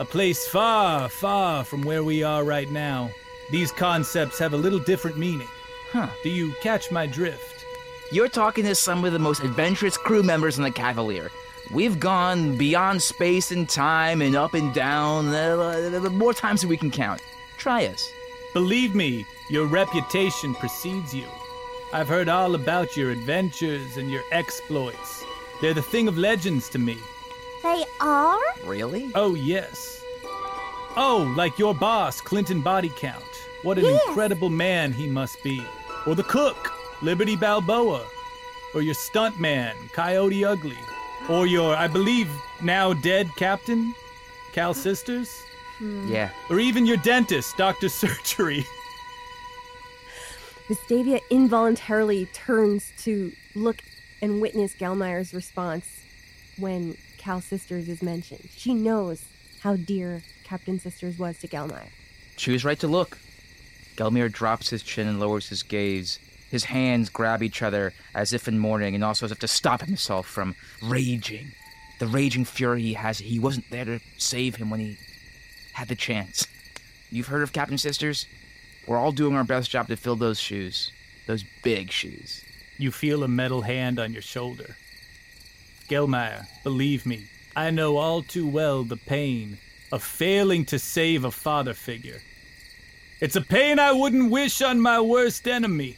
a 0.00 0.04
place 0.04 0.48
far, 0.48 1.08
far 1.08 1.64
from 1.64 1.82
where 1.82 2.02
we 2.02 2.22
are 2.22 2.42
right 2.42 2.70
now. 2.70 3.10
These 3.50 3.70
concepts 3.72 4.38
have 4.38 4.52
a 4.52 4.56
little 4.56 4.80
different 4.80 5.18
meaning. 5.18 5.48
Huh. 5.92 6.08
Do 6.22 6.30
you 6.30 6.52
catch 6.60 6.90
my 6.90 7.06
drift? 7.06 7.64
You're 8.10 8.28
talking 8.28 8.64
to 8.64 8.74
some 8.74 9.04
of 9.04 9.12
the 9.12 9.18
most 9.18 9.42
adventurous 9.42 9.96
crew 9.96 10.22
members 10.22 10.58
in 10.58 10.64
the 10.64 10.70
Cavalier. 10.70 11.30
We've 11.72 11.98
gone 11.98 12.56
beyond 12.56 13.02
space 13.02 13.50
and 13.50 13.68
time 13.68 14.20
and 14.20 14.36
up 14.36 14.54
and 14.54 14.74
down 14.74 15.28
uh, 15.28 16.08
more 16.10 16.34
times 16.34 16.60
than 16.60 16.70
we 16.70 16.76
can 16.76 16.90
count. 16.90 17.20
Try 17.56 17.86
us. 17.86 18.10
Believe 18.54 18.94
me, 18.94 19.26
your 19.50 19.66
reputation 19.66 20.54
precedes 20.54 21.12
you. 21.12 21.26
I've 21.92 22.08
heard 22.08 22.28
all 22.28 22.54
about 22.54 22.96
your 22.96 23.10
adventures 23.10 23.96
and 23.96 24.10
your 24.10 24.22
exploits. 24.32 25.24
They're 25.60 25.74
the 25.74 25.82
thing 25.82 26.08
of 26.08 26.16
legends 26.16 26.68
to 26.70 26.78
me. 26.78 26.96
They 27.62 27.84
are? 28.00 28.38
Really? 28.64 29.10
Oh, 29.14 29.34
yes. 29.34 30.00
Oh, 30.96 31.32
like 31.36 31.58
your 31.58 31.74
boss, 31.74 32.20
Clinton 32.20 32.60
Body 32.60 32.90
Count. 32.96 33.24
What 33.62 33.78
an 33.78 33.84
Yes. 33.84 34.00
incredible 34.06 34.50
man 34.50 34.92
he 34.92 35.06
must 35.08 35.42
be. 35.42 35.60
Or 36.06 36.14
the 36.14 36.22
cook, 36.22 36.72
Liberty 37.02 37.34
Balboa. 37.36 38.06
Or 38.74 38.82
your 38.82 38.94
stuntman, 38.94 39.74
Coyote 39.92 40.44
Ugly. 40.44 40.78
Or 41.28 41.46
your, 41.46 41.74
I 41.74 41.88
believe, 41.88 42.28
now 42.62 42.92
dead 42.92 43.30
captain, 43.36 43.94
Cal 44.52 44.74
Sisters. 44.74 45.42
Hmm. 45.78 46.08
Yeah. 46.08 46.30
Or 46.50 46.58
even 46.58 46.86
your 46.86 46.96
dentist, 46.98 47.56
Dr. 47.56 47.88
Surgery. 48.00 48.64
Vestavia 50.68 51.20
involuntarily 51.30 52.26
turns 52.26 52.90
to 52.98 53.32
look 53.54 53.82
and 54.22 54.40
witness 54.40 54.74
Gelmire's 54.74 55.34
response 55.34 56.00
when 56.58 56.96
Cal 57.18 57.40
Sisters 57.42 57.88
is 57.88 58.02
mentioned. 58.02 58.48
She 58.56 58.72
knows 58.72 59.22
how 59.60 59.76
dear 59.76 60.22
Captain 60.44 60.78
Sisters 60.78 61.18
was 61.18 61.38
to 61.40 61.48
Gelmire. 61.48 61.90
Choose 62.36 62.64
right 62.64 62.78
to 62.80 62.88
look. 62.88 63.18
Gelmire 63.96 64.32
drops 64.32 64.70
his 64.70 64.82
chin 64.82 65.06
and 65.06 65.20
lowers 65.20 65.48
his 65.48 65.62
gaze. 65.62 66.18
His 66.50 66.64
hands 66.64 67.10
grab 67.10 67.42
each 67.42 67.62
other 67.62 67.92
as 68.14 68.32
if 68.32 68.48
in 68.48 68.58
mourning 68.58 68.94
and 68.94 69.04
also 69.04 69.26
as 69.26 69.32
if 69.32 69.38
to 69.40 69.48
stop 69.48 69.82
himself 69.82 70.26
from 70.26 70.54
raging. 70.82 71.52
The 71.98 72.06
raging 72.06 72.44
fury 72.44 72.82
he 72.82 72.94
has, 72.94 73.18
he 73.18 73.38
wasn't 73.38 73.70
there 73.70 73.84
to 73.84 74.00
save 74.16 74.56
him 74.56 74.70
when 74.70 74.80
he 74.80 74.96
had 75.74 75.88
the 75.88 75.94
chance. 75.94 76.46
You've 77.10 77.26
heard 77.26 77.42
of 77.42 77.52
Captain 77.52 77.78
Sisters? 77.78 78.26
We're 78.86 78.96
all 78.96 79.12
doing 79.12 79.36
our 79.36 79.44
best 79.44 79.70
job 79.70 79.88
to 79.88 79.96
fill 79.96 80.16
those 80.16 80.40
shoes. 80.40 80.90
Those 81.26 81.44
big 81.62 81.90
shoes. 81.90 82.42
You 82.78 82.90
feel 82.90 83.22
a 83.22 83.28
metal 83.28 83.62
hand 83.62 83.98
on 83.98 84.12
your 84.12 84.22
shoulder. 84.22 84.76
Gelmire, 85.88 86.46
believe 86.62 87.06
me, 87.06 87.28
I 87.54 87.70
know 87.70 87.98
all 87.98 88.22
too 88.22 88.46
well 88.46 88.82
the 88.84 88.96
pain 88.96 89.58
of 89.92 90.02
failing 90.02 90.64
to 90.66 90.78
save 90.78 91.24
a 91.24 91.30
father 91.30 91.74
figure. 91.74 92.20
It's 93.20 93.36
a 93.36 93.40
pain 93.40 93.78
I 93.78 93.92
wouldn't 93.92 94.30
wish 94.30 94.60
on 94.60 94.80
my 94.80 95.00
worst 95.00 95.46
enemy. 95.46 95.96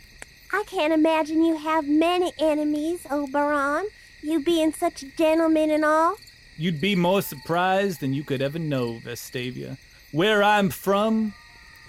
I 0.53 0.65
can't 0.67 0.93
imagine 0.93 1.45
you 1.45 1.57
have 1.57 1.89
many 1.89 2.33
enemies, 2.39 3.07
Oberon. 3.11 3.89
You 4.23 4.41
being 4.41 4.73
such 4.73 5.03
a 5.03 5.11
gentleman 5.17 5.71
and 5.71 5.85
all. 5.85 6.17
You'd 6.59 6.81
be 6.81 6.97
more 6.97 7.21
surprised 7.21 8.01
than 8.01 8.15
you 8.15 8.25
could 8.25 8.41
ever 8.41 8.59
know, 8.59 8.99
Vestavia. 9.05 9.77
Where 10.13 10.43
I'm 10.43 10.71
from, 10.71 11.35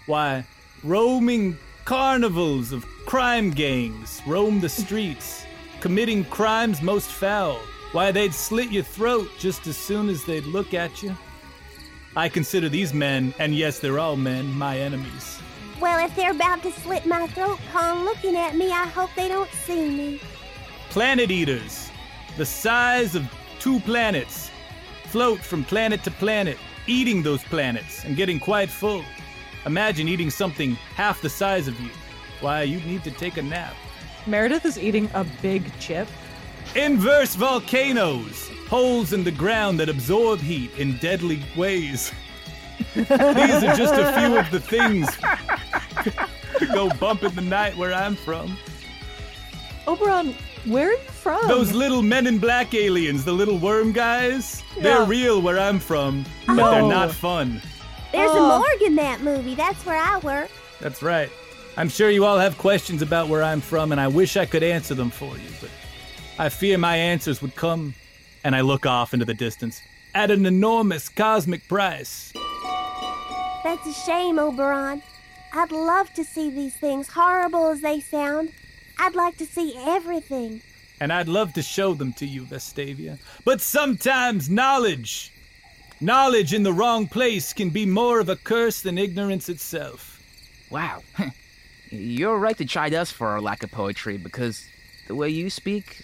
why, 0.07 0.43
roaming 0.83 1.57
carnivals 1.85 2.73
of 2.73 2.85
crime 3.05 3.51
gangs 3.51 4.21
roam 4.27 4.59
the 4.59 4.67
streets, 4.67 5.45
committing 5.79 6.25
crimes 6.25 6.81
most 6.81 7.09
foul. 7.09 7.61
Why, 7.93 8.11
they'd 8.11 8.33
slit 8.33 8.69
your 8.69 8.83
throat 8.83 9.29
just 9.39 9.67
as 9.67 9.77
soon 9.77 10.09
as 10.09 10.25
they'd 10.25 10.43
look 10.43 10.73
at 10.73 11.01
you. 11.01 11.15
I 12.17 12.27
consider 12.27 12.67
these 12.67 12.93
men, 12.93 13.33
and 13.39 13.55
yes, 13.55 13.79
they're 13.79 13.99
all 13.99 14.17
men, 14.17 14.47
my 14.53 14.77
enemies. 14.79 15.39
Well, 15.79 16.03
if 16.05 16.13
they're 16.13 16.31
about 16.31 16.61
to 16.63 16.71
slit 16.71 17.05
my 17.05 17.27
throat 17.27 17.59
upon 17.69 18.03
looking 18.03 18.35
at 18.35 18.57
me, 18.57 18.71
I 18.71 18.85
hope 18.87 19.11
they 19.15 19.29
don't 19.29 19.49
see 19.51 19.87
me. 19.87 20.21
Planet 20.89 21.31
eaters, 21.31 21.89
the 22.35 22.45
size 22.45 23.15
of 23.15 23.23
two 23.59 23.79
planets, 23.81 24.51
float 25.07 25.39
from 25.39 25.63
planet 25.63 26.03
to 26.03 26.11
planet, 26.11 26.57
eating 26.85 27.23
those 27.23 27.43
planets 27.43 28.03
and 28.03 28.15
getting 28.15 28.39
quite 28.39 28.69
full. 28.69 29.03
Imagine 29.65 30.07
eating 30.07 30.29
something 30.29 30.75
half 30.95 31.21
the 31.21 31.29
size 31.29 31.67
of 31.67 31.79
you. 31.79 31.89
Why, 32.41 32.63
you'd 32.63 32.85
need 32.85 33.03
to 33.03 33.11
take 33.11 33.37
a 33.37 33.41
nap. 33.41 33.73
Meredith 34.25 34.65
is 34.65 34.77
eating 34.77 35.09
a 35.13 35.23
big 35.41 35.77
chip. 35.79 36.07
Inverse 36.75 37.35
volcanoes, 37.35 38.49
holes 38.67 39.13
in 39.13 39.23
the 39.23 39.31
ground 39.31 39.79
that 39.79 39.89
absorb 39.89 40.39
heat 40.39 40.71
in 40.77 40.97
deadly 40.97 41.41
ways. 41.55 42.11
These 42.95 43.09
are 43.09 43.75
just 43.75 43.93
a 43.93 44.13
few 44.19 44.37
of 44.37 44.51
the 44.51 44.59
things 44.59 45.09
to 46.59 46.65
go 46.67 46.89
bump 46.89 47.23
in 47.23 47.33
the 47.35 47.41
night 47.41 47.75
where 47.77 47.93
I'm 47.93 48.15
from. 48.15 48.57
Oberon, 49.87 50.35
where 50.67 50.89
are 50.89 50.93
you 50.93 51.09
from? 51.09 51.47
Those 51.47 51.71
little 51.73 52.01
men 52.01 52.27
in 52.27 52.37
black 52.39 52.73
aliens, 52.73 53.23
the 53.25 53.31
little 53.33 53.57
worm 53.57 53.91
guys, 53.91 54.63
they're 54.79 55.03
real 55.03 55.41
where 55.41 55.59
I'm 55.59 55.79
from, 55.79 56.25
but 56.45 56.55
they're 56.71 56.81
not 56.81 57.09
oh. 57.09 57.13
fun. 57.13 57.61
There's 58.11 58.31
Oh. 58.31 58.45
a 58.45 58.59
morgue 58.59 58.81
in 58.83 58.95
that 58.95 59.21
movie. 59.21 59.55
That's 59.55 59.85
where 59.85 59.97
I 59.97 60.17
work. 60.19 60.49
That's 60.79 61.01
right. 61.01 61.29
I'm 61.77 61.89
sure 61.89 62.09
you 62.09 62.25
all 62.25 62.37
have 62.39 62.57
questions 62.57 63.01
about 63.01 63.27
where 63.27 63.43
I'm 63.43 63.61
from, 63.61 63.91
and 63.91 64.01
I 64.01 64.07
wish 64.07 64.35
I 64.37 64.45
could 64.45 64.63
answer 64.63 64.95
them 64.95 65.09
for 65.11 65.37
you, 65.37 65.49
but 65.61 65.69
I 66.39 66.49
fear 66.49 66.77
my 66.77 66.95
answers 66.97 67.41
would 67.41 67.55
come, 67.55 67.93
and 68.43 68.55
I 68.55 68.61
look 68.61 68.85
off 68.85 69.13
into 69.13 69.25
the 69.25 69.33
distance, 69.33 69.81
at 70.15 70.31
an 70.31 70.45
enormous 70.45 71.09
cosmic 71.09 71.67
price. 71.67 72.33
That's 73.63 73.85
a 73.85 73.93
shame, 73.93 74.39
Oberon. 74.39 75.01
I'd 75.53 75.71
love 75.71 76.13
to 76.13 76.23
see 76.23 76.49
these 76.49 76.75
things, 76.75 77.09
horrible 77.09 77.67
as 77.67 77.81
they 77.81 77.99
sound. 77.99 78.51
I'd 78.99 79.15
like 79.15 79.37
to 79.37 79.45
see 79.45 79.75
everything. 79.77 80.61
And 80.99 81.13
I'd 81.13 81.27
love 81.27 81.53
to 81.53 81.61
show 81.61 81.93
them 81.93 82.13
to 82.13 82.25
you, 82.25 82.43
Vestavia. 82.43 83.19
But 83.45 83.61
sometimes 83.61 84.49
knowledge, 84.49 85.31
knowledge 86.01 86.53
in 86.53 86.63
the 86.63 86.73
wrong 86.73 87.07
place 87.07 87.53
can 87.53 87.69
be 87.69 87.85
more 87.85 88.19
of 88.19 88.29
a 88.29 88.35
curse 88.35 88.81
than 88.81 88.97
ignorance 88.97 89.49
itself. 89.49 90.21
Wow. 90.71 91.03
You're 91.89 92.37
right 92.37 92.57
to 92.57 92.65
chide 92.65 92.93
us 92.93 93.11
for 93.11 93.27
our 93.27 93.41
lack 93.41 93.63
of 93.63 93.71
poetry 93.71 94.17
because 94.17 94.65
the 95.07 95.15
way 95.15 95.29
you 95.29 95.49
speak, 95.49 96.03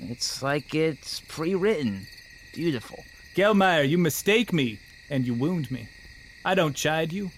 it's 0.00 0.42
like 0.42 0.74
it's 0.74 1.20
pre 1.20 1.54
written. 1.54 2.06
Beautiful. 2.52 3.04
Gelmire, 3.34 3.88
you 3.88 3.98
mistake 3.98 4.52
me, 4.52 4.78
and 5.08 5.26
you 5.26 5.34
wound 5.34 5.70
me. 5.70 5.88
I 6.44 6.54
don't 6.54 6.74
chide 6.74 7.12
you. 7.12 7.30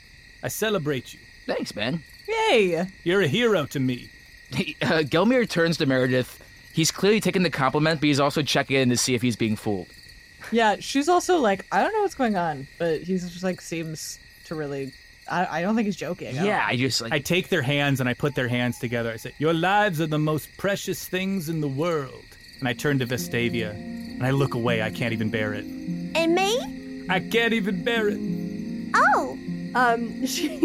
I 0.42 0.48
celebrate 0.48 1.12
you. 1.12 1.20
Thanks, 1.46 1.76
man. 1.76 2.02
Yay! 2.26 2.86
You're 3.04 3.22
a 3.22 3.28
hero 3.28 3.66
to 3.66 3.78
me. 3.78 4.08
He, 4.54 4.76
uh, 4.82 5.02
Gelmire 5.02 5.48
turns 5.48 5.76
to 5.78 5.86
Meredith. 5.86 6.42
He's 6.72 6.90
clearly 6.90 7.20
taking 7.20 7.42
the 7.42 7.50
compliment, 7.50 8.00
but 8.00 8.06
he's 8.06 8.20
also 8.20 8.42
checking 8.42 8.76
in 8.76 8.88
to 8.90 8.96
see 8.96 9.14
if 9.14 9.22
he's 9.22 9.36
being 9.36 9.56
fooled. 9.56 9.86
Yeah, 10.50 10.76
she's 10.80 11.08
also 11.08 11.38
like, 11.38 11.66
I 11.72 11.82
don't 11.82 11.92
know 11.92 12.00
what's 12.00 12.14
going 12.14 12.36
on, 12.36 12.66
but 12.78 13.00
he's 13.02 13.30
just 13.30 13.44
like 13.44 13.60
seems 13.60 14.18
to 14.46 14.54
really. 14.54 14.92
I, 15.30 15.58
I 15.58 15.62
don't 15.62 15.74
think 15.74 15.86
he's 15.86 15.96
joking. 15.96 16.38
I 16.38 16.44
Yeah, 16.44 16.66
I 16.66 16.76
just 16.76 17.00
like. 17.00 17.12
I 17.12 17.18
take 17.18 17.48
their 17.48 17.62
hands 17.62 18.00
and 18.00 18.08
I 18.08 18.14
put 18.14 18.34
their 18.34 18.48
hands 18.48 18.78
together. 18.78 19.10
I 19.10 19.16
say, 19.16 19.32
Your 19.38 19.54
lives 19.54 20.00
are 20.00 20.06
the 20.06 20.18
most 20.18 20.48
precious 20.58 21.08
things 21.08 21.48
in 21.48 21.60
the 21.60 21.68
world. 21.68 22.24
And 22.58 22.68
I 22.68 22.72
turn 22.72 22.98
to 22.98 23.06
Vestavia 23.06 23.70
and 23.70 24.24
I 24.24 24.30
look 24.30 24.54
away. 24.54 24.82
I 24.82 24.90
can't 24.90 25.12
even 25.12 25.30
bear 25.30 25.54
it. 25.54 25.64
And 25.64 26.34
me? 26.34 27.06
I 27.08 27.20
can't 27.20 27.52
even 27.52 27.82
bear 27.82 28.08
it. 28.08 28.18
Oh, 28.94 29.38
Um, 29.74 30.26
she 30.26 30.58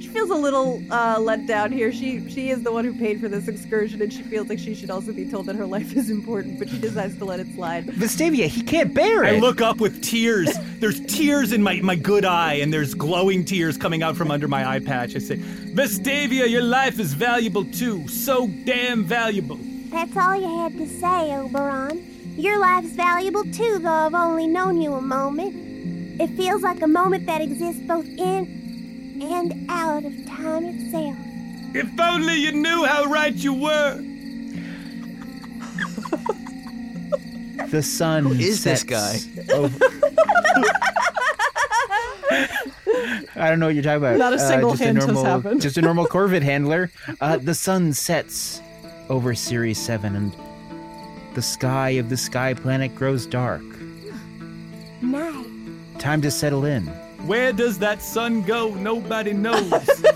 feels 0.11 0.29
a 0.29 0.35
little 0.35 0.81
uh, 0.91 1.19
let 1.19 1.47
down 1.47 1.71
here. 1.71 1.91
She 1.91 2.29
she 2.29 2.49
is 2.49 2.63
the 2.63 2.71
one 2.71 2.85
who 2.85 2.93
paid 2.93 3.19
for 3.19 3.27
this 3.27 3.47
excursion, 3.47 4.01
and 4.01 4.11
she 4.11 4.21
feels 4.23 4.49
like 4.49 4.59
she 4.59 4.75
should 4.75 4.89
also 4.89 5.11
be 5.13 5.29
told 5.29 5.45
that 5.47 5.55
her 5.55 5.65
life 5.65 5.95
is 5.95 6.09
important, 6.09 6.59
but 6.59 6.69
she 6.69 6.77
decides 6.77 7.17
to 7.17 7.25
let 7.25 7.39
it 7.39 7.47
slide. 7.55 7.85
Vestavia, 7.87 8.47
he 8.47 8.61
can't 8.61 8.93
bear 8.93 9.23
it. 9.23 9.35
I 9.35 9.39
look 9.39 9.61
up 9.61 9.79
with 9.79 10.03
tears. 10.03 10.49
There's 10.79 10.99
tears 11.05 11.51
in 11.51 11.61
my, 11.61 11.79
my 11.81 11.95
good 11.95 12.25
eye, 12.25 12.55
and 12.55 12.73
there's 12.73 12.93
glowing 12.93 13.45
tears 13.45 13.77
coming 13.77 14.03
out 14.03 14.15
from 14.15 14.31
under 14.31 14.47
my 14.47 14.67
eye 14.67 14.79
patch. 14.79 15.15
I 15.15 15.19
say, 15.19 15.37
Vestavia, 15.37 16.49
your 16.49 16.63
life 16.63 16.99
is 16.99 17.13
valuable 17.13 17.65
too. 17.65 18.07
So 18.07 18.47
damn 18.47 19.03
valuable. 19.03 19.57
that's 19.89 20.15
all 20.17 20.35
you 20.35 20.59
had 20.59 20.77
to 20.77 20.87
say, 20.87 21.35
Oberon. 21.35 22.07
Your 22.37 22.59
life's 22.59 22.91
valuable 22.91 23.43
too, 23.43 23.79
though 23.79 23.89
I've 23.89 24.13
only 24.13 24.47
known 24.47 24.81
you 24.81 24.93
a 24.93 25.01
moment. 25.01 25.71
It 26.19 26.29
feels 26.37 26.61
like 26.61 26.81
a 26.81 26.87
moment 26.87 27.25
that 27.25 27.41
exists 27.41 27.81
both 27.81 28.05
in 28.05 28.60
and 29.21 29.69
out 29.69 30.03
of 30.03 30.25
time 30.25 30.65
itself. 30.65 31.15
If 31.73 31.99
only 31.99 32.35
you 32.35 32.51
knew 32.51 32.83
how 32.85 33.05
right 33.05 33.33
you 33.33 33.53
were. 33.53 34.01
The 37.69 37.81
sun 37.83 38.27
is 38.41 38.63
this 38.63 38.83
guy? 38.83 39.19
over- 39.53 39.77
I 43.35 43.49
don't 43.49 43.59
know 43.59 43.67
what 43.67 43.75
you're 43.75 43.83
talking 43.83 43.97
about. 44.03 44.17
Not 44.17 44.33
a 44.33 44.39
single 44.39 44.71
just 44.71 44.83
hint 44.83 44.97
has 44.97 45.05
normal, 45.07 45.23
happened. 45.23 45.61
Just 45.61 45.77
a 45.77 45.81
normal 45.81 46.05
Corvid 46.05 46.41
handler. 46.41 46.91
Uh, 47.21 47.37
the 47.37 47.55
sun 47.55 47.93
sets 47.93 48.61
over 49.09 49.33
Cirri 49.33 49.73
7, 49.73 50.15
and 50.15 50.35
the 51.33 51.41
sky 51.41 51.91
of 51.91 52.09
the 52.09 52.17
sky 52.17 52.53
planet 52.53 52.93
grows 52.95 53.25
dark. 53.25 53.63
Night. 55.01 55.45
Time 55.99 56.21
to 56.21 56.29
settle 56.31 56.65
in. 56.65 56.91
Where 57.25 57.53
does 57.53 57.77
that 57.79 58.01
sun 58.01 58.41
go? 58.41 58.73
Nobody 58.73 59.33
knows. 59.33 59.69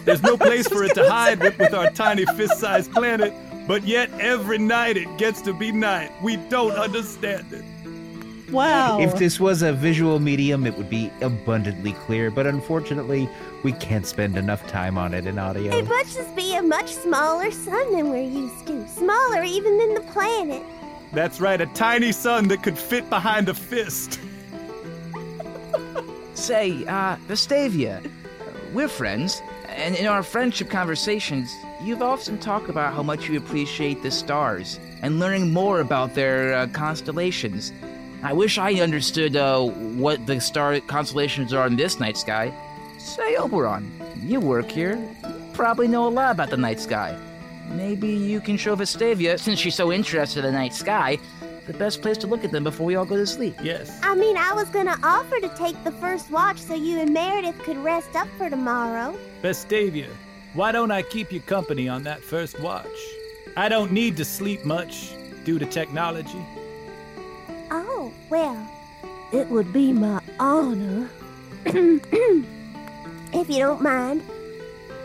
There's 0.05 0.23
no 0.23 0.37
place 0.37 0.67
for 0.67 0.83
it 0.83 0.95
to 0.95 1.09
hide 1.09 1.39
with, 1.39 1.57
with 1.59 1.73
our 1.73 1.89
tiny 1.91 2.25
fist 2.25 2.59
sized 2.59 2.91
planet, 2.91 3.33
but 3.67 3.83
yet 3.83 4.09
every 4.19 4.57
night 4.57 4.97
it 4.97 5.17
gets 5.17 5.41
to 5.41 5.53
be 5.53 5.71
night. 5.71 6.11
We 6.23 6.37
don't 6.37 6.73
understand 6.73 7.53
it. 7.53 7.63
Wow. 8.51 8.99
If 8.99 9.17
this 9.17 9.39
was 9.39 9.61
a 9.61 9.73
visual 9.73 10.19
medium, 10.19 10.65
it 10.65 10.75
would 10.77 10.89
be 10.89 11.11
abundantly 11.21 11.93
clear, 11.93 12.31
but 12.31 12.47
unfortunately, 12.47 13.29
we 13.63 13.71
can't 13.73 14.05
spend 14.05 14.37
enough 14.37 14.65
time 14.67 14.97
on 14.97 15.13
it 15.13 15.25
in 15.27 15.37
audio. 15.37 15.75
It 15.75 15.87
must 15.87 16.15
just 16.15 16.35
be 16.35 16.55
a 16.55 16.61
much 16.61 16.93
smaller 16.93 17.51
sun 17.51 17.91
than 17.91 18.09
we're 18.09 18.21
used 18.21 18.65
to. 18.67 18.87
Smaller 18.87 19.43
even 19.43 19.77
than 19.77 19.93
the 19.93 20.11
planet. 20.11 20.63
That's 21.11 21.39
right, 21.39 21.59
a 21.59 21.65
tiny 21.67 22.11
sun 22.11 22.47
that 22.49 22.61
could 22.63 22.77
fit 22.77 23.09
behind 23.09 23.49
a 23.49 23.53
fist. 23.53 24.19
Say, 26.35 26.85
uh, 26.85 27.15
Vestavia, 27.27 28.01
we're 28.73 28.89
friends, 28.89 29.41
and 29.69 29.95
in 29.95 30.05
our 30.05 30.21
friendship 30.21 30.69
conversations, 30.69 31.55
you've 31.81 32.01
often 32.01 32.37
talked 32.37 32.69
about 32.69 32.93
how 32.93 33.03
much 33.03 33.29
you 33.29 33.37
appreciate 33.37 34.03
the 34.03 34.11
stars 34.11 34.79
and 35.01 35.17
learning 35.19 35.53
more 35.53 35.79
about 35.79 36.13
their 36.13 36.53
uh, 36.53 36.67
constellations. 36.67 37.71
I 38.21 38.33
wish 38.33 38.57
I 38.57 38.73
understood 38.81 39.35
uh, 39.37 39.61
what 39.63 40.25
the 40.25 40.41
star 40.41 40.79
constellations 40.81 41.53
are 41.53 41.67
in 41.67 41.77
this 41.77 41.99
night 42.01 42.17
sky. 42.17 42.53
Say, 42.97 43.37
Oberon, 43.37 43.89
you 44.21 44.39
work 44.41 44.69
here. 44.69 44.97
You 45.23 45.49
probably 45.53 45.87
know 45.87 46.07
a 46.07 46.09
lot 46.09 46.31
about 46.31 46.49
the 46.49 46.57
night 46.57 46.79
sky. 46.81 47.17
maybe 47.69 48.09
you 48.09 48.41
can 48.41 48.57
show 48.57 48.75
Vestavia, 48.75 49.39
since 49.39 49.57
she's 49.59 49.75
so 49.75 49.91
interested 49.91 50.39
in 50.45 50.53
the 50.53 50.59
night 50.59 50.73
sky, 50.73 51.17
the 51.67 51.73
best 51.73 52.01
place 52.01 52.17
to 52.17 52.27
look 52.27 52.43
at 52.43 52.51
them 52.51 52.63
before 52.63 52.85
we 52.85 52.95
all 52.95 53.05
go 53.05 53.15
to 53.15 53.25
sleep. 53.25 53.55
Yes. 53.61 53.99
I 54.03 54.15
mean, 54.15 54.37
I 54.37 54.53
was 54.53 54.69
gonna 54.69 54.97
offer 55.03 55.39
to 55.39 55.49
take 55.49 55.81
the 55.83 55.91
first 55.91 56.29
watch 56.31 56.59
so 56.59 56.73
you 56.75 56.99
and 56.99 57.13
Meredith 57.13 57.57
could 57.59 57.77
rest 57.77 58.15
up 58.15 58.27
for 58.37 58.49
tomorrow. 58.49 59.17
Vestavia, 59.41 60.09
why 60.53 60.71
don't 60.71 60.91
I 60.91 61.01
keep 61.01 61.31
you 61.31 61.41
company 61.41 61.87
on 61.89 62.03
that 62.03 62.21
first 62.21 62.59
watch? 62.59 62.85
I 63.57 63.69
don't 63.69 63.91
need 63.91 64.17
to 64.17 64.25
sleep 64.25 64.65
much 64.65 65.13
due 65.43 65.59
to 65.59 65.65
technology. 65.65 66.45
Oh, 67.71 68.13
well, 68.29 68.69
it 69.33 69.47
would 69.47 69.71
be 69.73 69.91
my 69.93 70.21
honor. 70.39 71.09
if 71.65 73.49
you 73.49 73.59
don't 73.59 73.81
mind. 73.81 74.21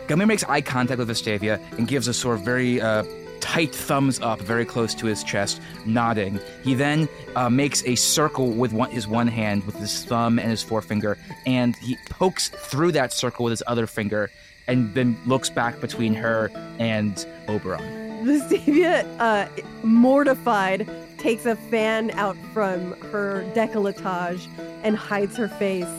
Gummy 0.07 0.25
makes 0.25 0.43
eye 0.43 0.61
contact 0.61 0.99
with 0.99 1.09
Vestavia 1.09 1.59
and 1.77 1.87
gives 1.87 2.07
a 2.07 2.13
sort 2.13 2.37
of 2.37 2.45
very 2.45 2.81
uh, 2.81 3.03
tight 3.41 3.75
thumbs 3.75 4.19
up 4.21 4.39
very 4.39 4.65
close 4.65 4.95
to 4.95 5.07
his 5.07 5.23
chest, 5.23 5.61
nodding. 5.85 6.39
He 6.63 6.73
then 6.73 7.09
uh, 7.35 7.49
makes 7.49 7.83
a 7.85 7.95
circle 7.95 8.51
with 8.51 8.71
one, 8.71 8.89
his 8.91 9.07
one 9.07 9.27
hand 9.27 9.65
with 9.65 9.75
his 9.75 10.05
thumb 10.05 10.39
and 10.39 10.49
his 10.49 10.63
forefinger, 10.63 11.17
and 11.45 11.75
he 11.75 11.97
pokes 12.09 12.49
through 12.49 12.93
that 12.93 13.11
circle 13.11 13.43
with 13.43 13.51
his 13.51 13.63
other 13.67 13.87
finger, 13.87 14.31
and 14.67 14.93
then 14.93 15.17
looks 15.25 15.49
back 15.49 15.81
between 15.81 16.13
her 16.13 16.49
and 16.79 17.25
Oberon. 17.49 18.01
Vestavia, 18.23 19.05
uh, 19.19 19.47
mortified, 19.83 20.87
takes 21.17 21.45
a 21.45 21.55
fan 21.55 22.11
out 22.11 22.37
from 22.53 22.93
her 23.11 23.43
decolletage 23.55 24.47
and 24.83 24.95
hides 24.95 25.35
her 25.35 25.47
face. 25.47 25.89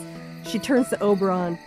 She 0.45 0.59
turns 0.59 0.89
to 0.89 1.01
Oberon. 1.01 1.57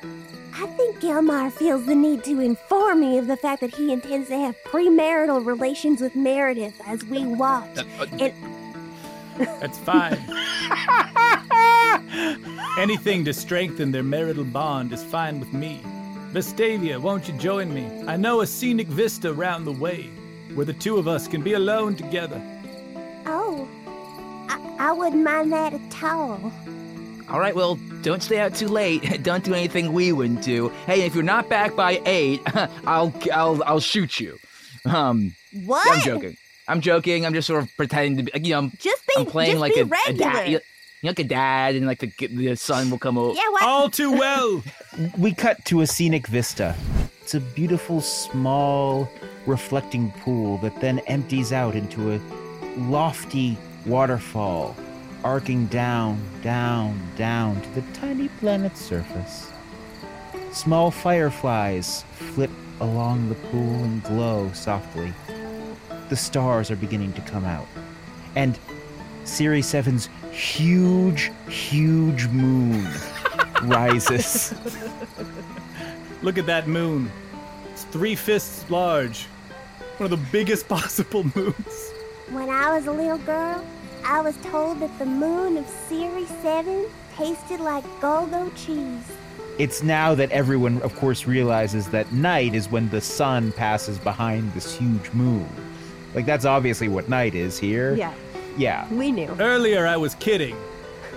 I 0.59 0.66
think 0.68 1.00
Gelmire 1.00 1.52
feels 1.52 1.84
the 1.84 1.94
need 1.94 2.24
to 2.24 2.40
inform 2.40 3.00
me 3.00 3.18
of 3.18 3.26
the 3.26 3.36
fact 3.36 3.61
that 3.61 3.74
he 3.74 3.92
intends 3.92 4.28
to 4.28 4.38
have 4.38 4.57
premarital 4.64 5.44
relations 5.44 6.00
with 6.00 6.16
Meredith 6.16 6.80
as 6.86 7.04
we 7.04 7.26
watch. 7.26 7.76
Uh, 7.76 7.84
uh, 8.00 8.07
And 8.18 8.32
That's 9.61 9.78
fine. 9.78 10.18
Anything 12.78 13.24
to 13.26 13.34
strengthen 13.34 13.92
their 13.92 14.02
marital 14.02 14.44
bond 14.44 14.92
is 14.94 15.02
fine 15.04 15.40
with 15.40 15.52
me. 15.52 15.82
Vestavia, 16.32 16.98
won't 16.98 17.28
you 17.28 17.34
join 17.34 17.72
me? 17.72 17.86
I 18.07 18.16
know 18.16 18.40
a 18.40 18.46
scenic 18.46 18.88
vista 18.88 19.32
round 19.34 19.66
the 19.66 19.72
way 19.72 20.11
where 20.54 20.64
the 20.64 20.72
two 20.72 20.96
of 20.96 21.07
us 21.07 21.28
can 21.28 21.42
be 21.42 21.52
alone 21.52 21.96
together. 21.96 22.40
oh, 23.26 23.68
I, 24.48 24.88
I 24.88 24.92
wouldn't 24.92 25.22
mind 25.22 25.52
that 25.52 25.74
at 25.74 26.02
all. 26.02 26.50
All 27.29 27.41
right, 27.41 27.55
well, 27.55 27.77
don't 28.03 28.22
stay 28.22 28.39
out 28.39 28.55
too 28.55 28.68
late. 28.68 29.22
don't 29.22 29.43
do 29.45 29.55
anything 29.55 29.93
we 29.93 30.12
wouldn't 30.12 30.43
do. 30.43 30.68
Hey, 30.87 31.03
if 31.03 31.14
you're 31.14 31.24
not 31.24 31.49
back 31.49 31.74
by 31.77 32.01
eight, 32.07 32.41
I'll 32.87 33.12
I'll 33.33 33.62
I'll 33.64 33.81
shoot 33.81 34.20
you. 34.20 34.39
Um, 34.85 35.35
What? 35.64 35.87
I'm 35.91 36.01
joking. 36.03 36.37
I'm 36.68 36.81
joking. 36.81 37.24
I'm 37.27 37.35
just 37.35 37.47
sort 37.47 37.62
of 37.62 37.77
pretending 37.77 38.24
to 38.27 38.33
be, 38.33 38.41
you 38.49 38.55
know, 38.55 38.70
Just 38.79 39.07
be, 39.07 39.14
I'm 39.18 39.27
playing 39.27 39.53
just 39.53 39.61
like 39.61 39.74
be 39.74 39.81
a, 39.81 39.85
a 39.85 40.12
dad. 40.12 40.49
You 40.49 40.55
know, 41.03 41.11
like 41.11 41.18
a 41.20 41.24
dad, 41.24 41.74
and 41.77 41.87
like 41.87 41.99
the 42.01 42.12
the 42.29 42.55
son 42.57 42.91
will 42.91 42.99
come 42.99 43.16
over. 43.18 43.35
yeah, 43.35 43.49
what? 43.51 43.62
All 43.62 43.89
too 43.91 44.12
well. 44.12 44.62
We 45.18 45.35
cut 45.35 45.62
to 45.66 45.83
a 45.83 45.87
scenic 45.87 46.27
vista. 46.27 46.74
It's 47.20 47.35
a 47.35 47.41
beautiful, 47.41 48.01
small, 48.01 49.07
reflecting 49.47 50.11
pool 50.22 50.57
that 50.59 50.81
then 50.81 51.01
empties 51.01 51.53
out 51.53 51.74
into 51.74 52.12
a 52.14 52.20
lofty 52.79 53.59
waterfall, 53.85 54.74
arcing 55.27 55.66
down, 55.66 56.20
down, 56.41 56.97
down 57.16 57.61
to 57.61 57.68
the 57.70 57.83
tiny 57.93 58.29
planet's 58.39 58.81
surface. 58.81 59.51
Small 60.53 60.93
fireflies 60.93 62.05
flit 62.12 62.49
along 62.81 63.29
the 63.29 63.35
pool 63.35 63.74
and 63.83 64.05
glow 64.05 64.49
softly. 64.53 65.12
The 66.11 66.14
stars 66.14 66.70
are 66.70 66.77
beginning 66.77 67.12
to 67.14 67.20
come 67.22 67.45
out. 67.45 67.66
And 68.37 68.57
Cirri 69.24 69.62
7's 69.62 70.09
huge, 70.31 71.33
huge 71.49 72.29
moon 72.29 72.87
rises. 73.64 74.55
Look 76.22 76.39
at 76.39 76.47
that 76.47 76.68
moon. 76.68 77.11
It's 77.72 77.83
three 77.83 78.14
fists 78.14 78.70
large. 78.70 79.24
One 79.97 80.12
of 80.12 80.16
the 80.16 80.24
biggest 80.31 80.68
possible 80.77 81.24
moons. 81.35 81.93
When 82.31 82.49
I 82.49 82.77
was 82.77 82.87
a 82.87 82.93
little 82.93 83.18
girl, 83.18 83.64
I 84.09 84.20
was 84.20 84.36
told 84.38 84.80
that 84.80 84.96
the 84.98 85.07
moon 85.07 85.57
of 85.57 85.66
Cirri 85.66 86.26
7 86.42 86.86
tasted 87.16 87.61
like 87.61 87.84
Golgo 88.00 88.50
cheese. 88.54 89.11
It's 89.59 89.82
now 89.82 90.14
that 90.14 90.30
everyone, 90.30 90.80
of 90.82 90.94
course, 90.96 91.26
realizes 91.26 91.88
that 91.90 92.12
night 92.12 92.54
is 92.54 92.70
when 92.70 92.88
the 92.90 93.00
sun 93.00 93.52
passes 93.52 93.98
behind 93.98 94.52
this 94.52 94.76
huge 94.76 95.11
moon. 95.12 95.48
Like, 96.14 96.26
that's 96.26 96.44
obviously 96.44 96.88
what 96.88 97.09
night 97.09 97.34
is 97.34 97.59
here. 97.59 97.94
Yeah, 97.96 98.12
Yeah. 98.57 98.86
we 98.92 99.11
knew. 99.12 99.34
Earlier 99.40 99.86
I 99.86 99.96
was 99.96 100.14
kidding. 100.16 100.57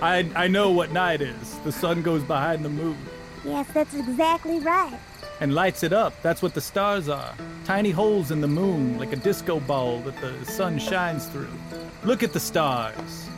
I 0.02 0.28
I 0.34 0.48
know 0.48 0.70
what 0.70 0.92
night 0.92 1.20
is. 1.20 1.58
The 1.64 1.72
sun 1.72 2.02
goes 2.02 2.22
behind 2.22 2.64
the 2.64 2.70
moon 2.70 2.96
Yes, 3.44 3.66
that's 3.72 3.94
exactly 3.94 4.58
right. 4.58 4.98
and 5.40 5.54
lights 5.54 5.82
it 5.82 5.92
up. 5.92 6.12
That's 6.22 6.42
what 6.42 6.54
the 6.54 6.60
stars 6.60 7.08
are. 7.08 7.34
Tiny 7.64 7.90
holes 7.90 8.30
in 8.30 8.40
the 8.40 8.48
moon, 8.48 8.98
like 8.98 9.12
a 9.12 9.16
disco 9.16 9.60
ball 9.60 10.00
that 10.00 10.18
the 10.20 10.44
sun 10.44 10.78
shines 10.78 11.26
through. 11.26 11.54
Look 12.02 12.22
at 12.22 12.32
the 12.32 12.40
stars. 12.40 13.28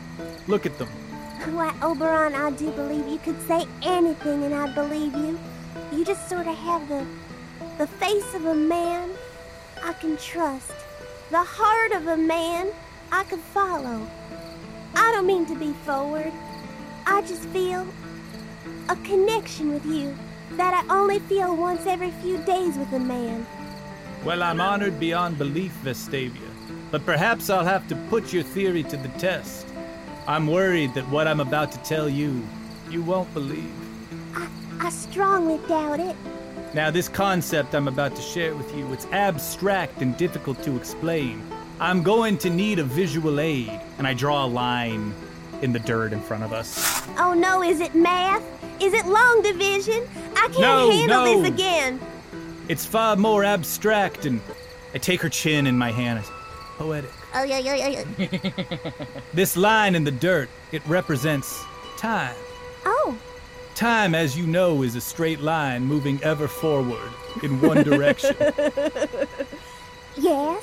Look 0.46 0.66
at 0.66 0.78
them. 0.78 0.88
Why, 1.52 1.74
Oberon, 1.82 2.34
I 2.34 2.50
do 2.52 2.70
believe 2.70 3.08
you 3.08 3.18
could 3.18 3.40
say 3.48 3.66
anything 3.82 4.44
and 4.44 4.54
I'd 4.54 4.74
believe 4.74 5.14
you. 5.14 5.38
You 5.90 6.04
just 6.04 6.28
sort 6.28 6.46
of 6.46 6.56
have 6.56 6.88
the 6.88 7.04
the 7.78 7.86
face 7.86 8.34
of 8.34 8.44
a 8.44 8.54
man 8.54 9.10
I 9.82 9.92
can 9.94 10.16
trust. 10.16 10.72
The 11.30 11.42
heart 11.42 11.92
of 11.92 12.06
a 12.06 12.16
man 12.16 12.70
I 13.10 13.24
can 13.24 13.38
follow. 13.38 14.06
I 14.94 15.10
don't 15.12 15.26
mean 15.26 15.46
to 15.46 15.56
be 15.56 15.72
forward. 15.84 16.32
I 17.06 17.22
just 17.22 17.44
feel 17.48 17.86
a 18.88 18.96
connection 18.96 19.72
with 19.72 19.84
you 19.86 20.16
that 20.52 20.84
I 20.84 20.94
only 20.94 21.18
feel 21.18 21.56
once 21.56 21.86
every 21.86 22.10
few 22.22 22.38
days 22.38 22.76
with 22.76 22.92
a 22.92 23.00
man. 23.00 23.44
Well, 24.24 24.42
I'm 24.42 24.60
honored 24.60 25.00
beyond 25.00 25.38
belief, 25.38 25.72
Vestavia. 25.82 26.51
But 26.92 27.04
perhaps 27.06 27.48
I'll 27.50 27.64
have 27.64 27.88
to 27.88 27.96
put 28.10 28.32
your 28.34 28.42
theory 28.42 28.82
to 28.84 28.96
the 28.98 29.08
test. 29.18 29.66
I'm 30.28 30.46
worried 30.46 30.92
that 30.94 31.08
what 31.08 31.26
I'm 31.26 31.40
about 31.40 31.72
to 31.72 31.78
tell 31.78 32.06
you, 32.08 32.44
you 32.90 33.02
won't 33.02 33.32
believe. 33.32 33.72
I, 34.36 34.46
I 34.78 34.90
strongly 34.90 35.58
doubt 35.66 36.00
it. 36.00 36.14
Now, 36.74 36.90
this 36.90 37.08
concept 37.08 37.74
I'm 37.74 37.88
about 37.88 38.14
to 38.16 38.22
share 38.22 38.54
with 38.54 38.74
you, 38.76 38.92
it's 38.92 39.06
abstract 39.06 40.02
and 40.02 40.16
difficult 40.18 40.62
to 40.64 40.76
explain. 40.76 41.42
I'm 41.80 42.02
going 42.02 42.36
to 42.38 42.50
need 42.50 42.78
a 42.78 42.84
visual 42.84 43.40
aid, 43.40 43.80
and 43.98 44.06
I 44.06 44.12
draw 44.14 44.44
a 44.44 44.46
line 44.46 45.14
in 45.62 45.72
the 45.72 45.78
dirt 45.78 46.12
in 46.12 46.20
front 46.20 46.44
of 46.44 46.52
us. 46.52 47.02
Oh 47.18 47.32
no, 47.32 47.62
is 47.62 47.80
it 47.80 47.94
math? 47.94 48.42
Is 48.82 48.92
it 48.92 49.06
long 49.06 49.42
division? 49.42 50.06
I 50.36 50.48
can't 50.48 50.60
No, 50.60 50.90
handle 50.90 51.24
no. 51.24 51.40
this 51.42 51.48
again. 51.52 52.00
It's 52.68 52.84
far 52.84 53.16
more 53.16 53.44
abstract, 53.44 54.26
and 54.26 54.40
I 54.94 54.98
take 54.98 55.22
her 55.22 55.28
chin 55.30 55.66
in 55.66 55.78
my 55.78 55.90
hand. 55.90 56.22
Poetic. 56.82 57.10
Oh 57.32 57.44
yeah, 57.44 57.58
yeah, 57.58 57.76
yeah. 57.76 58.04
yeah. 58.18 58.90
This 59.34 59.56
line 59.56 59.94
in 59.94 60.02
the 60.02 60.10
dirt, 60.10 60.48
it 60.72 60.82
represents 60.86 61.62
time. 61.96 62.34
Oh, 62.84 63.16
Time, 63.76 64.14
as 64.16 64.36
you 64.36 64.46
know, 64.46 64.82
is 64.82 64.96
a 64.96 65.00
straight 65.00 65.40
line 65.40 65.84
moving 65.84 66.20
ever 66.24 66.48
forward 66.48 67.08
in 67.42 67.60
one 67.60 67.82
direction. 67.90 68.34
yes. 70.16 70.62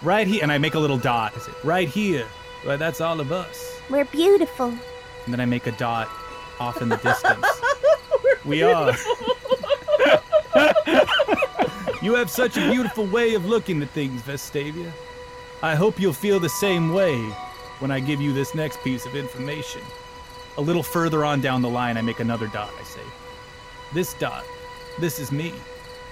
right 0.00 0.26
here, 0.28 0.42
and 0.42 0.52
I 0.52 0.58
make 0.58 0.74
a 0.74 0.78
little 0.78 0.96
dot. 0.96 1.32
I 1.36 1.40
say, 1.40 1.52
right 1.64 1.88
here. 1.88 2.26
Well, 2.64 2.78
that's 2.78 3.00
all 3.00 3.18
of 3.20 3.32
us. 3.32 3.80
We're 3.90 4.04
beautiful. 4.06 4.68
And 4.68 5.32
then 5.34 5.40
I 5.40 5.44
make 5.44 5.66
a 5.66 5.72
dot 5.72 6.08
off 6.60 6.80
in 6.80 6.88
the 6.88 6.96
distance. 6.98 7.46
we 8.44 8.62
are. 8.62 8.94
you 12.00 12.14
have 12.14 12.30
such 12.30 12.56
a 12.56 12.70
beautiful 12.70 13.06
way 13.06 13.34
of 13.34 13.44
looking 13.44 13.82
at 13.82 13.90
things, 13.90 14.22
Vestavia. 14.22 14.90
I 15.60 15.74
hope 15.74 15.98
you'll 15.98 16.12
feel 16.12 16.38
the 16.38 16.48
same 16.48 16.92
way 16.92 17.18
when 17.80 17.90
I 17.90 17.98
give 17.98 18.20
you 18.20 18.32
this 18.32 18.54
next 18.54 18.80
piece 18.84 19.06
of 19.06 19.16
information. 19.16 19.80
A 20.56 20.60
little 20.60 20.84
further 20.84 21.24
on 21.24 21.40
down 21.40 21.62
the 21.62 21.68
line, 21.68 21.96
I 21.96 22.00
make 22.02 22.20
another 22.20 22.46
dot. 22.46 22.70
I 22.78 22.84
say, 22.84 23.02
This 23.92 24.14
dot, 24.14 24.44
this 25.00 25.18
is 25.18 25.32
me. 25.32 25.52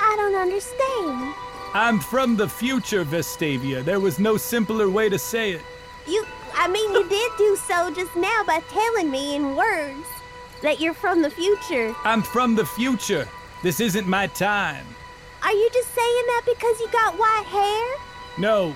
I 0.00 0.16
don't 0.16 0.34
understand. 0.34 1.32
I'm 1.74 2.00
from 2.00 2.36
the 2.36 2.48
future, 2.48 3.04
Vestavia. 3.04 3.84
There 3.84 4.00
was 4.00 4.18
no 4.18 4.36
simpler 4.36 4.90
way 4.90 5.08
to 5.08 5.18
say 5.18 5.52
it. 5.52 5.62
You, 6.08 6.26
I 6.54 6.66
mean, 6.66 6.92
you 6.92 7.08
did 7.08 7.30
do 7.38 7.56
so 7.56 7.92
just 7.92 8.16
now 8.16 8.42
by 8.48 8.60
telling 8.68 9.10
me 9.12 9.36
in 9.36 9.54
words 9.54 10.06
that 10.62 10.80
you're 10.80 10.94
from 10.94 11.22
the 11.22 11.30
future. 11.30 11.94
I'm 12.02 12.22
from 12.22 12.56
the 12.56 12.66
future. 12.66 13.28
This 13.62 13.78
isn't 13.78 14.08
my 14.08 14.26
time. 14.26 14.86
Are 15.42 15.52
you 15.52 15.70
just 15.72 15.94
saying 15.94 16.24
that 16.26 16.42
because 16.46 16.80
you 16.80 16.88
got 16.90 17.16
white 17.16 17.44
hair? 17.46 18.00
No, 18.38 18.74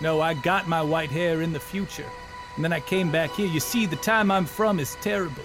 no, 0.00 0.20
I 0.20 0.34
got 0.34 0.68
my 0.68 0.82
white 0.82 1.10
hair 1.10 1.42
in 1.42 1.52
the 1.52 1.60
future. 1.60 2.10
And 2.56 2.64
then 2.64 2.72
I 2.72 2.80
came 2.80 3.10
back 3.10 3.30
here. 3.32 3.46
You 3.46 3.60
see, 3.60 3.86
the 3.86 3.96
time 3.96 4.30
I'm 4.30 4.46
from 4.46 4.80
is 4.80 4.96
terrible. 5.00 5.44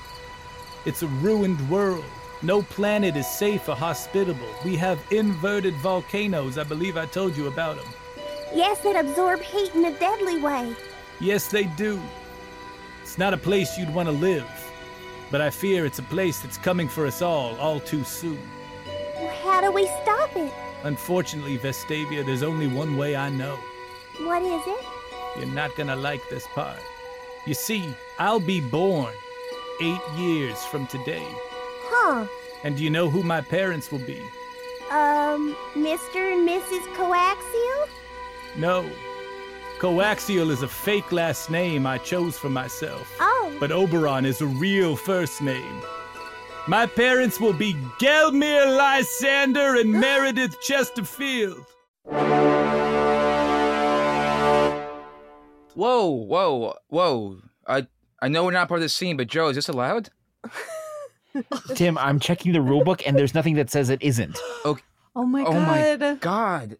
It's 0.85 1.03
a 1.03 1.07
ruined 1.07 1.69
world. 1.69 2.05
No 2.41 2.61
planet 2.61 3.15
is 3.15 3.27
safe 3.27 3.67
or 3.67 3.75
hospitable. 3.75 4.47
We 4.63 4.75
have 4.77 4.99
inverted 5.11 5.73
volcanoes. 5.75 6.57
I 6.57 6.63
believe 6.63 6.97
I 6.97 7.05
told 7.05 7.35
you 7.35 7.47
about 7.47 7.77
them. 7.77 7.93
Yes, 8.53 8.79
that 8.81 8.95
absorb 8.95 9.41
heat 9.41 9.73
in 9.73 9.85
a 9.85 9.99
deadly 9.99 10.39
way. 10.39 10.75
Yes, 11.19 11.47
they 11.47 11.63
do. 11.63 12.01
It's 13.01 13.17
not 13.17 13.33
a 13.33 13.37
place 13.37 13.77
you'd 13.77 13.93
want 13.93 14.07
to 14.09 14.13
live, 14.13 14.47
but 15.31 15.41
I 15.41 15.49
fear 15.49 15.85
it's 15.85 15.99
a 15.99 16.03
place 16.03 16.39
that's 16.39 16.57
coming 16.57 16.87
for 16.87 17.05
us 17.05 17.21
all, 17.21 17.55
all 17.57 17.79
too 17.79 18.03
soon. 18.03 18.39
Well, 19.17 19.35
how 19.43 19.61
do 19.61 19.71
we 19.71 19.87
stop 20.03 20.35
it? 20.35 20.51
Unfortunately, 20.83 21.57
Vestavia, 21.57 22.25
there's 22.25 22.43
only 22.43 22.67
one 22.67 22.97
way 22.97 23.15
I 23.15 23.29
know. 23.29 23.57
What 24.20 24.41
is 24.43 24.61
it? 24.66 24.86
You're 25.38 25.53
not 25.53 25.76
gonna 25.76 25.95
like 25.95 26.22
this 26.30 26.47
part. 26.47 26.80
You 27.45 27.53
see, 27.53 27.93
I'll 28.18 28.39
be 28.39 28.61
born 28.61 29.13
eight 29.82 30.01
years 30.18 30.63
from 30.66 30.88
today. 30.88 31.26
Huh. 31.88 32.26
And 32.63 32.78
do 32.78 32.84
you 32.84 32.89
know 32.89 33.09
who 33.09 33.24
my 33.24 33.41
parents 33.41 33.91
will 33.91 33.99
be? 33.99 34.20
Um, 34.89 35.55
Mr. 35.74 36.34
and 36.34 36.47
Mrs. 36.47 36.86
Coaxial? 36.95 37.89
No. 38.55 38.89
Coaxial 39.80 40.49
is 40.49 40.61
a 40.61 40.68
fake 40.68 41.11
last 41.11 41.49
name 41.49 41.86
I 41.86 41.97
chose 41.97 42.38
for 42.38 42.49
myself. 42.49 43.13
Oh. 43.20 43.55
But 43.59 43.72
Oberon 43.72 44.26
is 44.26 44.41
a 44.41 44.47
real 44.47 44.95
first 44.95 45.41
name. 45.41 45.82
My 46.68 46.86
parents 46.86 47.39
will 47.39 47.53
be 47.53 47.74
Gelmire 47.99 48.76
Lysander 48.78 49.76
and 49.76 49.91
Meredith 50.01 50.59
Chesterfield. 50.61 51.66
Whoa, 55.76 56.07
whoa, 56.09 56.76
whoa! 56.88 57.38
I 57.67 57.86
I 58.21 58.28
know 58.28 58.45
we're 58.45 58.51
not 58.51 58.67
part 58.67 58.80
of 58.80 58.84
the 58.84 58.89
scene, 58.89 59.17
but 59.17 59.28
Joe, 59.28 59.49
is 59.49 59.55
this 59.55 59.69
allowed? 59.69 60.09
Tim, 61.76 61.97
I'm 61.97 62.19
checking 62.19 62.53
the 62.53 62.59
rulebook 62.59 63.03
and 63.05 63.17
there's 63.17 63.34
nothing 63.34 63.55
that 63.55 63.69
says 63.69 63.89
it 63.89 64.01
isn't. 64.01 64.39
Okay. 64.65 64.82
Oh 65.15 65.26
my 65.26 65.41
oh 65.41 65.51
god. 65.51 66.01
oh 66.01 66.15
god. 66.15 66.15
my 66.15 66.15
god! 66.15 66.78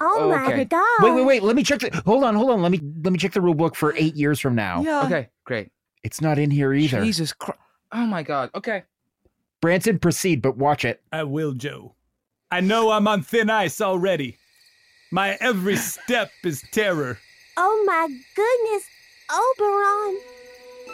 Oh 0.00 0.28
my 0.28 0.52
Okay. 0.52 0.64
god. 0.64 0.84
Wait, 1.00 1.12
wait, 1.12 1.24
wait. 1.24 1.42
Let 1.42 1.56
me 1.56 1.62
check 1.62 1.80
the. 1.80 2.02
Hold 2.06 2.24
on, 2.24 2.34
hold 2.34 2.50
on. 2.50 2.62
Let 2.62 2.70
me 2.72 2.80
let 3.02 3.12
me 3.12 3.18
check 3.18 3.32
the 3.32 3.40
rulebook 3.40 3.74
for 3.74 3.94
eight 3.96 4.14
years 4.14 4.38
from 4.40 4.54
now. 4.54 4.82
Yeah. 4.82 5.04
Okay, 5.04 5.28
great. 5.44 5.70
It's 6.04 6.20
not 6.20 6.38
in 6.38 6.50
here 6.50 6.72
either. 6.72 7.02
Jesus 7.02 7.32
Christ! 7.32 7.58
Oh 7.92 8.06
my 8.06 8.22
god. 8.22 8.50
Okay. 8.54 8.84
Branson, 9.60 9.98
proceed, 9.98 10.42
but 10.42 10.56
watch 10.56 10.84
it. 10.84 11.00
I 11.12 11.22
will, 11.22 11.52
Joe. 11.52 11.94
I 12.50 12.60
know 12.60 12.90
I'm 12.90 13.06
on 13.06 13.22
thin 13.22 13.48
ice 13.48 13.80
already. 13.80 14.38
My 15.12 15.36
every 15.40 15.76
step 15.76 16.30
is 16.44 16.64
terror. 16.72 17.18
Oh 17.56 17.84
my 17.86 18.08
goodness. 18.34 18.88
Oberon. 19.30 20.18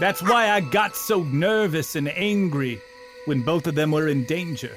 That's 0.01 0.23
why 0.23 0.51
I 0.51 0.61
got 0.61 0.95
so 0.95 1.23
nervous 1.25 1.97
and 1.97 2.09
angry 2.09 2.81
when 3.25 3.43
both 3.43 3.67
of 3.67 3.75
them 3.75 3.91
were 3.91 4.09
in 4.09 4.25
danger. 4.25 4.77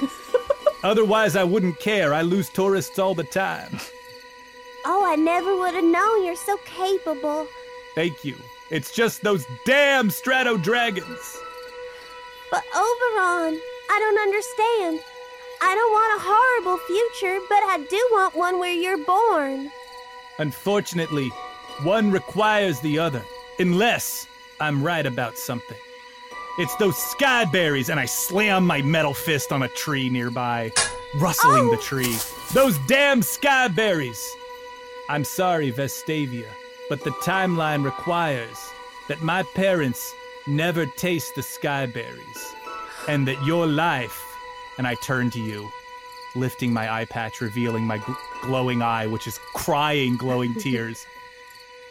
Otherwise, 0.82 1.36
I 1.36 1.44
wouldn't 1.44 1.80
care. 1.80 2.12
I 2.12 2.22
lose 2.22 2.48
tourists 2.50 2.98
all 2.98 3.14
the 3.14 3.24
time. 3.24 3.78
Oh, 4.84 5.04
I 5.04 5.16
never 5.16 5.56
would 5.56 5.74
have 5.74 5.84
known 5.84 6.24
you're 6.24 6.36
so 6.36 6.56
capable. 6.58 7.46
Thank 7.94 8.24
you. 8.24 8.36
It's 8.70 8.94
just 8.94 9.22
those 9.22 9.44
damn 9.64 10.10
Strato 10.10 10.56
Dragons. 10.56 11.38
But 12.50 12.62
Oberon, 12.74 13.58
I 13.90 13.98
don't 13.98 14.18
understand. 14.18 15.00
I 15.62 15.74
don't 15.74 15.92
want 15.92 16.20
a 16.20 16.24
horrible 16.24 16.78
future, 16.78 17.40
but 17.48 17.62
I 17.64 17.84
do 17.88 18.08
want 18.12 18.36
one 18.36 18.58
where 18.58 18.74
you're 18.74 19.04
born. 19.04 19.70
Unfortunately, 20.38 21.28
one 21.82 22.10
requires 22.10 22.80
the 22.80 22.98
other, 22.98 23.22
unless 23.58 24.26
I'm 24.60 24.82
right 24.82 25.04
about 25.06 25.38
something. 25.38 25.76
It's 26.58 26.74
those 26.76 26.94
skyberries, 26.96 27.90
and 27.90 28.00
I 28.00 28.06
slam 28.06 28.66
my 28.66 28.80
metal 28.82 29.12
fist 29.14 29.52
on 29.52 29.62
a 29.62 29.68
tree 29.68 30.08
nearby, 30.08 30.72
rustling 31.16 31.70
the 31.70 31.76
Oh. 31.76 31.82
tree. 31.82 32.16
Those 32.52 32.78
damn 32.86 33.20
skyberries! 33.20 34.18
I'm 35.08 35.24
sorry, 35.24 35.70
Vestavia, 35.70 36.48
but 36.88 37.04
the 37.04 37.10
timeline 37.22 37.84
requires 37.84 38.56
that 39.08 39.22
my 39.22 39.42
parents 39.54 40.12
never 40.46 40.86
taste 40.86 41.34
the 41.34 41.42
skyberries, 41.42 42.40
and 43.08 43.28
that 43.28 43.42
your 43.44 43.66
life, 43.66 44.22
and 44.78 44.86
I 44.86 44.94
turn 44.94 45.30
to 45.32 45.40
you, 45.40 45.70
lifting 46.36 46.72
my 46.72 46.92
eye 46.92 47.06
patch, 47.06 47.40
revealing 47.40 47.84
my 47.84 47.98
gl- 47.98 48.16
glowing 48.42 48.82
eye, 48.82 49.06
which 49.06 49.26
is 49.26 49.38
crying 49.54 50.16
glowing 50.16 50.54
tears. 50.60 51.04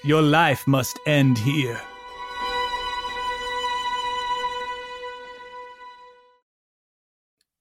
Your 0.04 0.22
life 0.22 0.68
must 0.68 1.00
end 1.08 1.38
here. 1.38 1.82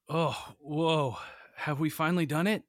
Oh, 0.08 0.36
whoa. 0.60 1.16
Have 1.56 1.80
we 1.80 1.88
finally 1.88 2.26
done 2.26 2.46
it? 2.46 2.62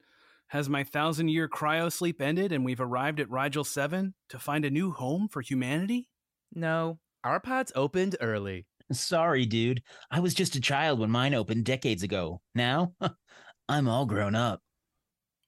Has 0.47 0.70
my 0.70 0.84
thousand 0.84 1.28
year 1.28 1.49
cryo 1.49 1.91
sleep 1.91 2.22
ended 2.22 2.51
and 2.51 2.63
we've 2.63 2.80
arrived 2.80 3.20
at 3.20 3.30
Rigel 3.30 3.63
7 3.63 4.13
to 4.30 4.39
find 4.39 4.63
a 4.63 4.70
new 4.70 4.91
home 4.91 5.28
for 5.28 5.41
humanity? 5.41 6.07
No, 6.53 6.99
our 7.24 7.39
pods 7.39 7.72
opened 7.76 8.16
early. 8.22 8.66
Sorry, 8.91 9.45
dude. 9.45 9.82
I 10.11 10.20
was 10.20 10.34
just 10.34 10.55
a 10.55 10.61
child 10.61 10.99
when 10.99 11.09
mine 11.09 11.34
opened 11.34 11.66
decades 11.66 12.03
ago. 12.03 12.41
Now, 12.53 12.93
I'm 13.68 13.88
all 13.88 14.05
grown 14.05 14.36
up. 14.36 14.61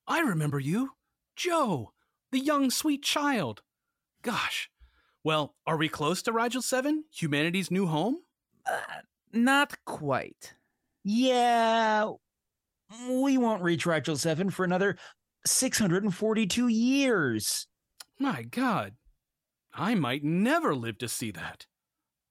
I 0.07 0.21
remember 0.21 0.59
you. 0.59 0.91
Joe, 1.35 1.91
the 2.31 2.39
young 2.39 2.71
sweet 2.71 3.03
child. 3.03 3.61
Gosh. 4.23 4.69
Well, 5.23 5.55
are 5.65 5.77
we 5.77 5.89
close 5.89 6.21
to 6.23 6.31
Rigel 6.31 6.61
7, 6.61 7.03
humanity's 7.13 7.69
new 7.69 7.85
home? 7.85 8.17
Uh, 8.65 8.79
not 9.33 9.77
quite. 9.85 10.53
Yeah, 11.03 12.11
we 13.09 13.37
won't 13.37 13.63
reach 13.63 13.85
Rigel 13.85 14.17
7 14.17 14.49
for 14.49 14.63
another 14.63 14.97
642 15.45 16.67
years. 16.67 17.67
My 18.19 18.43
God. 18.43 18.93
I 19.73 19.95
might 19.95 20.23
never 20.23 20.73
live 20.73 20.97
to 20.99 21.07
see 21.07 21.31
that. 21.31 21.67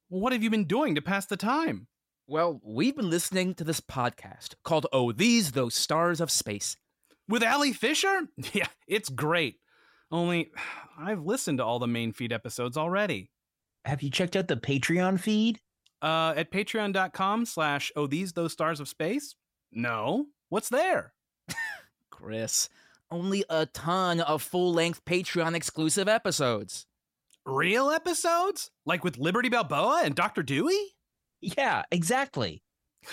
What 0.09 0.33
have 0.33 0.43
you 0.43 0.51
been 0.51 0.65
doing 0.65 0.95
to 0.95 1.03
pass 1.03 1.27
the 1.27 1.37
time? 1.37 1.87
Well, 2.29 2.61
we've 2.65 2.97
been 2.97 3.09
listening 3.09 3.55
to 3.55 3.65
this 3.65 3.81
podcast 3.81 4.55
called 4.65 4.87
Oh 4.93 5.13
These 5.13 5.53
Those 5.53 5.75
Stars 5.77 6.21
of 6.21 6.31
Space. 6.31 6.77
With 7.29 7.45
Ali 7.45 7.73
Fisher? 7.73 8.23
Yeah, 8.53 8.67
it's 8.89 9.09
great. 9.09 9.57
Only, 10.11 10.51
I've 10.99 11.23
listened 11.23 11.59
to 11.59 11.65
all 11.65 11.79
the 11.79 11.87
main 11.87 12.13
feed 12.13 12.33
episodes 12.33 12.77
already. 12.77 13.31
Have 13.85 14.03
you 14.03 14.11
checked 14.11 14.35
out 14.35 14.49
the 14.49 14.57
Patreon 14.57 15.21
feed? 15.21 15.61
Uh, 16.03 16.35
at 16.37 16.51
patreon.com 16.51 17.47
slash 17.47 17.93
oh 17.95 18.07
these 18.09 18.33
those 18.33 18.53
stars 18.53 18.81
of 18.81 18.89
space? 18.89 19.37
No. 19.73 20.27
What's 20.49 20.69
there? 20.69 21.15
Chris, 22.11 22.69
only 23.09 23.45
a 23.49 23.67
ton 23.67 24.21
of 24.21 24.43
full 24.43 24.73
length 24.73 25.05
Patreon 25.05 25.55
exclusive 25.55 26.09
episodes. 26.09 26.87
Real 27.45 27.91
episodes? 27.91 28.73
Like 28.85 29.05
with 29.05 29.17
Liberty 29.17 29.49
Balboa 29.49 30.03
and 30.05 30.17
Dr. 30.17 30.43
Dewey? 30.43 30.96
Yeah, 31.57 31.83
exactly. 31.91 32.63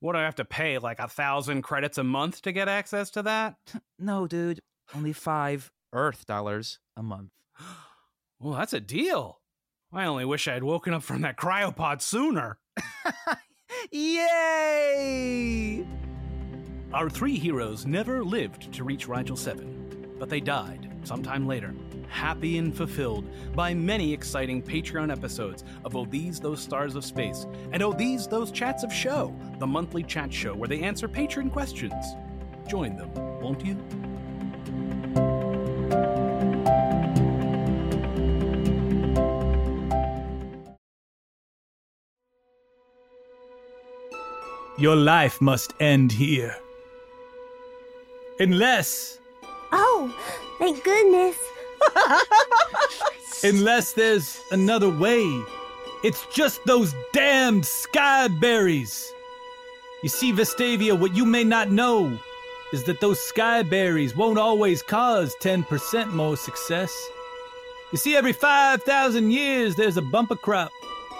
What 0.00 0.12
do 0.14 0.18
I 0.18 0.22
have 0.22 0.36
to 0.36 0.44
pay? 0.44 0.78
Like 0.78 0.98
a 0.98 1.06
thousand 1.06 1.62
credits 1.62 1.96
a 1.96 2.02
month 2.02 2.42
to 2.42 2.50
get 2.50 2.68
access 2.68 3.08
to 3.10 3.22
that? 3.22 3.54
No, 4.00 4.26
dude, 4.26 4.60
only 4.96 5.12
five 5.12 5.70
Earth 5.92 6.26
dollars 6.26 6.80
a 6.96 7.02
month. 7.02 7.30
Well, 8.40 8.54
that's 8.54 8.72
a 8.72 8.80
deal. 8.80 9.38
I 9.92 10.04
only 10.04 10.24
wish 10.24 10.48
I 10.48 10.54
had 10.54 10.64
woken 10.64 10.92
up 10.94 11.04
from 11.04 11.20
that 11.20 11.36
cryopod 11.36 12.02
sooner. 12.02 12.58
Yay! 13.92 15.86
Our 16.92 17.08
three 17.08 17.38
heroes 17.38 17.86
never 17.86 18.24
lived 18.24 18.72
to 18.72 18.82
reach 18.82 19.06
Rigel 19.06 19.36
7, 19.36 20.16
but 20.18 20.28
they 20.28 20.40
died 20.40 20.91
sometime 21.04 21.46
later, 21.46 21.74
happy 22.08 22.58
and 22.58 22.76
fulfilled 22.76 23.24
by 23.54 23.74
many 23.74 24.12
exciting 24.12 24.62
Patreon 24.62 25.10
episodes 25.10 25.64
of 25.84 25.96
Oh 25.96 26.04
These 26.04 26.40
Those 26.40 26.60
Stars 26.60 26.94
of 26.94 27.04
Space 27.04 27.46
and 27.72 27.82
Oh 27.82 27.92
These 27.92 28.26
Those 28.26 28.50
Chats 28.50 28.82
of 28.82 28.92
Show, 28.92 29.34
the 29.58 29.66
monthly 29.66 30.02
chat 30.02 30.32
show 30.32 30.54
where 30.54 30.68
they 30.68 30.80
answer 30.80 31.08
patron 31.08 31.50
questions. 31.50 31.94
Join 32.68 32.96
them, 32.96 33.12
won't 33.40 33.64
you? 33.64 33.76
Your 44.78 44.96
life 44.96 45.40
must 45.40 45.74
end 45.80 46.10
here. 46.10 46.56
Unless, 48.40 49.20
Oh, 49.72 50.14
thank 50.58 50.84
goodness. 50.84 51.36
unless 53.44 53.92
there's 53.92 54.42
another 54.50 54.88
way. 54.88 55.24
It's 56.02 56.26
just 56.26 56.64
those 56.64 56.94
damned 57.12 57.64
skyberries. 57.64 59.10
You 60.02 60.08
see, 60.08 60.32
Vestavia, 60.32 60.98
what 60.98 61.14
you 61.14 61.24
may 61.24 61.44
not 61.44 61.70
know 61.70 62.18
is 62.72 62.84
that 62.84 63.00
those 63.00 63.18
skyberries 63.18 64.16
won't 64.16 64.38
always 64.38 64.82
cause 64.82 65.34
10% 65.40 66.12
more 66.12 66.36
success. 66.36 66.92
You 67.92 67.98
see, 67.98 68.16
every 68.16 68.32
5,000 68.32 69.30
years 69.30 69.76
there's 69.76 69.96
a 69.96 70.02
bumper 70.02 70.36
crop 70.36 70.72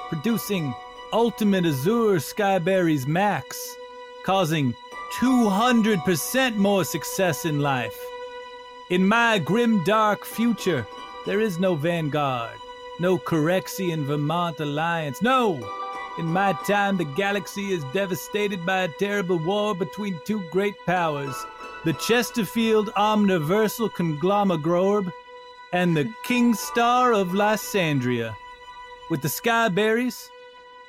producing 0.09 0.75
ultimate 1.13 1.67
azure 1.67 2.19
skyberries 2.19 3.07
max, 3.07 3.77
causing 4.25 4.75
200% 5.21 6.57
more 6.57 6.85
success 6.85 7.45
in 7.45 7.61
life. 7.61 7.97
In 8.91 9.07
my 9.07 9.39
grim 9.39 9.83
dark 9.85 10.24
future, 10.24 10.87
there 11.24 11.41
is 11.41 11.59
no 11.59 11.74
Vanguard, 11.76 12.59
no 12.99 13.16
Corexian 13.16 14.05
Vermont 14.05 14.61
Alliance. 14.61 15.22
No! 15.22 15.61
In 16.18 16.26
my 16.26 16.53
time, 16.66 16.97
the 16.97 17.05
galaxy 17.05 17.72
is 17.72 17.85
devastated 17.95 18.66
by 18.66 18.83
a 18.83 18.89
terrible 18.89 19.39
war 19.39 19.74
between 19.74 20.20
two 20.24 20.43
great 20.51 20.74
powers 20.85 21.35
the 21.85 21.95
Chesterfield 21.95 22.91
Omniversal 22.97 23.89
Conglomerate 23.91 25.12
and 25.72 25.97
the 25.97 26.12
King 26.24 26.55
Star 26.55 27.12
of 27.12 27.28
Lysandria. 27.28 28.37
With 29.11 29.22
the 29.22 29.28
Skyberries 29.28 30.28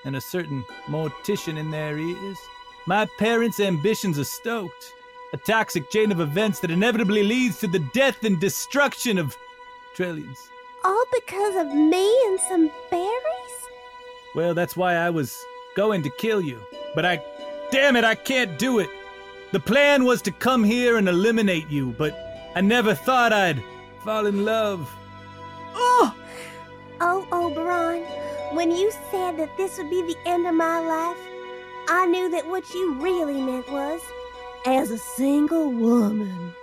and 0.04 0.16
a 0.16 0.22
certain 0.22 0.66
mortician 0.88 1.58
in 1.58 1.72
their 1.72 1.98
ears, 1.98 2.38
my 2.86 3.06
parents' 3.18 3.60
ambitions 3.60 4.20
are 4.20 4.26
stoked. 4.26 4.94
A 5.34 5.38
toxic 5.38 5.90
chain 5.90 6.12
of 6.12 6.20
events 6.20 6.60
that 6.60 6.70
inevitably 6.70 7.24
leads 7.24 7.60
to 7.60 7.68
the 7.68 7.80
death 7.80 8.24
and 8.24 8.40
destruction 8.40 9.18
of 9.18 9.36
trillions. 9.96 10.38
All 10.86 11.06
because 11.12 11.56
of 11.56 11.74
me 11.74 12.06
and 12.28 12.40
some 12.40 12.72
berries? 12.92 13.58
Well, 14.36 14.54
that's 14.54 14.78
why 14.78 14.94
I 14.96 15.10
was 15.10 15.36
going 15.76 16.04
to 16.04 16.10
kill 16.12 16.42
you. 16.42 16.60
But 16.94 17.06
I. 17.06 17.24
Damn 17.72 17.96
it, 17.96 18.04
I 18.04 18.14
can't 18.14 18.60
do 18.60 18.78
it! 18.78 18.90
The 19.52 19.60
plan 19.60 20.06
was 20.06 20.22
to 20.24 20.32
come 20.32 20.64
here 20.64 20.98
and 20.98 21.10
eliminate 21.10 21.68
you, 21.70 21.96
but 21.98 22.14
I 22.56 22.62
never 22.62 22.94
thought 22.94 23.34
I'd 23.34 23.64
fall 24.04 24.28
in 24.28 24.46
love. 24.46 24.88
Oh! 25.74 26.16
Oh, 27.02 27.28
Oberon, 27.32 28.04
when 28.56 28.70
you 28.70 28.92
said 29.10 29.38
that 29.38 29.58
this 29.58 29.80
would 29.80 29.90
be 29.90 30.04
the 30.04 30.18
end 30.28 30.46
of 30.46 30.54
my 30.54 30.80
life, 30.80 31.18
I 31.88 32.06
knew 32.06 32.30
that 32.30 32.48
what 32.48 32.72
you 32.76 32.94
really 32.94 33.42
meant 33.42 33.72
was 33.72 34.02
as 34.66 34.92
a 34.92 34.98
single 34.98 35.72
woman. 35.72 36.54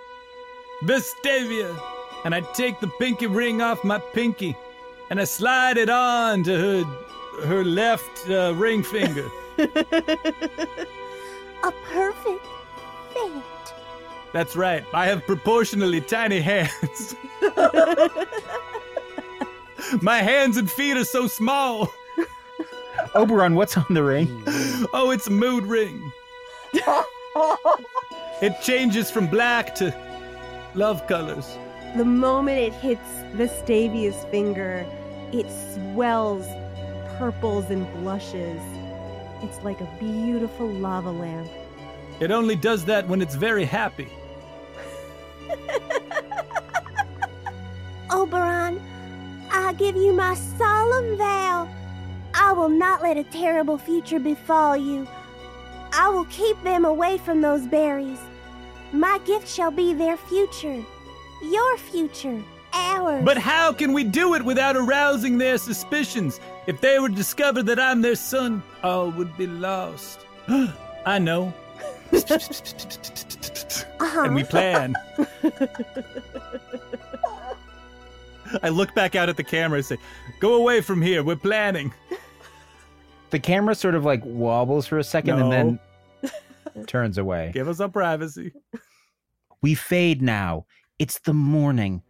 Vestavia! 0.83 1.75
And 2.23 2.35
I 2.35 2.41
take 2.53 2.79
the 2.79 2.87
pinky 2.99 3.25
ring 3.27 3.61
off 3.61 3.83
my 3.83 3.99
pinky 3.99 4.55
and 5.09 5.19
I 5.19 5.25
slide 5.25 5.77
it 5.77 5.89
on 5.89 6.43
to 6.43 6.57
her, 6.57 6.83
her 7.45 7.63
left 7.63 8.29
uh, 8.29 8.53
ring 8.55 8.83
finger. 8.83 9.27
a 9.57 9.67
perfect 11.91 12.45
fit. 13.13 13.43
That's 14.33 14.55
right. 14.55 14.83
I 14.93 15.07
have 15.07 15.25
proportionally 15.25 16.01
tiny 16.01 16.39
hands. 16.39 17.15
My 20.01 20.21
hands 20.21 20.55
and 20.55 20.71
feet 20.71 20.95
are 20.95 21.03
so 21.03 21.27
small. 21.27 21.91
Oberon, 23.13 23.55
what's 23.55 23.75
on 23.75 23.87
the 23.89 24.03
ring? 24.03 24.41
Oh, 24.93 25.11
it's 25.11 25.27
a 25.27 25.31
mood 25.31 25.65
ring. 25.65 26.13
it 28.41 28.59
changes 28.61 29.09
from 29.09 29.27
black 29.27 29.73
to 29.75 29.95
love 30.75 31.05
colors. 31.07 31.57
The 31.95 32.05
moment 32.05 32.57
it 32.59 32.73
hits 32.73 33.07
Vestavia's 33.33 34.25
finger, 34.31 34.85
it 35.31 35.47
swells, 35.73 36.45
purples 37.17 37.69
and 37.69 37.91
blushes. 38.01 38.61
It's 39.43 39.61
like 39.63 39.81
a 39.81 39.89
beautiful 39.99 40.67
lava 40.67 41.11
lamp. 41.11 41.49
It 42.19 42.31
only 42.31 42.55
does 42.55 42.85
that 42.85 43.07
when 43.07 43.21
it's 43.21 43.35
very 43.35 43.65
happy. 43.65 44.09
Oberon, 48.11 48.81
I 49.51 49.73
give 49.73 49.95
you 49.95 50.13
my 50.13 50.35
solemn 50.35 51.17
vow. 51.17 51.67
I 52.33 52.53
will 52.53 52.69
not 52.69 53.01
let 53.01 53.17
a 53.17 53.23
terrible 53.23 53.77
future 53.77 54.19
befall 54.19 54.77
you. 54.77 55.07
I 55.93 56.09
will 56.09 56.25
keep 56.25 56.61
them 56.63 56.85
away 56.85 57.17
from 57.17 57.41
those 57.41 57.65
berries. 57.67 58.19
My 58.93 59.19
gift 59.25 59.47
shall 59.47 59.71
be 59.71 59.93
their 59.93 60.17
future. 60.17 60.83
Your 61.43 61.77
future. 61.77 62.41
Ours. 62.73 63.23
But 63.25 63.37
how 63.37 63.73
can 63.73 63.93
we 63.93 64.03
do 64.03 64.35
it 64.35 64.43
without 64.43 64.77
arousing 64.77 65.37
their 65.37 65.57
suspicions? 65.57 66.39
If 66.67 66.81
they 66.81 66.99
would 66.99 67.15
discover 67.15 67.63
that 67.63 67.79
I'm 67.79 68.01
their 68.01 68.15
son, 68.15 68.63
all 68.83 69.09
would 69.11 69.35
be 69.37 69.47
lost. 69.47 70.19
I 71.05 71.19
know. 71.19 71.53
uh-huh. 72.13 72.37
And 73.99 74.35
we 74.35 74.43
plan. 74.43 74.95
I 78.63 78.69
look 78.69 78.93
back 78.93 79.15
out 79.15 79.29
at 79.29 79.37
the 79.37 79.43
camera 79.43 79.77
and 79.77 79.85
say, 79.85 79.97
Go 80.39 80.55
away 80.55 80.81
from 80.81 81.01
here. 81.01 81.23
We're 81.23 81.35
planning. 81.35 81.93
The 83.31 83.39
camera 83.39 83.75
sort 83.75 83.95
of 83.95 84.05
like 84.05 84.21
wobbles 84.25 84.87
for 84.87 84.97
a 84.97 85.03
second 85.03 85.39
No. 85.39 85.51
and 85.51 85.79
then 86.23 86.85
turns 86.87 87.17
away. 87.17 87.51
Give 87.53 87.67
us 87.67 87.79
our 87.79 87.89
privacy. 87.89 88.53
We 89.61 89.73
fade 89.75 90.21
now. 90.21 90.65
It's 90.99 91.19
the 91.19 91.33
morning. 91.33 92.03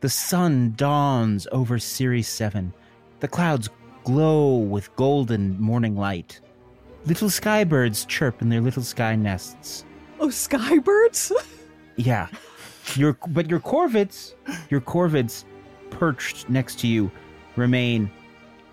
The 0.00 0.08
sun 0.08 0.74
dawns 0.76 1.46
over 1.52 1.78
Cirri 1.78 2.22
7. 2.22 2.72
The 3.20 3.28
clouds 3.28 3.68
glow 4.04 4.56
with 4.58 4.94
golden 4.96 5.60
morning 5.60 5.96
light. 5.96 6.40
Little 7.06 7.28
skybirds 7.28 8.06
chirp 8.06 8.42
in 8.42 8.48
their 8.48 8.60
little 8.60 8.82
sky 8.82 9.16
nests. 9.16 9.84
Oh, 10.20 10.28
skybirds? 10.28 11.32
Yeah. 11.96 12.28
Your 12.94 13.18
but 13.30 13.50
your 13.50 13.58
corvids, 13.58 14.34
your 14.70 14.80
corvids 14.80 15.44
perched 15.90 16.48
next 16.48 16.78
to 16.78 16.86
you 16.86 17.10
remain 17.56 18.08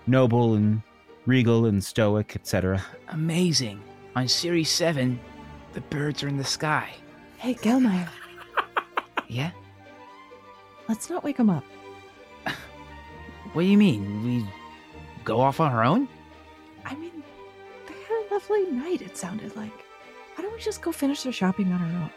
noble 0.06 0.54
and 0.54 0.84
regal 1.26 1.66
and 1.66 1.84
stoic, 1.84 2.36
etc. 2.36 2.84
Amazing. 3.10 3.82
On 4.16 4.28
Cirri 4.28 4.64
7, 4.64 5.20
the 5.74 5.82
birds 5.82 6.24
are 6.24 6.28
in 6.28 6.38
the 6.38 6.44
sky. 6.44 6.90
hey, 7.38 7.54
Gelmire, 7.56 8.08
Yeah? 9.28 9.52
let's 10.88 11.10
not 11.10 11.24
wake 11.24 11.38
him 11.38 11.50
up. 11.50 11.64
What 13.54 13.62
do 13.62 13.68
you 13.68 13.78
mean? 13.78 14.24
We 14.24 14.46
go 15.24 15.40
off 15.40 15.60
on 15.60 15.72
our 15.72 15.84
own? 15.84 16.08
I 16.86 16.94
mean, 16.96 17.24
they 17.88 17.94
had 17.94 18.26
a 18.30 18.34
lovely 18.34 18.66
night, 18.72 19.02
it 19.02 19.16
sounded 19.18 19.56
like. 19.56 19.72
Why 20.36 20.44
don't 20.44 20.54
we 20.54 20.60
just 20.60 20.82
go 20.82 20.92
finish 20.92 21.24
their 21.24 21.32
shopping 21.32 21.72
on 21.72 21.82
our 21.82 22.02
own? 22.04 22.12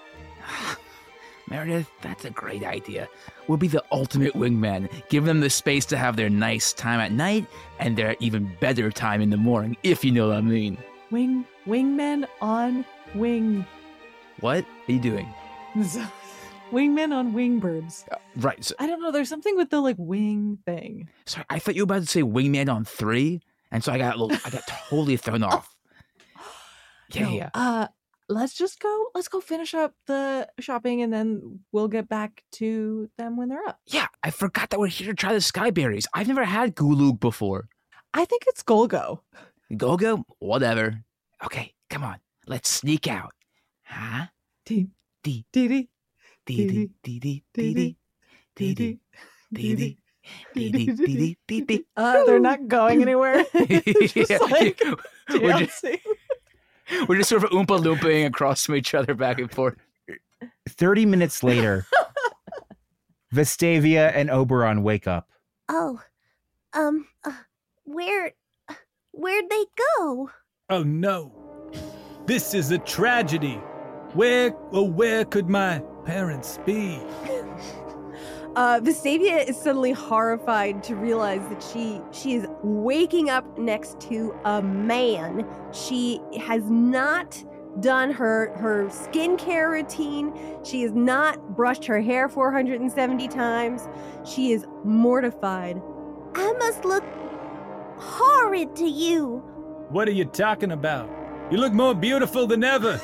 Meredith, 1.51 1.90
that's 2.03 2.24
a 2.24 2.30
great 2.30 2.64
idea. 2.64 3.09
We'll 3.46 3.59
be 3.59 3.68
the 3.68 3.84
ultimate 3.90 4.34
wingman. 4.34 4.90
Give 5.09 5.24
them 5.24 5.40
the 5.40 5.51
space 5.51 5.84
to 5.86 5.96
have 5.96 6.16
their 6.16 6.28
nice 6.28 6.72
time 6.72 7.01
at 7.01 7.12
night 7.12 7.46
and 7.78 7.96
their 7.96 8.16
even 8.20 8.55
better 8.61 8.90
time 8.90 9.20
in 9.20 9.30
the 9.30 9.36
morning, 9.36 9.76
if 9.82 10.05
you 10.05 10.12
know 10.12 10.28
what 10.28 10.36
I 10.36 10.40
mean. 10.42 10.76
Wing, 11.11 11.46
wingmen 11.66 12.26
on 12.40 12.84
wing. 13.14 13.64
What 14.40 14.64
are 14.88 14.92
you 14.92 15.01
doing? 15.01 15.32
wingmen 16.70 17.14
on 17.14 17.32
wingbirds. 17.32 18.05
Uh, 18.12 18.16
right. 18.36 18.62
So, 18.62 18.74
I 18.78 18.86
don't 18.86 19.01
know. 19.01 19.11
There's 19.11 19.28
something 19.28 19.57
with 19.57 19.70
the 19.70 19.80
like 19.80 19.96
wing 19.99 20.59
thing. 20.66 21.09
sorry, 21.26 21.46
I 21.49 21.59
thought 21.59 21.74
you 21.74 21.82
were 21.82 21.94
about 21.94 22.03
to 22.03 22.07
say 22.07 22.22
wingman 22.22 22.72
on 22.72 22.84
three, 22.84 23.40
and 23.70 23.82
so 23.82 23.92
I 23.92 23.99
got 23.99 24.16
a 24.16 24.22
little, 24.22 24.36
I 24.44 24.51
got 24.51 24.66
totally 24.90 25.16
thrown 25.16 25.42
off. 25.42 25.74
Yeah, 27.11 27.22
No, 27.22 27.30
yeah. 27.30 27.51
Uh, 27.55 27.86
let's 28.28 28.54
just 28.54 28.80
go. 28.80 29.06
Let's 29.14 29.28
go 29.28 29.40
finish 29.40 29.74
up 29.74 29.94
the 30.06 30.48
shopping, 30.60 31.02
and 31.02 31.12
then 31.12 31.60
we'll 31.72 31.88
get 31.88 32.08
back 32.08 32.42
to 32.52 33.10
them 33.18 33.36
when 33.36 33.48
they're 33.48 33.66
up. 33.66 33.80
Yeah, 33.86 34.06
I 34.22 34.30
forgot 34.30 34.70
that 34.70 34.80
we're 34.80 34.86
here 34.88 35.08
to 35.08 35.14
try 35.14 35.32
the 35.32 35.38
skyberries. 35.38 36.06
I've 36.14 36.28
never 36.28 36.44
had 36.44 36.74
gulug 36.76 37.20
before. 37.20 37.68
I 38.14 38.24
think 38.24 38.44
it's 38.46 38.62
Golgo. 38.62 39.20
Go 39.76 39.96
go, 39.96 40.24
whatever. 40.38 41.04
Okay, 41.44 41.74
come 41.90 42.02
on. 42.02 42.18
Let's 42.46 42.68
sneak 42.68 43.06
out. 43.06 43.32
Huh? 43.84 44.26
Dee 44.64 44.88
Dee 45.22 45.44
dee 45.52 45.68
dee 45.68 45.88
dee 46.46 46.66
dee 46.66 46.90
dee 47.02 47.20
dee 47.22 47.44
dee 47.54 47.96
dee 48.54 48.74
dee 48.74 48.74
dee 48.74 48.98
dee 49.52 49.74
dee 49.74 49.96
dee 50.54 50.70
dee 50.72 51.16
dee 51.16 51.36
dee 51.46 51.60
dee. 51.62 51.84
Uh, 51.96 52.24
they're 52.24 52.38
not 52.40 52.68
going 52.68 53.02
anywhere. 53.02 53.44
just 53.54 54.30
Yeah, 54.30 54.38
like 54.38 54.80
we're 55.30 55.58
just 55.58 55.82
dancing. 55.82 55.98
We're 57.09 57.16
just 57.16 57.28
sort 57.28 57.45
of 57.45 57.51
oompa 57.51 57.80
loomping 57.80 58.24
across 58.24 58.66
from 58.66 58.76
each 58.76 58.95
other 58.95 59.14
back 59.14 59.39
and 59.39 59.51
forth. 59.51 59.76
30 60.68 61.07
minutes 61.07 61.43
later, 61.43 61.86
Vestavia 63.34 64.12
and 64.14 64.30
Oberon 64.30 64.82
wake 64.82 65.07
up. 65.07 65.28
Oh, 65.68 66.01
um, 66.72 67.07
uh, 67.24 67.32
where, 67.84 68.32
where'd 69.12 69.51
they 69.51 69.64
go? 69.99 70.30
Oh 70.70 70.82
no. 70.82 71.32
This 72.26 72.55
is 72.55 72.70
a 72.70 72.78
tragedy. 72.78 73.61
Where, 74.14 74.55
oh, 74.72 74.84
where 74.84 75.24
could 75.24 75.49
my 75.49 75.82
parents 76.05 76.59
be? 76.64 77.01
Uh, 78.59 78.80
Vestavia 78.80 79.48
is 79.48 79.56
suddenly 79.56 79.92
horrified 79.92 80.82
to 80.82 80.96
realize 80.96 81.48
that 81.48 81.62
she 81.62 82.00
she 82.11 82.34
is 82.34 82.44
waking 82.64 83.30
up 83.30 83.56
next 83.56 84.00
to 84.00 84.34
a 84.44 84.61
man. 84.61 85.46
She 85.72 86.20
has 86.40 86.68
not 86.68 87.40
done 87.78 88.11
her 88.11 88.52
her 88.56 88.86
skincare 88.86 89.70
routine. 89.70 90.34
She 90.64 90.82
has 90.82 90.90
not 90.90 91.54
brushed 91.54 91.84
her 91.84 92.00
hair 92.00 92.28
470 92.28 93.28
times. 93.28 93.86
She 94.24 94.50
is 94.50 94.66
mortified. 94.82 95.80
I 96.34 96.52
must 96.54 96.84
look 96.84 97.04
horrid 97.96 98.74
to 98.74 98.88
you. 98.88 99.36
What 99.90 100.09
are 100.09 100.16
you 100.20 100.24
talking 100.24 100.72
about? 100.72 101.09
You 101.52 101.59
look 101.59 101.72
more 101.72 101.94
beautiful 101.94 102.48
than 102.48 102.64
ever. 102.64 103.00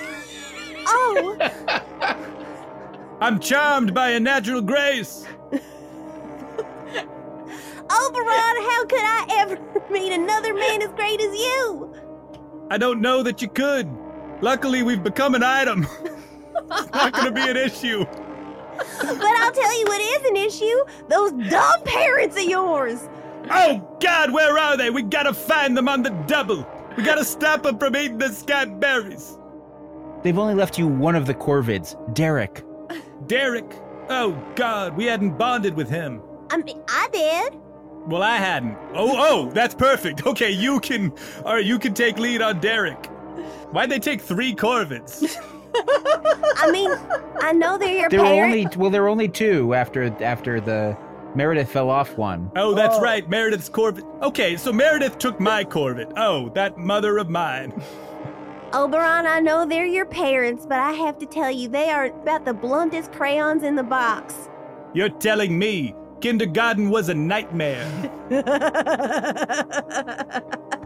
Oh, 0.88 1.36
I'm 3.20 3.38
charmed 3.40 3.94
by 3.94 4.10
a 4.10 4.20
natural 4.20 4.60
grace. 4.60 5.26
Oberon, 7.90 8.56
how 8.56 8.84
could 8.86 9.02
I 9.02 9.26
ever 9.38 9.58
meet 9.90 10.12
another 10.12 10.54
man 10.54 10.82
as 10.82 10.88
great 10.92 11.20
as 11.20 11.34
you? 11.34 11.94
I 12.70 12.78
don't 12.78 13.00
know 13.00 13.22
that 13.22 13.42
you 13.42 13.48
could. 13.48 13.88
Luckily, 14.40 14.82
we've 14.82 15.02
become 15.02 15.34
an 15.34 15.42
item. 15.42 15.86
it's 16.54 16.92
not 16.92 17.12
going 17.12 17.26
to 17.26 17.32
be 17.32 17.48
an 17.48 17.56
issue. 17.56 18.04
But 19.00 19.22
I'll 19.22 19.52
tell 19.52 19.78
you 19.78 19.86
what 19.86 20.00
is 20.00 20.30
an 20.30 20.36
issue 20.36 20.84
those 21.08 21.50
dumb 21.50 21.82
parents 21.84 22.36
of 22.36 22.44
yours. 22.44 23.08
Oh, 23.50 23.96
God, 24.00 24.32
where 24.32 24.58
are 24.58 24.76
they? 24.76 24.90
We 24.90 25.02
gotta 25.02 25.32
find 25.34 25.76
them 25.76 25.88
on 25.88 26.02
the 26.02 26.10
double. 26.26 26.66
We 26.96 27.02
gotta 27.04 27.24
stop 27.24 27.62
them 27.62 27.78
from 27.78 27.94
eating 27.94 28.18
the 28.18 28.30
sky 28.30 28.64
berries. 28.64 29.38
They've 30.22 30.38
only 30.38 30.54
left 30.54 30.78
you 30.78 30.88
one 30.88 31.14
of 31.14 31.26
the 31.26 31.34
Corvids, 31.34 31.94
Derek. 32.14 32.64
Derek. 33.26 33.66
Oh, 34.08 34.40
God, 34.54 34.96
we 34.96 35.04
hadn't 35.06 35.38
bonded 35.38 35.74
with 35.74 35.88
him. 35.88 36.22
I 36.50 36.58
mean, 36.58 36.82
I 36.88 37.08
did. 37.12 37.58
Well, 38.06 38.22
I 38.22 38.36
hadn't. 38.36 38.76
Oh, 38.92 39.14
oh, 39.16 39.50
that's 39.52 39.74
perfect. 39.74 40.26
Okay, 40.34 40.50
you 40.50 40.80
can. 40.80 41.12
All 41.44 41.54
right, 41.54 41.64
you 41.64 41.78
can 41.78 41.94
take 41.94 42.18
lead 42.18 42.42
on 42.42 42.60
Derek. 42.60 43.06
Why'd 43.70 43.90
they 43.90 43.98
take 43.98 44.20
three 44.20 44.54
Corvids? 44.54 45.36
I 46.56 46.70
mean, 46.70 46.90
I 47.40 47.52
know 47.52 47.78
they're 47.78 48.00
your 48.00 48.08
There 48.08 48.20
were 48.20 48.26
parents. 48.26 48.66
only 48.74 48.76
well, 48.76 48.90
there 48.90 49.02
were 49.02 49.08
only 49.08 49.28
two 49.28 49.74
after 49.74 50.04
after 50.22 50.60
the 50.60 50.96
Meredith 51.34 51.70
fell 51.70 51.90
off 51.90 52.16
one. 52.16 52.50
Oh, 52.56 52.74
that's 52.74 52.96
oh. 52.96 53.02
right, 53.02 53.28
Meredith's 53.28 53.68
Corvid. 53.68 54.04
Okay, 54.22 54.56
so 54.56 54.72
Meredith 54.72 55.18
took 55.18 55.40
my 55.40 55.64
Corvid. 55.64 56.12
Oh, 56.16 56.48
that 56.50 56.78
mother 56.78 57.18
of 57.18 57.28
mine. 57.28 57.72
Oberon, 58.74 59.26
I 59.28 59.38
know 59.38 59.64
they're 59.64 59.86
your 59.86 60.04
parents, 60.04 60.66
but 60.66 60.80
I 60.80 60.90
have 60.90 61.16
to 61.18 61.26
tell 61.26 61.48
you, 61.48 61.68
they 61.68 61.90
are 61.90 62.06
about 62.06 62.44
the 62.44 62.52
bluntest 62.52 63.12
crayons 63.12 63.62
in 63.62 63.76
the 63.76 63.84
box. 63.84 64.48
You're 64.92 65.10
telling 65.10 65.56
me 65.56 65.94
kindergarten 66.20 66.90
was 66.90 67.08
a 67.08 67.14
nightmare. 67.14 67.88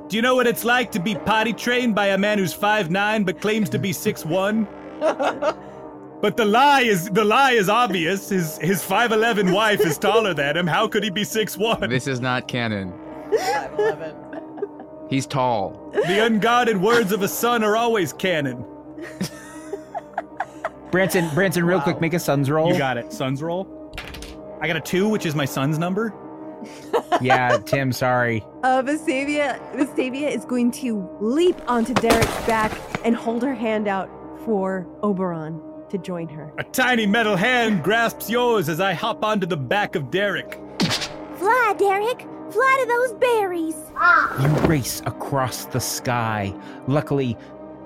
Do 0.08 0.16
you 0.16 0.22
know 0.22 0.34
what 0.34 0.46
it's 0.46 0.64
like 0.64 0.92
to 0.92 1.00
be 1.00 1.14
potty 1.14 1.54
trained 1.54 1.94
by 1.94 2.08
a 2.08 2.18
man 2.18 2.36
who's 2.36 2.54
5'9 2.54 3.24
but 3.24 3.40
claims 3.40 3.70
to 3.70 3.78
be 3.78 3.92
6'1? 3.92 4.66
But 6.20 6.36
the 6.36 6.44
lie 6.44 6.80
is 6.80 7.08
the 7.10 7.24
lie 7.24 7.52
is 7.52 7.68
obvious. 7.68 8.30
His 8.30 8.58
his 8.58 8.82
5'11 8.82 9.54
wife 9.54 9.78
is 9.78 9.96
taller 9.96 10.34
than 10.34 10.56
him. 10.56 10.66
How 10.66 10.88
could 10.88 11.04
he 11.04 11.10
be 11.10 11.22
6'1? 11.22 11.88
This 11.88 12.08
is 12.08 12.20
not 12.20 12.48
canon. 12.48 12.92
He's 15.08 15.26
tall. 15.26 15.90
The 15.92 16.24
unguarded 16.24 16.80
words 16.80 17.12
of 17.12 17.22
a 17.22 17.28
son 17.28 17.64
are 17.64 17.76
always 17.76 18.12
canon. 18.12 18.64
Branson, 20.90 21.28
Branson, 21.34 21.64
real 21.64 21.80
quick, 21.80 22.00
make 22.00 22.14
a 22.14 22.18
sun's 22.18 22.50
roll. 22.50 22.72
You 22.72 22.78
got 22.78 22.96
it. 22.96 23.12
Son's 23.12 23.42
roll. 23.42 23.94
I 24.60 24.66
got 24.66 24.76
a 24.76 24.80
2, 24.80 25.08
which 25.08 25.26
is 25.26 25.34
my 25.34 25.44
son's 25.44 25.78
number. 25.78 26.14
yeah, 27.20 27.58
Tim, 27.58 27.92
sorry. 27.92 28.44
Uh, 28.62 28.82
Vestavia, 28.82 29.58
Vestavia 29.74 30.30
is 30.30 30.44
going 30.44 30.70
to 30.72 31.08
leap 31.20 31.56
onto 31.68 31.94
Derek's 31.94 32.46
back 32.46 32.72
and 33.04 33.14
hold 33.14 33.42
her 33.42 33.54
hand 33.54 33.88
out 33.88 34.08
for 34.44 34.86
Oberon 35.02 35.60
to 35.90 35.98
join 35.98 36.28
her. 36.28 36.52
A 36.58 36.64
tiny 36.64 37.06
metal 37.06 37.36
hand 37.36 37.82
grasps 37.82 38.28
yours 38.28 38.68
as 38.68 38.80
I 38.80 38.92
hop 38.92 39.24
onto 39.24 39.46
the 39.46 39.56
back 39.56 39.94
of 39.94 40.10
Derek. 40.10 40.60
Fly, 41.36 41.74
Derek! 41.78 42.26
Fly 42.50 42.76
to 42.80 42.86
those 42.86 43.12
berries! 43.20 43.76
Ah. 43.96 44.42
You 44.42 44.66
race 44.66 45.02
across 45.04 45.66
the 45.66 45.80
sky. 45.80 46.54
Luckily, 46.86 47.36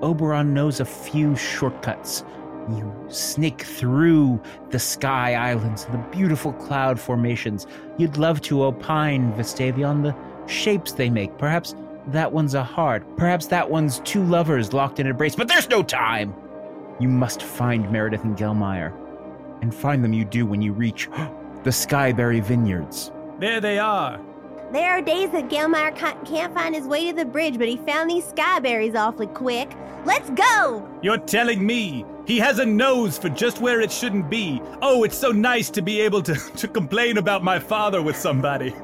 Oberon 0.03 0.55
knows 0.55 0.79
a 0.79 0.85
few 0.85 1.35
shortcuts. 1.37 2.25
You 2.69 2.95
snake 3.09 3.63
through 3.63 4.41
the 4.71 4.79
sky 4.79 5.35
islands 5.35 5.85
and 5.85 5.95
the 5.95 6.09
beautiful 6.17 6.53
cloud 6.53 7.01
formations. 7.01 7.67
You'd 7.99 8.17
love 8.17 8.41
to 8.43 8.65
opine, 8.65 9.33
Vestavia, 9.33 9.89
on 9.89 10.03
the 10.03 10.15
shapes 10.47 10.93
they 10.93 11.11
make. 11.11 11.37
Perhaps 11.39 11.75
that 12.09 12.33
one's 12.33 12.55
a 12.55 12.63
heart. 12.63 13.05
Perhaps 13.17 13.47
that 13.47 13.69
one's 13.69 14.01
two 14.01 14.23
lovers 14.23 14.73
locked 14.73 15.01
in 15.01 15.09
embrace. 15.09 15.35
But 15.35 15.49
there's 15.49 15.69
no 15.69 15.83
time! 15.83 16.35
You 17.01 17.09
must 17.09 17.43
find 17.43 17.91
Meredith 17.91 18.23
and 18.23 18.37
Gelmire. 18.37 18.93
And 19.61 19.75
find 19.75 20.05
them 20.05 20.13
you 20.13 20.25
do 20.25 20.47
when 20.47 20.63
you 20.63 20.73
reach 20.73 21.09
the 21.65 21.71
Skyberry 21.71 22.43
Vineyards. 22.43 23.11
There 23.41 23.61
they 23.61 23.79
are. 23.79 24.21
There 24.73 24.91
are 24.91 25.03
days 25.03 25.31
that 25.33 25.51
Gelmire 25.51 25.95
can't 26.25 26.55
find 26.55 26.75
his 26.75 26.87
way 26.87 27.11
to 27.11 27.13
the 27.15 27.27
bridge, 27.27 27.59
but 27.59 27.69
he 27.69 27.77
found 27.77 28.09
these 28.09 28.25
skyberries 28.25 28.97
awfully 28.97 29.27
quick. 29.27 29.71
Let's 30.07 30.31
go! 30.31 30.89
You're 31.03 31.19
telling 31.19 31.67
me 31.67 32.07
he 32.27 32.39
has 32.39 32.59
a 32.59 32.65
nose 32.65 33.19
for 33.19 33.29
just 33.29 33.61
where 33.61 33.83
it 33.83 33.93
shouldn't 33.93 34.31
be. 34.31 34.63
Oh, 34.81 35.05
it's 35.05 35.19
so 35.19 35.31
nice 35.31 35.69
to 35.71 35.83
be 35.83 36.01
able 36.01 36.23
to, 36.23 36.35
to 36.57 36.67
complain 36.67 37.19
about 37.19 37.45
my 37.45 37.59
father 37.59 38.01
with 38.01 38.17
somebody. 38.17 38.75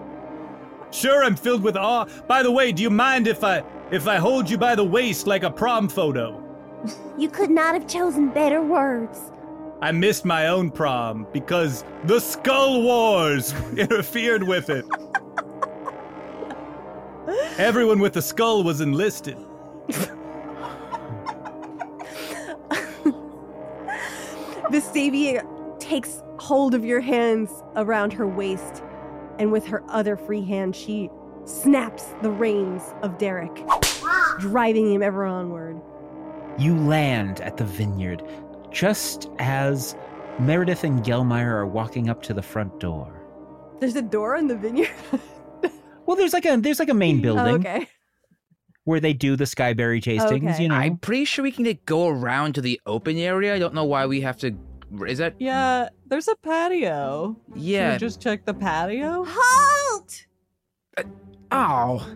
Sure, 0.90 1.24
I'm 1.24 1.36
filled 1.36 1.62
with 1.62 1.74
awe. 1.74 2.04
By 2.26 2.42
the 2.42 2.52
way, 2.52 2.70
do 2.70 2.82
you 2.82 2.90
mind 2.90 3.26
if 3.26 3.42
I 3.42 3.62
if 3.90 4.06
I 4.06 4.16
hold 4.16 4.50
you 4.50 4.58
by 4.58 4.74
the 4.74 4.84
waist 4.84 5.26
like 5.26 5.42
a 5.42 5.50
prom 5.50 5.88
photo? 5.88 6.44
You 7.18 7.28
could 7.28 7.50
not 7.50 7.74
have 7.74 7.88
chosen 7.88 8.28
better 8.28 8.62
words. 8.62 9.32
I 9.80 9.90
missed 9.90 10.24
my 10.24 10.48
own 10.48 10.70
prom 10.70 11.26
because 11.32 11.84
the 12.04 12.20
Skull 12.20 12.82
Wars 12.82 13.52
interfered 13.76 14.44
with 14.44 14.70
it. 14.70 14.84
Everyone 17.58 17.98
with 17.98 18.16
a 18.16 18.22
skull 18.22 18.62
was 18.62 18.80
enlisted. 18.80 19.36
Vestavia 24.70 25.42
takes 25.80 26.22
hold 26.38 26.74
of 26.74 26.84
your 26.84 27.00
hands 27.00 27.50
around 27.76 28.12
her 28.12 28.26
waist, 28.26 28.82
and 29.38 29.50
with 29.50 29.66
her 29.66 29.82
other 29.88 30.16
free 30.16 30.44
hand, 30.44 30.76
she 30.76 31.10
snaps 31.44 32.14
the 32.22 32.30
reins 32.30 32.94
of 33.02 33.18
Derek, 33.18 33.64
driving 34.38 34.92
him 34.92 35.02
ever 35.02 35.24
onward. 35.24 35.80
You 36.58 36.76
land 36.76 37.40
at 37.40 37.56
the 37.56 37.64
vineyard 37.64 38.22
just 38.70 39.30
as 39.38 39.96
Meredith 40.38 40.84
and 40.84 41.02
Gelmire 41.02 41.52
are 41.52 41.66
walking 41.66 42.10
up 42.10 42.22
to 42.24 42.34
the 42.34 42.42
front 42.42 42.78
door. 42.78 43.22
There's 43.80 43.96
a 43.96 44.02
door 44.02 44.36
in 44.36 44.46
the 44.46 44.56
vineyard. 44.56 44.90
Well, 46.08 46.16
there's 46.16 46.32
like 46.32 46.46
a 46.46 46.56
there's 46.56 46.78
like 46.80 46.88
a 46.88 46.94
main 46.94 47.20
building 47.22 47.44
Oh, 47.46 47.54
okay. 47.56 47.86
where 48.84 48.98
they 48.98 49.12
do 49.12 49.36
the 49.36 49.44
Skyberry 49.44 50.02
tastings. 50.02 50.52
Okay. 50.54 50.62
You 50.62 50.68
know, 50.70 50.74
I'm 50.74 50.96
pretty 50.96 51.26
sure 51.26 51.42
we 51.42 51.52
can 51.52 51.64
get, 51.64 51.84
go 51.84 52.08
around 52.08 52.54
to 52.54 52.62
the 52.62 52.80
open 52.86 53.18
area. 53.18 53.54
I 53.54 53.58
don't 53.58 53.74
know 53.74 53.84
why 53.84 54.06
we 54.06 54.22
have 54.22 54.38
to. 54.38 54.56
Is 55.06 55.18
that? 55.18 55.34
Yeah, 55.38 55.90
there's 56.06 56.26
a 56.28 56.34
patio. 56.36 57.36
Should 57.52 57.62
Yeah. 57.62 57.92
we 57.92 57.98
just 57.98 58.22
check 58.22 58.46
the 58.46 58.54
patio? 58.54 59.26
Halt! 59.28 60.24
Oh, 61.52 62.14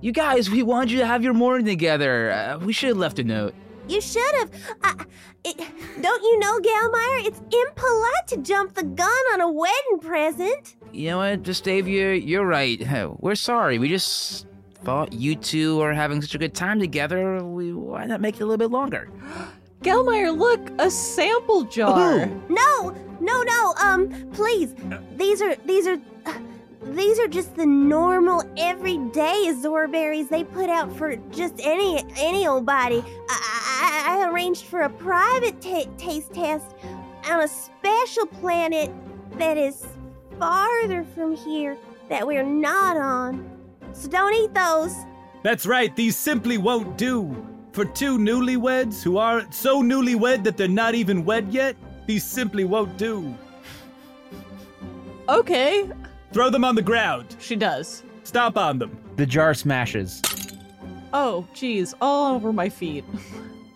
you 0.00 0.10
guys, 0.12 0.50
we 0.50 0.62
wanted 0.64 0.90
you 0.90 0.98
to 0.98 1.06
have 1.06 1.22
your 1.22 1.32
morning 1.34 1.64
together. 1.66 2.32
Uh, 2.32 2.58
we 2.58 2.72
should 2.72 2.88
have 2.88 2.98
left 2.98 3.18
a 3.20 3.24
note. 3.24 3.54
You 3.88 4.00
should 4.00 4.34
have. 4.38 4.50
I, 4.82 5.04
it, 5.44 5.56
don't 6.02 6.22
you 6.22 6.38
know, 6.38 6.58
Gelmire? 6.60 7.26
It's 7.26 7.40
impolite 7.40 8.26
to 8.28 8.36
jump 8.38 8.74
the 8.74 8.82
gun 8.82 9.24
on 9.32 9.40
a 9.40 9.50
wedding 9.50 9.98
present. 10.00 10.76
You 10.92 11.10
know 11.10 11.18
what, 11.18 11.42
Vestavia, 11.42 12.24
you're 12.24 12.46
right. 12.46 12.86
We're 13.18 13.34
sorry. 13.34 13.78
We 13.78 13.88
just 13.88 14.46
thought 14.84 15.12
you 15.12 15.36
two 15.36 15.80
are 15.80 15.94
having 15.94 16.20
such 16.20 16.34
a 16.34 16.38
good 16.38 16.54
time 16.54 16.80
together. 16.80 17.42
We 17.42 17.72
why 17.72 18.04
not 18.04 18.20
make 18.20 18.36
it 18.36 18.42
a 18.42 18.46
little 18.46 18.58
bit 18.58 18.70
longer? 18.70 19.08
Gelmire, 19.82 20.36
look, 20.36 20.70
a 20.78 20.90
sample 20.90 21.64
jar. 21.64 22.26
No, 22.48 22.96
no, 23.20 23.42
no. 23.42 23.74
Um, 23.80 24.30
please. 24.32 24.74
These 25.16 25.40
are 25.40 25.54
these 25.64 25.86
are 25.86 25.94
uh, 25.94 25.98
these 26.82 27.18
are 27.18 27.28
just 27.28 27.54
the 27.56 27.66
normal 27.66 28.42
everyday 28.56 29.48
Azure 29.48 29.88
berries 29.88 30.28
they 30.28 30.44
put 30.44 30.70
out 30.70 30.94
for 30.96 31.16
just 31.30 31.54
any 31.60 32.04
any 32.16 32.46
old 32.46 32.64
body. 32.64 33.04
I, 33.28 34.16
I, 34.16 34.22
I 34.22 34.30
arranged 34.30 34.64
for 34.64 34.82
a 34.82 34.88
private 34.88 35.60
ta- 35.60 35.90
taste 35.96 36.32
test 36.32 36.74
on 37.26 37.42
a 37.42 37.48
special 37.48 38.26
planet 38.26 38.92
that 39.38 39.56
is 39.56 39.86
farther 40.38 41.04
from 41.14 41.36
here 41.36 41.76
that 42.08 42.26
we're 42.26 42.44
not 42.44 42.96
on. 42.96 43.50
So 43.92 44.08
don't 44.08 44.34
eat 44.34 44.54
those. 44.54 44.94
That's 45.42 45.66
right, 45.66 45.94
these 45.94 46.16
simply 46.16 46.58
won't 46.58 46.96
do. 46.96 47.46
For 47.72 47.84
two 47.84 48.18
newlyweds 48.18 49.02
who 49.02 49.18
are 49.18 49.46
so 49.52 49.82
newlywed 49.82 50.42
that 50.44 50.56
they're 50.56 50.68
not 50.68 50.94
even 50.94 51.24
wed 51.24 51.52
yet, 51.52 51.76
these 52.06 52.24
simply 52.24 52.64
won't 52.64 52.96
do. 52.96 53.34
Okay, 55.28 55.90
Throw 56.32 56.50
them 56.50 56.64
on 56.64 56.74
the 56.74 56.82
ground. 56.82 57.36
she 57.38 57.56
does. 57.56 58.02
Stomp 58.24 58.58
on 58.58 58.78
them. 58.78 58.96
the 59.16 59.24
jar 59.26 59.54
smashes. 59.54 60.22
Oh, 61.12 61.46
geez, 61.54 61.94
all 62.00 62.34
over 62.34 62.52
my 62.52 62.68
feet. 62.68 63.04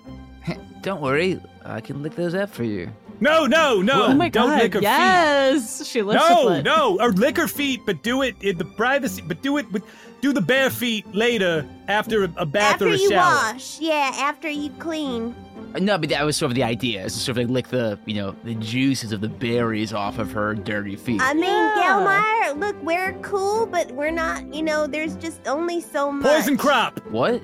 Don't 0.83 1.01
worry, 1.01 1.41
I 1.65 1.81
can 1.81 2.03
lick 2.03 2.15
those 2.17 2.35
up 2.35 2.51
for 2.51 2.65
you. 2.65 2.91
No, 3.21 3.47
no, 3.47 3.81
no! 3.81 4.07
Oh 4.07 4.15
my 4.15 4.29
Don't 4.29 4.49
god! 4.51 4.63
lick 4.63 4.73
her 4.75 4.81
feet. 4.81 4.85
yes, 4.85 5.87
she 5.87 6.03
lifts 6.03 6.25
a 6.27 6.29
No, 6.29 6.43
foot. 6.49 6.65
no, 6.65 6.99
or 7.01 7.13
lick 7.13 7.37
her 7.37 7.47
feet, 7.47 7.81
but 7.87 8.03
do 8.03 8.23
it 8.23 8.35
in 8.43 8.59
the 8.59 8.65
privacy. 8.65 9.23
But 9.25 9.43
do 9.43 9.59
it 9.59 9.71
with, 9.71 9.85
do 10.23 10.33
the 10.33 10.41
bare 10.41 10.71
feet 10.71 11.05
later 11.15 11.67
after 11.89 12.25
a, 12.25 12.33
a 12.37 12.47
bath 12.47 12.75
after 12.75 12.87
or 12.87 12.93
a 12.95 12.97
you 12.97 13.11
shower. 13.11 13.53
wash, 13.53 13.81
yeah, 13.81 14.13
after 14.17 14.49
you 14.49 14.71
clean. 14.79 15.35
No, 15.79 15.99
but 15.99 16.09
that 16.11 16.25
was 16.25 16.37
sort 16.37 16.51
of 16.51 16.55
the 16.55 16.63
idea, 16.63 17.05
is 17.05 17.15
to 17.15 17.19
sort 17.21 17.39
of 17.39 17.45
like 17.51 17.51
lick 17.51 17.69
the, 17.69 17.99
you 18.07 18.15
know, 18.15 18.35
the 18.45 18.55
juices 18.57 19.11
of 19.13 19.21
the 19.21 19.29
berries 19.29 19.93
off 19.93 20.19
of 20.19 20.31
her 20.33 20.55
dirty 20.55 20.97
feet. 20.97 21.21
I 21.23 21.35
mean, 21.35 21.45
Yeah. 21.45 21.75
Gelmire, 21.77 22.59
look, 22.59 22.81
we're 22.83 23.15
cool, 23.23 23.67
but 23.67 23.91
we're 23.93 24.11
not. 24.11 24.55
You 24.55 24.63
know, 24.63 24.87
there's 24.87 25.17
just 25.17 25.47
only 25.49 25.81
so 25.81 26.13
much. 26.13 26.31
Poison 26.31 26.57
crop. 26.57 27.01
what? 27.11 27.43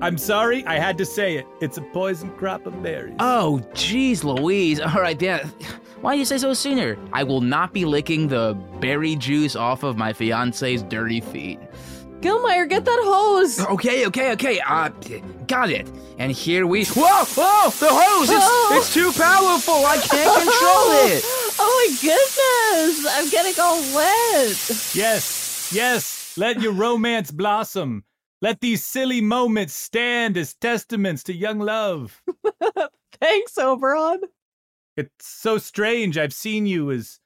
I'm 0.00 0.18
sorry, 0.18 0.64
I 0.66 0.78
had 0.78 0.96
to 0.98 1.04
say 1.04 1.36
it. 1.38 1.46
It's 1.60 1.76
a 1.78 1.82
poison 1.82 2.30
crop 2.36 2.66
of 2.66 2.82
berries. 2.82 3.16
Oh, 3.18 3.60
jeez, 3.72 4.22
Louise. 4.24 4.78
All 4.80 5.00
right, 5.00 5.20
yeah. 5.20 5.48
Why 6.00 6.14
do 6.14 6.18
you 6.20 6.24
say 6.24 6.38
so 6.38 6.54
sooner? 6.54 6.96
I 7.12 7.24
will 7.24 7.40
not 7.40 7.72
be 7.72 7.84
licking 7.84 8.28
the 8.28 8.56
berry 8.80 9.16
juice 9.16 9.56
off 9.56 9.82
of 9.82 9.96
my 9.96 10.12
fiance's 10.12 10.82
dirty 10.84 11.20
feet. 11.20 11.58
Gelmire, 12.20 12.68
get 12.68 12.84
that 12.84 13.00
hose. 13.02 13.60
Okay, 13.60 14.06
okay, 14.06 14.32
okay. 14.32 14.60
Uh, 14.60 14.90
got 15.46 15.70
it. 15.70 15.88
And 16.18 16.32
here 16.32 16.66
we. 16.66 16.84
Whoa, 16.84 17.24
whoa! 17.24 17.70
The 17.70 17.88
hose! 17.90 18.28
It's, 18.30 18.44
Oh. 18.44 18.74
it's 18.76 18.92
too 18.92 19.12
powerful. 19.12 19.86
I 19.86 19.98
can't 19.98 20.42
control 20.42 21.14
it. 21.16 21.24
Oh 21.60 21.88
my 21.90 21.96
goodness! 22.00 23.04
I'm 23.18 23.28
getting 23.30 23.60
all 23.60 23.80
wet. 23.92 24.94
Yes, 24.94 25.70
yes. 25.74 26.34
Let 26.38 26.60
your 26.60 26.72
romance 26.72 27.32
blossom. 27.32 28.04
Let 28.40 28.60
these 28.60 28.84
silly 28.84 29.20
moments 29.20 29.74
stand 29.74 30.36
as 30.36 30.54
testaments 30.54 31.24
to 31.24 31.34
young 31.34 31.58
love. 31.58 32.22
Thanks, 33.20 33.58
Oberon. 33.58 34.20
It's 34.98 35.28
so 35.28 35.58
strange. 35.58 36.18
I've 36.18 36.34
seen 36.34 36.66
you 36.66 36.90
as 36.90 37.20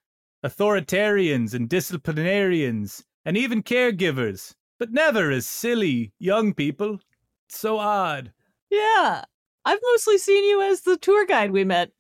authoritarians 0.45 1.55
and 1.55 1.71
disciplinarians 1.71 3.03
and 3.25 3.35
even 3.35 3.63
caregivers, 3.63 4.55
but 4.79 4.93
never 4.93 5.31
as 5.31 5.47
silly 5.47 6.13
young 6.19 6.53
people. 6.53 7.01
It's 7.49 7.59
so 7.59 7.79
odd. 7.79 8.31
Yeah, 8.69 9.25
I've 9.65 9.79
mostly 9.83 10.19
seen 10.19 10.45
you 10.45 10.61
as 10.61 10.83
the 10.83 10.99
tour 10.99 11.25
guide 11.25 11.51
we 11.51 11.65
met 11.65 11.93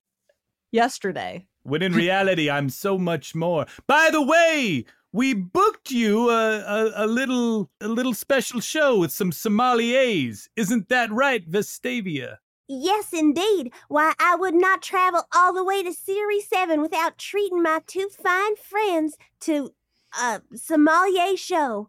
yesterday. 0.72 1.46
When 1.62 1.80
in 1.80 1.94
reality, 1.94 2.50
I'm 2.50 2.68
so 2.68 2.98
much 2.98 3.34
more. 3.34 3.64
By 3.86 4.10
the 4.12 4.20
way, 4.20 4.84
we 5.10 5.32
booked 5.32 5.90
you 5.90 6.28
a, 6.28 6.58
a, 6.58 6.92
a 6.96 7.06
little 7.06 7.70
a 7.80 7.88
little 7.88 8.12
special 8.12 8.60
show 8.60 8.98
with 8.98 9.10
some 9.10 9.30
sommeliers. 9.30 10.48
Isn't 10.54 10.90
that 10.90 11.10
right, 11.10 11.50
Vestavia? 11.50 12.36
Yes, 12.68 13.12
indeed. 13.12 13.72
Why, 13.88 14.12
I 14.20 14.36
would 14.36 14.54
not 14.54 14.82
travel 14.82 15.24
all 15.34 15.52
the 15.52 15.64
way 15.64 15.82
to 15.82 15.90
Cirri 15.92 16.40
7 16.40 16.80
without 16.80 17.18
treating 17.18 17.62
my 17.62 17.80
two 17.86 18.08
fine 18.08 18.56
friends 18.56 19.16
to 19.40 19.72
a 20.20 20.40
sommelier 20.54 21.36
show. 21.36 21.88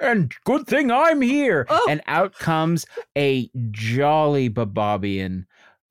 And 0.00 0.32
good 0.44 0.66
thing 0.66 0.90
I'm 0.90 1.20
here. 1.20 1.66
Oh. 1.68 1.86
And 1.88 2.00
out 2.06 2.34
comes 2.38 2.86
a 3.18 3.50
jolly 3.70 4.48
Bababian. 4.48 5.44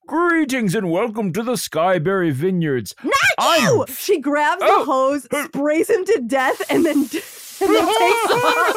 Greetings 0.08 0.74
and 0.76 0.90
welcome 0.90 1.32
to 1.34 1.44
the 1.44 1.54
Skyberry 1.54 2.32
Vineyards. 2.32 2.94
Not 3.04 3.14
I'm 3.38 3.62
you! 3.64 3.86
She 3.88 4.20
grabs 4.20 4.60
the 4.62 4.68
Oh. 4.68 4.84
hose, 4.86 5.28
sprays 5.46 5.90
him 5.90 6.04
to 6.06 6.22
death, 6.26 6.62
and 6.70 6.86
then 6.86 6.98
and 6.98 7.06
then 7.06 7.88
takes 7.88 8.32
off, 8.32 8.76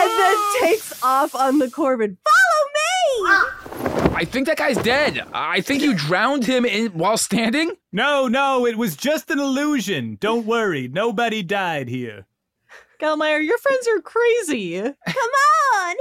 and 0.00 0.10
then 0.18 0.36
takes 0.60 1.02
off 1.04 1.34
on 1.36 1.58
the 1.60 1.70
Corbin. 1.70 2.16
Follow 2.24 2.64
me! 2.74 3.30
Ah. 3.30 3.97
I 4.14 4.24
think 4.24 4.46
that 4.46 4.58
guy's 4.58 4.78
dead. 4.78 5.22
I 5.32 5.60
think 5.60 5.82
you 5.82 5.94
drowned 5.94 6.44
him 6.44 6.64
in, 6.64 6.92
while 6.92 7.16
standing. 7.16 7.72
No, 7.92 8.26
no, 8.26 8.66
it 8.66 8.76
was 8.76 8.96
just 8.96 9.30
an 9.30 9.38
illusion. 9.38 10.18
Don't 10.20 10.46
worry, 10.46 10.88
nobody 10.88 11.42
died 11.42 11.88
here. 11.88 12.26
Gelmire, 13.00 13.44
your 13.44 13.58
friends 13.58 13.86
are 13.86 14.00
crazy. 14.00 14.80
Come 14.80 15.30
on! 15.74 15.96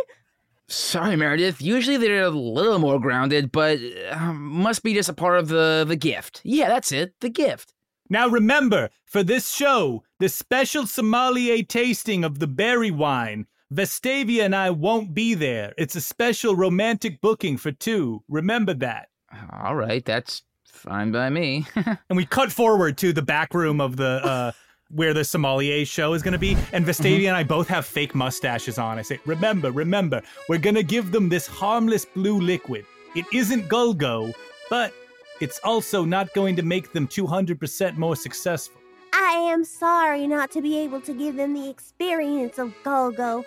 Sorry, 0.68 1.16
Meredith. 1.16 1.62
Usually 1.62 1.98
they're 1.98 2.24
a 2.24 2.30
little 2.30 2.80
more 2.80 3.00
grounded, 3.00 3.52
but 3.52 3.80
uh, 4.12 4.34
must 4.34 4.84
be 4.84 4.94
just 4.94 5.10
a 5.10 5.14
part 5.14 5.38
of 5.40 5.48
the 5.48 5.86
the 5.88 5.96
gift. 5.96 6.42
Yeah, 6.44 6.68
that's 6.68 6.92
it. 6.92 7.14
The 7.22 7.30
gift. 7.30 7.74
Now 8.10 8.28
remember, 8.28 8.90
for 9.06 9.24
this 9.24 9.54
show, 9.54 10.04
the 10.20 10.30
special 10.30 10.88
sommelier 10.88 11.64
tasting 11.64 12.24
of 12.24 12.40
the 12.40 12.48
berry 12.48 12.92
wine, 12.92 13.48
Vestavia 13.74 14.44
and 14.46 14.56
I 14.56 14.70
won't 14.70 15.14
be 15.14 15.34
there. 15.34 15.74
It's 15.78 15.96
a 15.96 16.02
special 16.02 16.56
romantic 16.56 17.20
booking 17.22 17.58
for 17.58 17.72
two. 17.72 18.24
Remember 18.30 18.74
that. 18.76 19.10
All 19.52 19.76
right, 19.76 20.04
that's 20.06 20.44
fine 20.66 21.12
by 21.12 21.30
me. 21.30 21.66
And 22.10 22.16
we 22.16 22.26
cut 22.26 22.52
forward 22.52 22.98
to 23.00 23.12
the 23.12 23.22
back 23.22 23.54
room 23.54 23.82
of 23.82 23.98
the 23.98 24.22
uh 24.24 24.52
where 24.90 25.14
the 25.14 25.26
sommelier 25.26 25.84
show 25.84 26.14
is 26.14 26.24
going 26.24 26.32
to 26.32 26.40
be 26.40 26.56
and 26.72 26.86
Vestavia 26.86 27.28
and 27.28 27.36
I 27.36 27.44
both 27.44 27.68
have 27.68 27.86
fake 27.86 28.16
mustaches 28.16 28.78
on. 28.78 28.98
I 28.98 29.02
say, 29.02 29.20
"Remember, 29.26 29.70
remember, 29.72 30.22
we're 30.48 30.60
going 30.60 30.76
to 30.76 30.84
give 30.84 31.12
them 31.12 31.28
this 31.28 31.46
harmless 31.46 32.06
blue 32.06 32.40
liquid. 32.40 32.86
It 33.14 33.26
isn't 33.34 33.68
Gulgo, 33.68 34.34
but 34.70 34.94
it's 35.42 35.60
also 35.64 36.06
not 36.06 36.34
going 36.34 36.56
to 36.56 36.64
make 36.64 36.94
them 36.94 37.06
200% 37.06 37.98
more 37.98 38.16
successful." 38.16 38.80
I 39.14 39.32
am 39.52 39.64
sorry 39.64 40.28
not 40.28 40.52
to 40.52 40.62
be 40.62 40.78
able 40.80 41.02
to 41.02 41.14
give 41.14 41.36
them 41.36 41.54
the 41.54 41.70
experience 41.70 42.58
of 42.58 42.74
Golgo, 42.84 43.46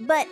but 0.00 0.26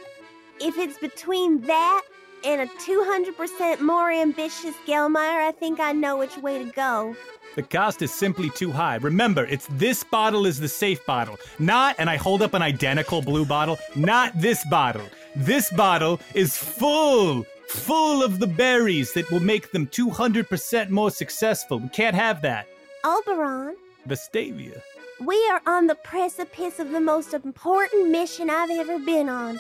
if 0.61 0.77
it's 0.79 0.99
between 0.99 1.61
that 1.63 2.03
and 2.45 2.63
a 2.63 2.67
200% 2.67 3.81
more 3.81 4.11
ambitious 4.11 4.75
Gelmire, 4.87 5.49
I 5.49 5.53
think 5.53 5.81
I 5.81 5.93
know 5.93 6.17
which 6.17 6.37
way 6.39 6.63
to 6.63 6.71
go. 6.71 7.17
The 7.57 7.63
cost 7.63 8.03
is 8.03 8.13
simply 8.13 8.51
too 8.51 8.71
high. 8.71 8.97
Remember, 8.97 9.47
it's 9.47 9.67
this 9.73 10.05
bottle 10.05 10.45
is 10.45 10.61
the 10.61 10.69
safe 10.69 11.05
bottle. 11.07 11.39
Not, 11.59 11.97
and 11.99 12.11
I 12.11 12.17
hold 12.17 12.43
up 12.43 12.53
an 12.53 12.61
identical 12.61 13.23
blue 13.23 13.47
bottle, 13.47 13.79
not 13.95 14.39
this 14.39 14.63
bottle. 14.69 15.09
This 15.35 15.71
bottle 15.71 16.21
is 16.35 16.57
full, 16.57 17.47
full 17.69 18.23
of 18.23 18.39
the 18.41 18.47
berries 18.47 19.15
that 19.15 19.31
will 19.31 19.41
make 19.41 19.73
them 19.73 19.87
200% 19.87 20.91
more 20.91 21.11
successful. 21.11 21.79
We 21.79 21.89
can't 21.89 22.15
have 22.15 22.43
that. 22.43 22.69
Oberon, 23.05 23.77
Vestavia. 24.07 24.81
we 25.21 25.37
are 25.51 25.61
on 25.67 25.87
the 25.87 25.95
precipice 25.97 26.79
of 26.79 26.91
the 26.91 27.01
most 27.01 27.35
important 27.35 28.11
mission 28.11 28.51
I've 28.51 28.71
ever 28.71 28.99
been 28.99 29.29
on. 29.29 29.59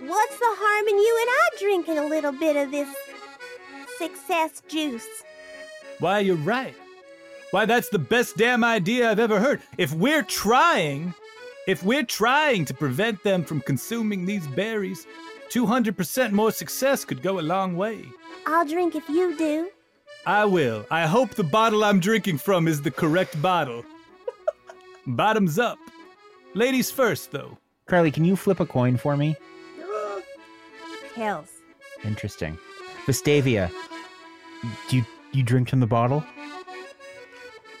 What's 0.00 0.38
the 0.38 0.54
harm 0.58 0.88
in 0.88 0.98
you 0.98 1.18
and 1.20 1.30
I 1.30 1.58
drinking 1.58 1.98
a 1.98 2.08
little 2.08 2.32
bit 2.32 2.56
of 2.56 2.70
this 2.70 2.94
success 3.98 4.62
juice? 4.68 5.06
Why, 5.98 6.20
you're 6.20 6.36
right. 6.36 6.74
Why, 7.50 7.64
that's 7.64 7.88
the 7.88 7.98
best 7.98 8.36
damn 8.36 8.64
idea 8.64 9.10
I've 9.10 9.20
ever 9.20 9.40
heard. 9.40 9.62
If 9.78 9.92
we're 9.92 10.24
trying, 10.24 11.14
if 11.66 11.82
we're 11.82 12.04
trying 12.04 12.64
to 12.66 12.74
prevent 12.74 13.22
them 13.22 13.44
from 13.44 13.60
consuming 13.60 14.26
these 14.26 14.46
berries, 14.48 15.06
200% 15.50 16.32
more 16.32 16.50
success 16.50 17.04
could 17.04 17.22
go 17.22 17.38
a 17.38 17.42
long 17.42 17.76
way. 17.76 18.04
I'll 18.46 18.66
drink 18.66 18.94
if 18.94 19.08
you 19.08 19.36
do. 19.36 19.70
I 20.26 20.44
will. 20.44 20.86
I 20.90 21.06
hope 21.06 21.34
the 21.34 21.44
bottle 21.44 21.84
I'm 21.84 22.00
drinking 22.00 22.38
from 22.38 22.66
is 22.66 22.80
the 22.80 22.90
correct 22.90 23.40
bottle. 23.42 23.84
Bottoms 25.06 25.58
up. 25.58 25.78
Ladies 26.54 26.90
first, 26.90 27.30
though. 27.30 27.58
Carly, 27.86 28.10
can 28.10 28.24
you 28.24 28.36
flip 28.36 28.60
a 28.60 28.66
coin 28.66 28.96
for 28.96 29.16
me? 29.16 29.36
Hells. 31.14 31.50
Interesting. 32.04 32.58
Vestavia, 33.06 33.70
do 34.88 34.96
you, 34.96 35.04
you 35.32 35.42
drink 35.42 35.68
from 35.68 35.80
the 35.80 35.86
bottle? 35.86 36.24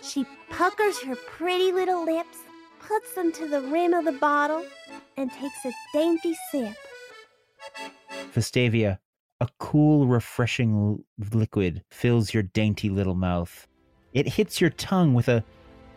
She 0.02 0.26
puckers 0.50 1.00
her 1.02 1.16
pretty 1.16 1.72
little 1.72 2.04
lips, 2.04 2.38
puts 2.78 3.14
them 3.14 3.32
to 3.32 3.48
the 3.48 3.62
rim 3.62 3.94
of 3.94 4.04
the 4.04 4.12
bottle, 4.12 4.64
and 5.16 5.30
takes 5.32 5.64
a 5.64 5.72
dainty 5.94 6.36
sip. 6.50 6.76
Vestavia, 8.34 8.98
a 9.40 9.48
cool, 9.58 10.06
refreshing 10.06 11.02
liquid 11.32 11.82
fills 11.90 12.32
your 12.32 12.44
dainty 12.44 12.88
little 12.88 13.14
mouth. 13.14 13.66
It 14.12 14.28
hits 14.28 14.60
your 14.60 14.70
tongue 14.70 15.12
with 15.12 15.28
a 15.28 15.44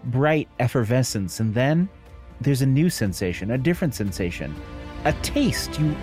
bright 0.05 0.49
effervescence, 0.59 1.39
and 1.39 1.53
then 1.53 1.87
there's 2.41 2.63
a 2.63 2.65
new 2.65 2.89
sensation, 2.89 3.51
a 3.51 3.57
different 3.57 3.93
sensation, 3.93 4.55
a 5.05 5.13
taste. 5.21 5.79
You, 5.79 5.95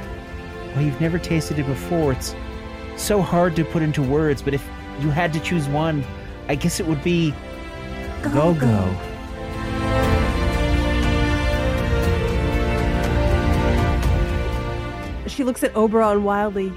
well, 0.74 0.82
you've 0.82 1.01
never 1.01 1.19
tasted 1.19 1.59
it 1.59 1.66
before. 1.66 2.12
It's 2.12 2.35
so 2.97 3.20
hard 3.20 3.56
to 3.56 3.65
put 3.65 3.82
into 3.82 4.02
words, 4.02 4.40
but 4.40 4.55
if 4.55 4.65
you 5.01 5.11
had 5.11 5.32
to 5.32 5.40
choose 5.40 5.66
one, 5.69 6.05
I 6.48 6.55
guess 6.55 6.78
it 6.78 6.86
would 6.86 7.02
be 7.02 7.35
Go 8.23 8.55
Go. 8.55 8.97
She 15.27 15.43
looks 15.43 15.65
at 15.65 15.74
Oberon 15.74 16.23
wildly. 16.23 16.73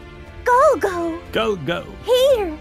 Go, 0.47 0.75
go, 0.77 1.19
Go, 1.33 1.55
go. 1.57 1.85
here. 2.05 2.57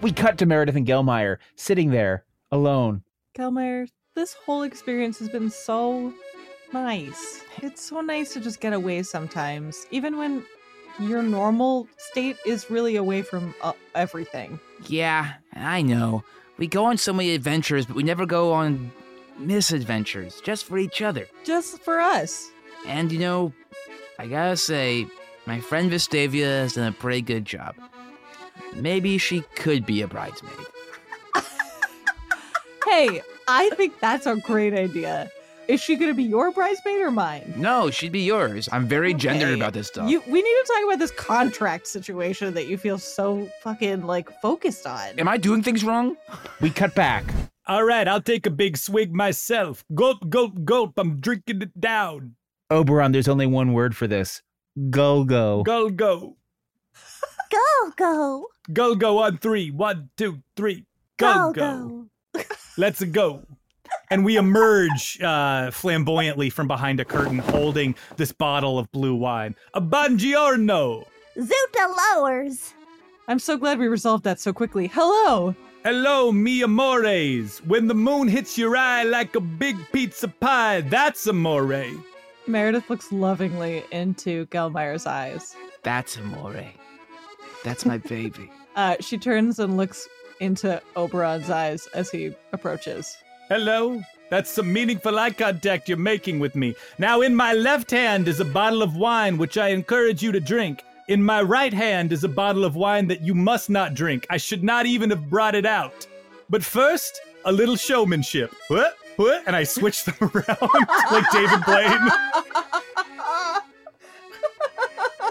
We 0.00 0.10
cut 0.12 0.38
to 0.38 0.46
Meredith 0.46 0.74
and 0.76 0.86
Gelmire 0.86 1.38
sitting 1.56 1.90
there 1.90 2.24
alone. 2.50 3.02
Gelmire, 3.38 3.88
this 4.14 4.34
whole 4.34 4.62
experience 4.62 5.18
has 5.20 5.28
been 5.28 5.48
so 5.50 6.12
nice. 6.72 7.42
It's 7.62 7.82
so 7.88 8.00
nice 8.00 8.32
to 8.34 8.40
just 8.40 8.60
get 8.60 8.72
away 8.72 9.02
sometimes, 9.04 9.86
even 9.92 10.16
when 10.16 10.44
your 10.98 11.22
normal 11.22 11.86
state 11.98 12.36
is 12.44 12.68
really 12.68 12.96
away 12.96 13.22
from 13.22 13.54
uh, 13.62 13.72
everything. 13.94 14.58
Yeah, 14.88 15.34
I 15.54 15.82
know. 15.82 16.24
We 16.58 16.66
go 16.66 16.84
on 16.84 16.98
so 16.98 17.12
many 17.12 17.32
adventures, 17.34 17.86
but 17.86 17.94
we 17.94 18.02
never 18.02 18.26
go 18.26 18.52
on 18.52 18.90
misadventures, 19.42 20.40
just 20.42 20.64
for 20.64 20.78
each 20.78 21.02
other. 21.02 21.26
Just 21.44 21.82
for 21.82 22.00
us. 22.00 22.50
And 22.86 23.12
you 23.12 23.18
know, 23.18 23.52
I 24.18 24.26
gotta 24.26 24.56
say, 24.56 25.06
my 25.46 25.60
friend 25.60 25.90
Vestavia 25.90 26.62
has 26.62 26.74
done 26.74 26.88
a 26.88 26.92
pretty 26.92 27.22
good 27.22 27.44
job. 27.44 27.74
Maybe 28.74 29.18
she 29.18 29.42
could 29.56 29.84
be 29.86 30.02
a 30.02 30.08
bridesmaid. 30.08 30.54
Hey, 32.84 33.22
I 33.48 33.70
think 33.70 34.00
that's 34.00 34.26
a 34.26 34.36
great 34.36 34.74
idea. 34.74 35.30
Is 35.68 35.80
she 35.80 35.96
going 35.96 36.10
to 36.10 36.14
be 36.14 36.24
your 36.24 36.50
bridesmaid 36.50 37.00
or 37.00 37.10
mine? 37.10 37.54
No, 37.56 37.90
she'd 37.90 38.12
be 38.12 38.20
yours. 38.20 38.68
I'm 38.72 38.86
very 38.86 39.14
gendered 39.14 39.54
about 39.54 39.72
this 39.72 39.86
stuff. 39.86 40.10
You, 40.10 40.20
we 40.26 40.42
need 40.42 40.42
to 40.42 40.64
talk 40.66 40.84
about 40.84 40.98
this 40.98 41.12
contract 41.12 41.86
situation 41.86 42.52
that 42.54 42.66
you 42.66 42.76
feel 42.76 42.98
so 42.98 43.48
fucking 43.62 44.04
like 44.06 44.28
focused 44.42 44.86
on. 44.86 45.18
Am 45.18 45.28
I 45.28 45.36
doing 45.38 45.62
things 45.62 45.84
wrong? 45.84 46.16
We 46.60 46.70
cut 46.70 46.94
back. 46.94 47.24
All 47.66 47.84
right, 47.84 48.08
I'll 48.08 48.22
take 48.22 48.44
a 48.46 48.50
big 48.50 48.76
swig 48.76 49.14
myself. 49.14 49.84
Gulp, 49.94 50.28
gulp, 50.28 50.64
gulp. 50.64 50.98
I'm 50.98 51.20
drinking 51.20 51.62
it 51.62 51.80
down. 51.80 52.34
Oberon, 52.70 53.12
there's 53.12 53.28
only 53.28 53.46
one 53.46 53.72
word 53.72 53.94
for 53.96 54.08
this. 54.08 54.42
Go 54.90 55.24
go. 55.24 55.62
Gull 55.64 55.90
go. 55.90 56.36
Go, 57.50 57.92
go, 57.96 58.46
Gull 58.72 58.94
go 58.96 59.18
on 59.18 59.38
three. 59.38 59.70
One, 59.70 60.08
two, 60.16 60.42
three. 60.56 60.86
Gull 61.18 61.52
go, 61.52 62.08
go. 62.32 62.40
go. 62.40 62.44
Let's 62.78 63.04
go. 63.04 63.44
And 64.10 64.24
we 64.24 64.36
emerge 64.36 65.20
uh, 65.22 65.70
flamboyantly 65.70 66.50
from 66.50 66.66
behind 66.66 66.98
a 66.98 67.04
curtain 67.04 67.38
holding 67.38 67.94
this 68.16 68.32
bottle 68.32 68.78
of 68.78 68.90
blue 68.90 69.14
wine. 69.14 69.54
A 69.74 69.80
Bangiorno. 69.80 71.04
Zuta 71.36 71.96
lowers. 72.14 72.74
I'm 73.28 73.38
so 73.38 73.56
glad 73.56 73.78
we 73.78 73.86
resolved 73.86 74.24
that 74.24 74.40
so 74.40 74.52
quickly. 74.52 74.88
Hello. 74.88 75.54
Hello, 75.84 76.30
mi 76.30 76.62
amores. 76.62 77.58
When 77.64 77.88
the 77.88 77.94
moon 77.94 78.28
hits 78.28 78.56
your 78.56 78.76
eye 78.76 79.02
like 79.02 79.34
a 79.34 79.40
big 79.40 79.76
pizza 79.90 80.28
pie, 80.28 80.82
that's 80.82 81.26
amore. 81.26 81.84
Meredith 82.46 82.88
looks 82.88 83.10
lovingly 83.10 83.82
into 83.90 84.46
Gelmire's 84.46 85.06
eyes. 85.06 85.56
That's 85.82 86.16
amore. 86.16 86.64
That's 87.64 87.84
my 87.84 87.98
baby. 87.98 88.50
Uh, 88.74 88.96
she 89.00 89.18
turns 89.18 89.58
and 89.58 89.76
looks 89.76 90.08
into 90.40 90.80
Oberon's 90.96 91.50
eyes 91.50 91.86
as 91.88 92.10
he 92.10 92.34
approaches. 92.54 93.18
Hello. 93.50 94.00
That's 94.30 94.48
some 94.48 94.72
meaningful 94.72 95.18
eye 95.18 95.32
contact 95.32 95.90
you're 95.90 95.98
making 95.98 96.40
with 96.40 96.56
me. 96.56 96.74
Now, 96.96 97.20
in 97.20 97.34
my 97.34 97.52
left 97.52 97.90
hand 97.90 98.28
is 98.28 98.40
a 98.40 98.46
bottle 98.46 98.82
of 98.82 98.96
wine, 98.96 99.36
which 99.36 99.58
I 99.58 99.68
encourage 99.68 100.22
you 100.22 100.32
to 100.32 100.40
drink. 100.40 100.82
In 101.12 101.22
my 101.22 101.42
right 101.42 101.74
hand 101.74 102.10
is 102.10 102.24
a 102.24 102.28
bottle 102.28 102.64
of 102.64 102.74
wine 102.74 103.06
that 103.08 103.20
you 103.20 103.34
must 103.34 103.68
not 103.68 103.92
drink. 103.92 104.26
I 104.30 104.38
should 104.38 104.64
not 104.64 104.86
even 104.86 105.10
have 105.10 105.28
brought 105.28 105.54
it 105.54 105.66
out. 105.66 106.06
But 106.48 106.64
first, 106.64 107.20
a 107.44 107.52
little 107.52 107.76
showmanship. 107.76 108.54
What? 108.68 108.96
What? 109.16 109.42
And 109.46 109.54
I 109.54 109.64
switch 109.64 110.04
them 110.04 110.14
around 110.20 110.70
like 111.10 111.30
David 111.30 111.64
Blaine. 111.66 112.08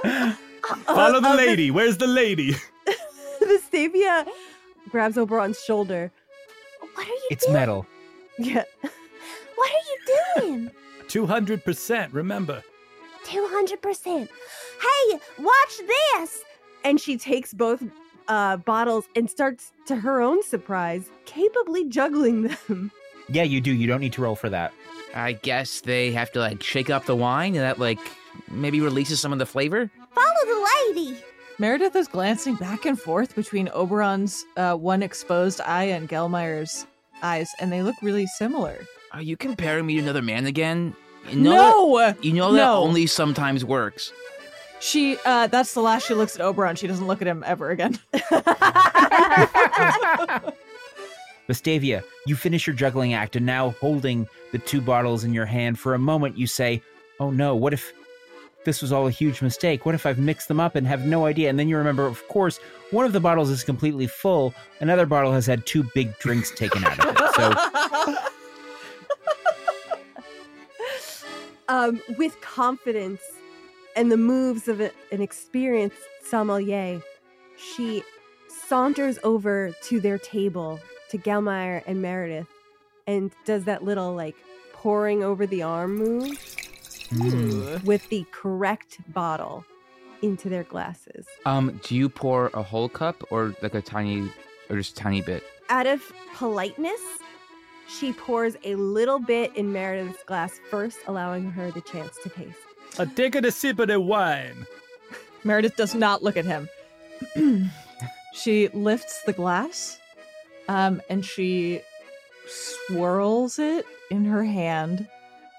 Follow 0.86 1.20
the 1.20 1.30
Uh, 1.30 1.34
uh, 1.34 1.36
lady. 1.36 1.72
Where's 1.72 1.98
the 1.98 2.06
lady? 2.06 2.52
the 2.86 3.60
Vestavia 3.74 4.28
grabs 4.92 5.18
Oberon's 5.18 5.60
shoulder. 5.64 6.12
What 6.94 7.08
are 7.08 7.10
you 7.10 7.28
It's 7.32 7.46
doing? 7.46 7.54
metal. 7.56 7.88
Yeah. 8.38 8.66
What 9.56 9.72
are 9.72 9.86
you 9.90 9.98
doing? 10.60 10.72
200%, 11.08 12.14
remember. 12.14 12.62
200%. 13.26 14.28
Hey, 14.28 15.20
watch 15.40 15.82
this. 16.18 16.44
And 16.84 17.00
she 17.00 17.18
takes 17.18 17.54
both 17.54 17.84
uh, 18.28 18.58
bottles 18.58 19.06
and 19.16 19.30
starts, 19.30 19.72
to 19.88 19.96
her 19.96 20.22
own 20.22 20.44
surprise, 20.44 21.10
capably 21.26 21.86
juggling 21.86 22.44
them. 22.44 22.92
Yeah, 23.30 23.44
you 23.44 23.62
do. 23.62 23.72
You 23.72 23.88
don't 23.88 24.02
need 24.02 24.14
to 24.14 24.22
roll 24.22 24.36
for 24.36 24.50
that. 24.50 24.74
I 25.14 25.34
guess 25.34 25.82
they 25.82 26.12
have 26.12 26.32
to 26.34 26.40
like 26.40 26.64
shake 26.64 26.90
up 26.90 27.06
the 27.06 27.16
wine 27.16 27.56
and 27.56 27.64
that 27.64 27.80
like 27.80 28.00
maybe 28.50 28.82
releases 28.82 29.20
some 29.20 29.34
of 29.34 29.40
the 29.40 29.46
flavor. 29.46 29.90
Follow 30.14 30.46
the 30.46 30.68
lady. 30.96 31.24
Meredith 31.60 31.96
is 31.96 32.08
glancing 32.08 32.56
back 32.56 32.86
and 32.86 33.00
forth 33.00 33.36
between 33.36 33.70
Oberon's 33.70 34.44
uh, 34.58 34.74
one 34.76 35.04
exposed 35.04 35.62
eye 35.62 35.84
and 35.84 36.10
Gelmire's 36.10 36.88
eyes, 37.22 37.52
and 37.60 37.72
they 37.72 37.84
look 37.84 37.96
really 38.02 38.26
similar. 38.26 38.86
Are 39.12 39.22
you 39.22 39.38
comparing 39.38 39.86
me 39.86 39.96
to 39.96 40.02
another 40.02 40.22
man 40.22 40.46
again? 40.46 40.96
You 41.30 41.40
know 41.40 41.52
no, 41.52 41.98
that, 42.00 42.24
you 42.24 42.34
know 42.34 42.52
that 42.52 42.58
no. 42.58 42.76
only 42.76 43.06
sometimes 43.06 43.64
works. 43.64 44.12
She. 44.80 45.18
Uh, 45.26 45.48
that's 45.48 45.74
the 45.74 45.82
last 45.82 46.08
she 46.08 46.14
looks 46.14 46.36
at 46.36 46.42
Oberon. 46.42 46.76
She 46.76 46.88
doesn't 46.88 47.06
look 47.06 47.22
at 47.22 47.28
him 47.28 47.44
ever 47.46 47.70
again. 47.70 48.00
Vestavia, 51.48 52.04
you 52.26 52.36
finish 52.36 52.66
your 52.66 52.76
juggling 52.76 53.14
act 53.14 53.36
and 53.36 53.46
now 53.46 53.72
holding 53.82 54.28
the 54.52 54.58
two 54.58 54.82
bottles 54.82 55.24
in 55.24 55.34
your 55.34 55.46
hand 55.46 55.78
for 55.80 55.94
a 55.94 56.00
moment 56.00 56.38
you 56.38 56.48
say, 56.48 56.82
"Oh 57.20 57.30
no, 57.30 57.56
what 57.56 57.74
if 57.74 57.94
this 58.66 58.82
was 58.82 58.92
all 58.92 59.08
a 59.08 59.12
huge 59.12 59.42
mistake? 59.42 59.86
What 59.86 59.96
if 59.96 60.06
I've 60.06 60.20
mixed 60.20 60.48
them 60.48 60.60
up 60.60 60.76
and 60.76 60.88
have 60.88 61.06
no 61.06 61.26
idea?" 61.26 61.50
And 61.50 61.60
then 61.60 61.70
you 61.70 61.78
remember, 61.78 62.08
of 62.08 62.28
course, 62.28 62.60
one 62.90 63.06
of 63.06 63.14
the 63.14 63.20
bottles 63.20 63.50
is 63.50 63.64
completely 63.64 64.08
full, 64.08 64.54
another 64.80 65.06
bottle 65.06 65.32
has 65.32 65.46
had 65.46 65.66
two 65.66 65.84
big 65.94 66.18
drinks 66.20 66.52
taken 66.52 66.84
out 66.84 67.00
of 67.06 67.16
it. 67.16 67.18
So 67.36 68.16
um, 71.72 72.02
with 72.18 72.40
confidence 72.42 73.22
and 73.96 74.12
the 74.12 74.18
moves 74.18 74.68
of 74.68 74.82
a- 74.82 74.92
an 75.12 75.22
experienced 75.22 75.98
sommelier, 76.22 77.02
she 77.58 78.04
saunters 78.50 79.18
over 79.24 79.72
to 79.84 80.02
their 80.02 80.18
table 80.18 80.80
to 81.10 81.18
Gelmire 81.18 81.82
and 81.88 82.02
Meredith 82.02 82.48
and 83.08 83.32
does 83.46 83.64
that 83.66 83.84
little 83.84 84.14
like 84.14 84.36
pouring 84.74 85.24
over 85.24 85.48
the 85.48 85.64
arm 85.64 85.96
move 85.96 86.38
mm, 87.10 87.84
with 87.86 88.08
the 88.10 88.26
correct 88.32 88.98
bottle 89.14 89.66
into 90.22 90.50
their 90.50 90.64
glasses. 90.64 91.26
Um, 91.46 91.80
do 91.84 91.96
you 91.96 92.10
pour 92.10 92.52
a 92.54 92.62
whole 92.62 92.90
cup 92.90 93.24
or 93.32 93.56
like 93.62 93.76
a 93.76 93.82
tiny 93.82 94.30
or 94.70 94.76
just 94.76 94.98
a 94.98 95.02
tiny 95.02 95.22
bit? 95.22 95.44
Out 95.70 95.88
of 95.88 96.02
politeness, 96.36 97.02
she 98.00 98.14
pours 98.14 98.56
a 98.64 98.76
little 98.76 99.20
bit 99.20 99.56
in 99.56 99.72
Meredith's 99.72 100.24
glass 100.24 100.60
first, 100.70 101.00
allowing 101.08 101.52
her 101.52 101.72
the 101.72 101.82
chance 101.82 102.18
to 102.24 102.30
taste. 102.30 102.58
I 103.00 103.06
take 103.06 103.36
a 103.36 103.52
sip 103.52 103.80
of 103.80 103.88
the 103.88 104.00
wine. 104.00 104.66
Meredith 105.44 105.76
does 105.76 105.96
not 105.96 106.24
look 106.24 106.38
at 106.38 106.46
him. 106.46 106.70
she 108.34 108.70
lifts 108.70 109.24
the 109.24 109.34
glass 109.34 110.00
um, 110.68 111.02
and 111.10 111.26
she 111.26 111.82
swirls 112.48 113.60
it 113.60 113.86
in 114.10 114.26
her 114.26 114.44
hand 114.44 115.08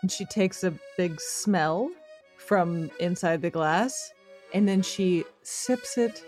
and 0.03 0.11
she 0.11 0.25
takes 0.25 0.65
a 0.65 0.75
big 0.97 1.21
smell 1.21 1.91
from 2.37 2.91
inside 2.99 3.41
the 3.43 3.51
glass 3.51 4.13
and 4.53 4.69
then 4.69 4.83
she 4.83 5.25
sips 5.43 5.97
it 5.97 6.25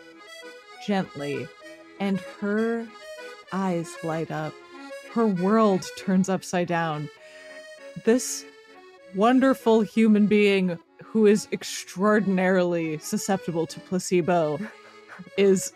gently 0.86 1.46
and 2.00 2.20
her 2.40 2.86
eyes 3.52 3.90
light 4.02 4.30
up. 4.30 4.54
Her 5.14 5.28
world 5.28 5.86
turns 5.96 6.28
upside 6.28 6.66
down. 6.66 7.08
This 8.04 8.44
wonderful 9.14 9.82
human 9.82 10.26
being 10.26 10.76
who 11.04 11.26
is 11.26 11.46
extraordinarily 11.52 12.98
susceptible 12.98 13.64
to 13.68 13.78
placebo 13.78 14.58
is 15.36 15.72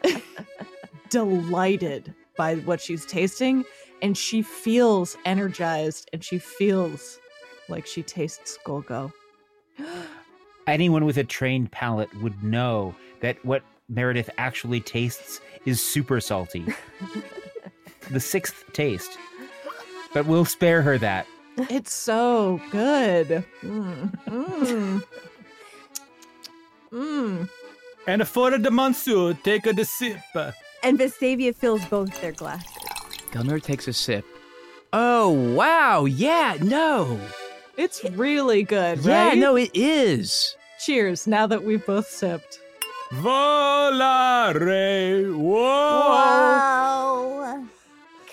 delighted 1.09 2.12
by 2.36 2.56
what 2.56 2.81
she's 2.81 3.06
tasting 3.06 3.65
and 4.02 4.19
she 4.19 4.43
feels 4.43 5.16
energized 5.24 6.10
and 6.12 6.24
she 6.24 6.39
feels 6.39 7.20
like 7.69 7.86
she 7.86 8.02
tastes 8.02 8.59
Golgo. 8.66 9.12
anyone 10.66 11.05
with 11.05 11.16
a 11.16 11.23
trained 11.23 11.70
palate 11.70 12.12
would 12.20 12.43
know 12.43 12.93
that 13.20 13.36
what 13.44 13.62
Meredith 13.89 14.31
actually 14.36 14.81
tastes 14.81 15.40
is 15.65 15.81
super 15.81 16.20
salty. 16.20 16.66
the 18.10 18.20
sixth 18.20 18.64
taste. 18.72 19.18
But 20.14 20.26
we'll 20.26 20.44
spare 20.44 20.82
her 20.82 20.98
that. 20.98 21.26
It's 21.70 21.93
so 21.93 22.60
good. 22.70 23.44
Mm, 23.62 24.10
mm. 24.26 25.02
Mm. 26.93 27.48
And 28.06 28.26
for 28.28 28.56
the 28.56 28.70
monsieur, 28.70 29.35
take 29.35 29.66
a 29.66 29.85
sip. 29.85 30.18
And 30.82 30.98
Vestavia 30.98 31.55
fills 31.55 31.85
both 31.86 32.20
their 32.20 32.32
glasses. 32.32 32.70
Gelmire 33.32 33.62
takes 33.62 33.86
a 33.89 33.93
sip. 33.93 34.24
Oh 34.93 35.28
wow! 35.55 36.06
Yeah, 36.06 36.56
no, 36.62 37.20
It's 37.76 38.02
really 38.12 38.62
good, 38.62 39.01
yeah, 39.01 39.28
right? 39.28 39.36
no, 39.39 39.55
it 39.56 39.70
is. 39.74 40.56
Cheers, 40.80 41.26
now 41.26 41.47
that 41.47 41.62
we've 41.62 41.85
both 41.85 42.09
sipped. 42.09 42.59
Volare, 43.12 44.56
whoa, 45.36 46.09
Whoa. 46.09 47.64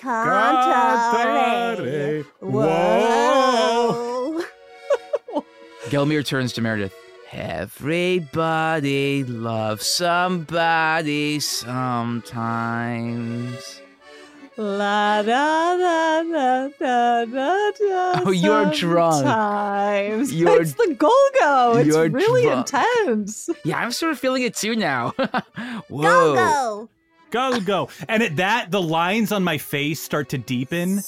Cantare. 0.06 1.76
cantare, 1.76 2.24
whoa. 2.40 4.40
Whoa. 5.32 5.44
Gelmire 5.88 6.24
turns 6.24 6.52
to 6.54 6.60
Meredith. 6.60 6.94
Everybody 7.32 9.24
loves 9.24 9.86
somebody 9.86 11.40
sometimes. 12.60 13.82
La 14.56 15.22
da 15.22 15.76
da 15.76 16.22
da 16.22 16.68
da 16.78 17.24
da 17.26 17.70
da. 17.72 18.22
Oh, 18.24 18.30
you're 18.30 18.70
drunk. 18.72 19.14
Sometimes. 19.16 20.32
You're- 20.32 20.60
it's 20.60 20.72
the 20.74 20.96
Golgo. 20.98 21.78
It's 21.80 21.88
you're 21.88 22.08
really 22.08 22.44
drunk. 22.44 22.72
intense. 22.72 23.50
Yeah, 23.64 23.78
I'm 23.78 23.92
sort 23.92 24.12
of 24.12 24.18
feeling 24.18 24.42
it 24.44 24.54
too 24.54 24.74
now. 24.76 25.10
Whoa. 25.88 26.34
Go 26.34 26.88
go. 27.30 27.52
Go, 27.52 27.60
go. 27.60 27.88
And 28.08 28.22
at 28.22 28.36
that, 28.36 28.70
the 28.70 28.82
lines 28.82 29.32
on 29.32 29.44
my 29.44 29.58
face 29.58 30.00
start 30.00 30.28
to 30.30 30.38
deepen. 30.38 31.02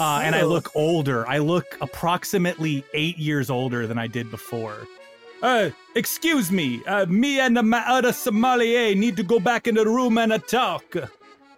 Uh, 0.00 0.20
and 0.22 0.34
I 0.34 0.44
look 0.44 0.70
older. 0.76 1.28
I 1.28 1.38
look 1.38 1.76
approximately 1.80 2.84
eight 2.94 3.18
years 3.18 3.50
older 3.50 3.86
than 3.86 3.98
I 3.98 4.06
did 4.06 4.30
before. 4.30 4.86
Uh, 5.42 5.70
excuse 5.94 6.50
me. 6.50 6.82
Uh, 6.86 7.06
me 7.06 7.40
and 7.40 7.56
the 7.56 7.62
ma- 7.62 7.84
other 7.86 8.12
sommelier 8.12 8.94
need 8.94 9.16
to 9.16 9.22
go 9.22 9.40
back 9.40 9.66
in 9.66 9.74
the 9.74 9.84
room 9.84 10.18
and 10.18 10.32
uh, 10.32 10.38
talk. 10.38 10.84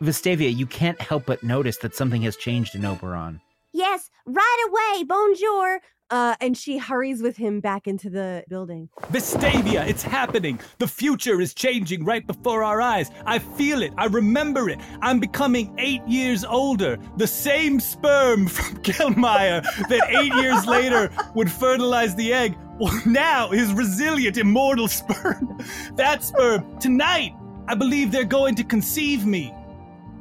Vestavia, 0.02 0.54
you 0.54 0.66
can't 0.66 1.00
help 1.00 1.26
but 1.26 1.42
notice 1.42 1.76
that 1.78 1.94
something 1.94 2.22
has 2.22 2.36
changed 2.36 2.74
in 2.74 2.84
Oberon. 2.84 3.40
Yes, 3.72 4.10
right 4.24 4.66
away. 4.68 5.04
Bonjour. 5.04 5.80
Uh, 6.10 6.34
and 6.40 6.56
she 6.56 6.76
hurries 6.76 7.22
with 7.22 7.36
him 7.36 7.60
back 7.60 7.86
into 7.86 8.10
the 8.10 8.42
building. 8.48 8.88
Vestavia, 9.12 9.86
it's 9.86 10.02
happening. 10.02 10.58
The 10.78 10.88
future 10.88 11.40
is 11.40 11.54
changing 11.54 12.04
right 12.04 12.26
before 12.26 12.64
our 12.64 12.80
eyes. 12.80 13.10
I 13.26 13.38
feel 13.38 13.80
it. 13.82 13.92
I 13.96 14.06
remember 14.06 14.68
it. 14.68 14.80
I'm 15.02 15.20
becoming 15.20 15.72
eight 15.78 16.02
years 16.08 16.44
older. 16.44 16.98
The 17.16 17.26
same 17.28 17.78
sperm 17.78 18.46
from 18.48 18.78
Gelmire 18.78 19.62
that 19.88 20.08
eight 20.20 20.34
years 20.34 20.66
later 20.66 21.10
would 21.34 21.50
fertilize 21.50 22.16
the 22.16 22.32
egg. 22.32 22.56
Well, 22.80 22.98
now 23.06 23.50
his 23.50 23.72
resilient, 23.72 24.36
immortal 24.36 24.88
sperm. 24.88 25.58
That 25.94 26.24
sperm, 26.24 26.78
tonight, 26.80 27.34
I 27.68 27.74
believe 27.74 28.10
they're 28.10 28.24
going 28.24 28.54
to 28.56 28.64
conceive 28.64 29.26
me. 29.26 29.54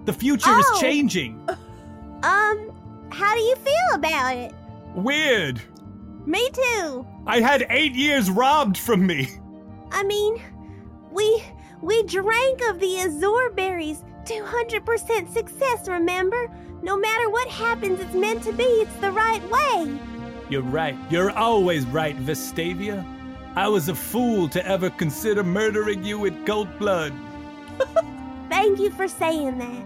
The 0.06 0.14
future 0.14 0.52
Oh. 0.52 0.60
is 0.76 0.80
changing. 0.82 1.40
Um, 2.22 2.72
how 3.12 3.34
do 3.34 3.42
you 3.42 3.56
feel 3.56 3.96
about 3.96 4.36
it? 4.36 4.54
Weird. 4.96 5.62
Me 6.30 6.48
too. 6.52 7.08
I 7.26 7.40
had 7.40 7.66
eight 7.72 7.96
years 7.96 8.30
robbed 8.30 8.78
from 8.78 9.08
me. 9.08 9.30
I 9.92 10.04
mean, 10.04 10.40
we 11.12 11.44
we 11.82 12.04
drank 12.04 12.62
of 12.70 12.80
the 12.80 13.00
Azure 13.00 13.50
berries. 13.56 14.04
200% 14.26 15.34
success, 15.34 15.88
remember? 15.88 16.52
No 16.84 16.96
matter 16.96 17.32
what 17.32 17.48
happens, 17.48 18.00
it's 18.00 18.14
meant 18.14 18.44
to 18.44 18.54
be. 18.54 18.64
It's 18.64 18.96
the 18.98 19.12
right 19.12 19.42
way. 19.50 20.00
You're 20.52 20.62
right. 20.62 20.96
You're 21.10 21.32
always 21.32 21.88
right, 21.88 22.16
Vestavia. 22.18 23.04
I 23.56 23.68
was 23.68 23.90
a 23.90 23.96
fool 23.96 24.48
to 24.50 24.64
ever 24.68 24.92
consider 24.92 25.44
murdering 25.44 26.04
you 26.04 26.26
in 26.26 26.46
cold 26.46 26.70
blood. 26.78 27.12
Thank 28.50 28.78
you 28.78 28.92
for 28.92 29.08
saying 29.08 29.58
that. 29.58 29.84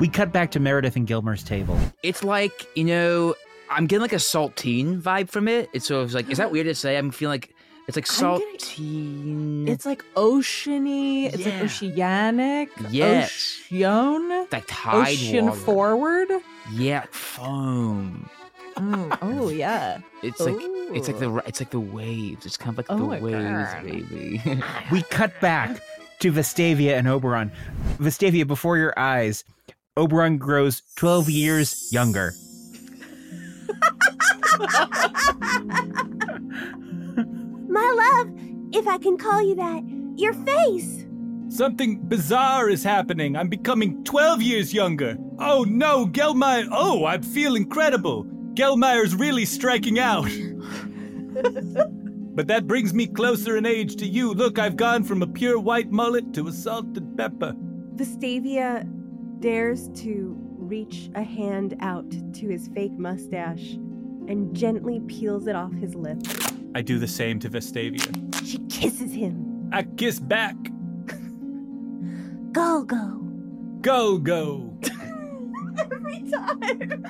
We 0.00 0.08
cut 0.08 0.32
back 0.32 0.50
to 0.50 0.58
Meredith 0.58 0.96
and 0.96 1.06
Gelmire's 1.06 1.44
table. 1.44 1.78
It's 2.02 2.24
like, 2.24 2.66
you 2.74 2.84
know, 2.84 3.36
I'm 3.70 3.86
getting 3.86 4.02
like 4.02 4.12
a 4.12 4.16
saltine 4.16 5.00
vibe 5.00 5.28
from 5.30 5.48
it. 5.48 5.68
It's 5.72 5.86
sort 5.86 6.04
of 6.04 6.12
like, 6.14 6.30
is 6.30 6.38
that 6.38 6.50
weird 6.50 6.66
to 6.66 6.74
say? 6.74 6.96
I'm 6.96 7.10
feeling 7.10 7.34
like 7.34 7.54
it's 7.88 7.96
like 7.96 8.06
I'm 8.22 8.38
getting- 8.38 8.58
saltine. 8.58 9.68
It's 9.68 9.86
like 9.86 10.04
oceany. 10.16 11.26
It's 11.32 11.38
Yeah. 11.46 11.52
like 11.54 11.62
oceanic. 11.64 12.68
Yes. 12.90 13.58
Ocean. 13.72 14.46
like 14.52 14.64
tide 14.66 15.08
Ocean 15.12 15.46
water. 15.46 15.56
forward. 15.60 16.28
Yeah, 16.72 17.04
foam. 17.12 18.28
Mm, 18.76 19.18
oh 19.22 19.48
yeah. 19.48 19.98
It's 20.22 20.40
like 20.40 20.56
it's 20.94 21.08
like 21.08 21.18
the 21.18 21.34
it's 21.46 21.60
like 21.60 21.70
the 21.70 21.80
waves. 21.80 22.44
It's 22.44 22.56
kind 22.56 22.70
of 22.70 22.78
like 22.78 22.86
Oh 22.90 22.98
the 22.98 23.22
waves, 23.24 23.72
God. 23.72 23.84
baby. 23.84 24.42
We 24.92 25.02
cut 25.02 25.32
back 25.40 25.80
to 26.20 26.32
Vestavia 26.32 26.96
and 26.98 27.08
Oberon. 27.08 27.50
Vestavia, 27.98 28.46
before 28.46 28.76
your 28.78 28.92
eyes, 28.98 29.44
Oberon 29.96 30.36
grows 30.38 30.82
12 30.96 31.30
years 31.30 31.88
younger. 31.92 32.34
My 37.68 38.14
love, 38.24 38.30
if 38.72 38.86
I 38.86 38.98
can 38.98 39.16
call 39.18 39.42
you 39.42 39.54
that, 39.56 39.82
your 40.16 40.32
face. 40.32 41.04
Something 41.48 42.00
bizarre 42.08 42.68
is 42.68 42.82
happening. 42.82 43.36
I'm 43.36 43.48
becoming 43.48 44.02
12 44.04 44.42
years 44.42 44.74
younger. 44.74 45.16
Oh 45.38 45.64
no, 45.68 46.06
Gelmire. 46.06 46.68
Oh, 46.70 47.04
I 47.04 47.18
feel 47.18 47.54
incredible. 47.54 48.24
Gelmire's 48.54 49.14
really 49.14 49.44
striking 49.44 49.98
out. 49.98 50.28
but 52.34 52.46
that 52.48 52.66
brings 52.66 52.94
me 52.94 53.06
closer 53.06 53.56
in 53.56 53.66
age 53.66 53.96
to 53.96 54.06
you. 54.06 54.32
Look, 54.32 54.58
I've 54.58 54.76
gone 54.76 55.04
from 55.04 55.22
a 55.22 55.26
pure 55.26 55.58
white 55.58 55.90
mullet 55.90 56.32
to 56.34 56.48
a 56.48 56.52
salted 56.52 57.16
pepper. 57.16 57.54
Vestavia 57.94 58.84
dares 59.40 59.88
to 59.96 60.36
reach 60.66 61.10
a 61.14 61.22
hand 61.22 61.76
out 61.80 62.10
to 62.10 62.48
his 62.48 62.68
fake 62.68 62.92
mustache 62.92 63.74
and 64.28 64.54
gently 64.54 65.00
peels 65.00 65.46
it 65.46 65.54
off 65.54 65.72
his 65.74 65.94
lip. 65.94 66.18
I 66.74 66.82
do 66.82 66.98
the 66.98 67.08
same 67.08 67.38
to 67.40 67.48
Vestavia. 67.48 68.44
She 68.44 68.58
kisses 68.68 69.12
him. 69.12 69.70
I 69.72 69.84
kiss 69.84 70.18
back. 70.18 70.56
Go 72.52 72.84
go. 72.84 73.22
Go, 73.80 74.18
go. 74.18 74.76
Every 75.78 76.22
time. 76.30 77.04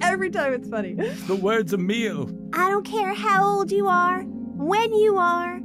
Every 0.02 0.30
time 0.30 0.54
it's 0.54 0.68
funny. 0.68 0.94
The 0.94 1.38
word's 1.40 1.72
a 1.72 1.78
meal. 1.78 2.30
I 2.52 2.68
don't 2.70 2.84
care 2.84 3.14
how 3.14 3.44
old 3.44 3.70
you 3.70 3.88
are, 3.88 4.22
when 4.22 4.94
you 4.94 5.18
are, 5.18 5.60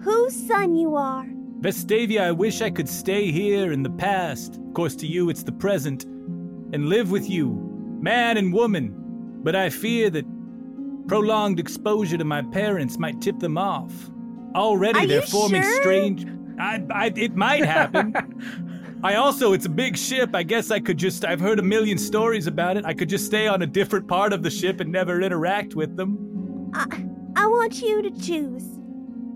whose 0.00 0.34
son 0.34 0.74
you 0.74 0.96
are. 0.96 1.26
Vestavia, 1.62 2.22
I 2.22 2.32
wish 2.32 2.60
I 2.60 2.70
could 2.70 2.88
stay 2.88 3.30
here 3.30 3.70
in 3.70 3.84
the 3.84 3.90
past. 3.90 4.56
Of 4.56 4.74
course, 4.74 4.96
to 4.96 5.06
you, 5.06 5.30
it's 5.30 5.44
the 5.44 5.52
present. 5.52 6.02
And 6.04 6.86
live 6.88 7.12
with 7.12 7.30
you, 7.30 7.50
man 8.00 8.36
and 8.36 8.52
woman. 8.52 8.92
But 9.44 9.54
I 9.54 9.70
fear 9.70 10.10
that 10.10 10.24
prolonged 11.06 11.60
exposure 11.60 12.18
to 12.18 12.24
my 12.24 12.42
parents 12.42 12.98
might 12.98 13.20
tip 13.20 13.38
them 13.38 13.56
off. 13.56 13.92
Already, 14.56 15.00
Are 15.00 15.06
they're 15.06 15.22
forming 15.22 15.62
sure? 15.62 15.80
strange. 15.80 16.26
I, 16.58 16.82
I, 16.90 17.12
it 17.14 17.36
might 17.36 17.64
happen. 17.64 19.00
I 19.04 19.14
also, 19.14 19.52
it's 19.52 19.66
a 19.66 19.70
big 19.70 19.96
ship. 19.96 20.34
I 20.34 20.42
guess 20.42 20.72
I 20.72 20.80
could 20.80 20.98
just, 20.98 21.24
I've 21.24 21.40
heard 21.40 21.60
a 21.60 21.62
million 21.62 21.96
stories 21.96 22.48
about 22.48 22.76
it. 22.76 22.84
I 22.84 22.92
could 22.92 23.08
just 23.08 23.26
stay 23.26 23.46
on 23.46 23.62
a 23.62 23.66
different 23.68 24.08
part 24.08 24.32
of 24.32 24.42
the 24.42 24.50
ship 24.50 24.80
and 24.80 24.90
never 24.90 25.20
interact 25.22 25.76
with 25.76 25.96
them. 25.96 26.70
I, 26.74 27.06
I 27.36 27.46
want 27.46 27.80
you 27.80 28.02
to 28.02 28.10
choose. 28.10 28.64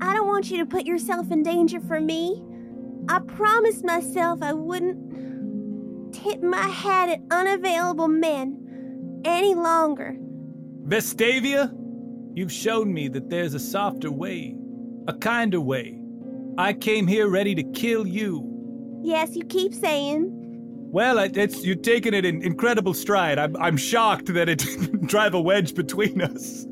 I 0.01 0.13
don't 0.15 0.27
want 0.27 0.51
you 0.51 0.59
to 0.59 0.67
put 0.67 0.85
yourself 0.87 1.31
in 1.31 1.43
danger 1.43 1.81
for 1.81 2.01
me. 2.01 2.43
I 3.09 3.21
promised 3.21 3.85
myself 3.85 4.43
I 4.43 4.53
wouldn't 4.53 6.13
tip 6.13 6.43
my 6.43 6.67
hat 6.69 7.09
at 7.09 7.21
unavailable 7.31 8.09
men 8.09 9.23
any 9.25 9.55
longer. 9.55 10.17
Vestavia, 10.85 11.73
you've 12.35 12.53
shown 12.53 12.93
me 12.93 13.09
that 13.09 13.31
there's 13.31 13.55
a 13.55 13.59
softer 13.59 14.11
way, 14.11 14.57
a 15.09 15.15
kinder 15.15 15.61
way. 15.61 16.01
I 16.59 16.73
came 16.73 17.07
here 17.07 17.29
ready 17.29 17.55
to 17.55 17.63
kill 17.63 18.07
you. 18.07 19.01
Yes, 19.03 19.37
you 19.37 19.45
keep 19.45 19.75
saying. 19.75 20.31
Well, 20.91 21.19
it's 21.19 21.65
you're 21.65 21.77
taking 21.77 22.15
it 22.15 22.25
in 22.25 22.43
incredible 22.43 22.95
stride. 22.95 23.39
I'm 23.39 23.57
I'm 23.57 23.77
shocked 23.77 24.33
that 24.33 24.49
it 24.49 24.61
didn't 24.61 25.07
drive 25.09 25.35
a 25.35 25.41
wedge 25.41 25.75
between 25.75 26.23
us. 26.23 26.67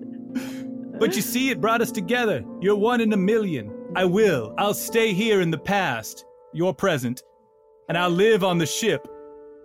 But 0.99 1.17
you 1.17 1.23
see, 1.23 1.51
it 1.51 1.61
brought 1.61 1.81
us 1.81 1.91
together. 1.91 2.45
You're 2.61 2.77
one 2.77 3.01
in 3.01 3.13
a 3.13 3.17
million. 3.17 3.73
I 3.97 4.05
will. 4.05 4.55
I'll 4.59 4.75
stay 4.75 5.13
here 5.13 5.41
in 5.41 5.51
the 5.51 5.59
past, 5.59 6.25
your 6.53 6.75
present, 6.75 7.23
and 7.89 7.99
I'll 7.99 8.11
live 8.11 8.45
on 8.45 8.59
the 8.59 8.67
ship, 8.67 9.07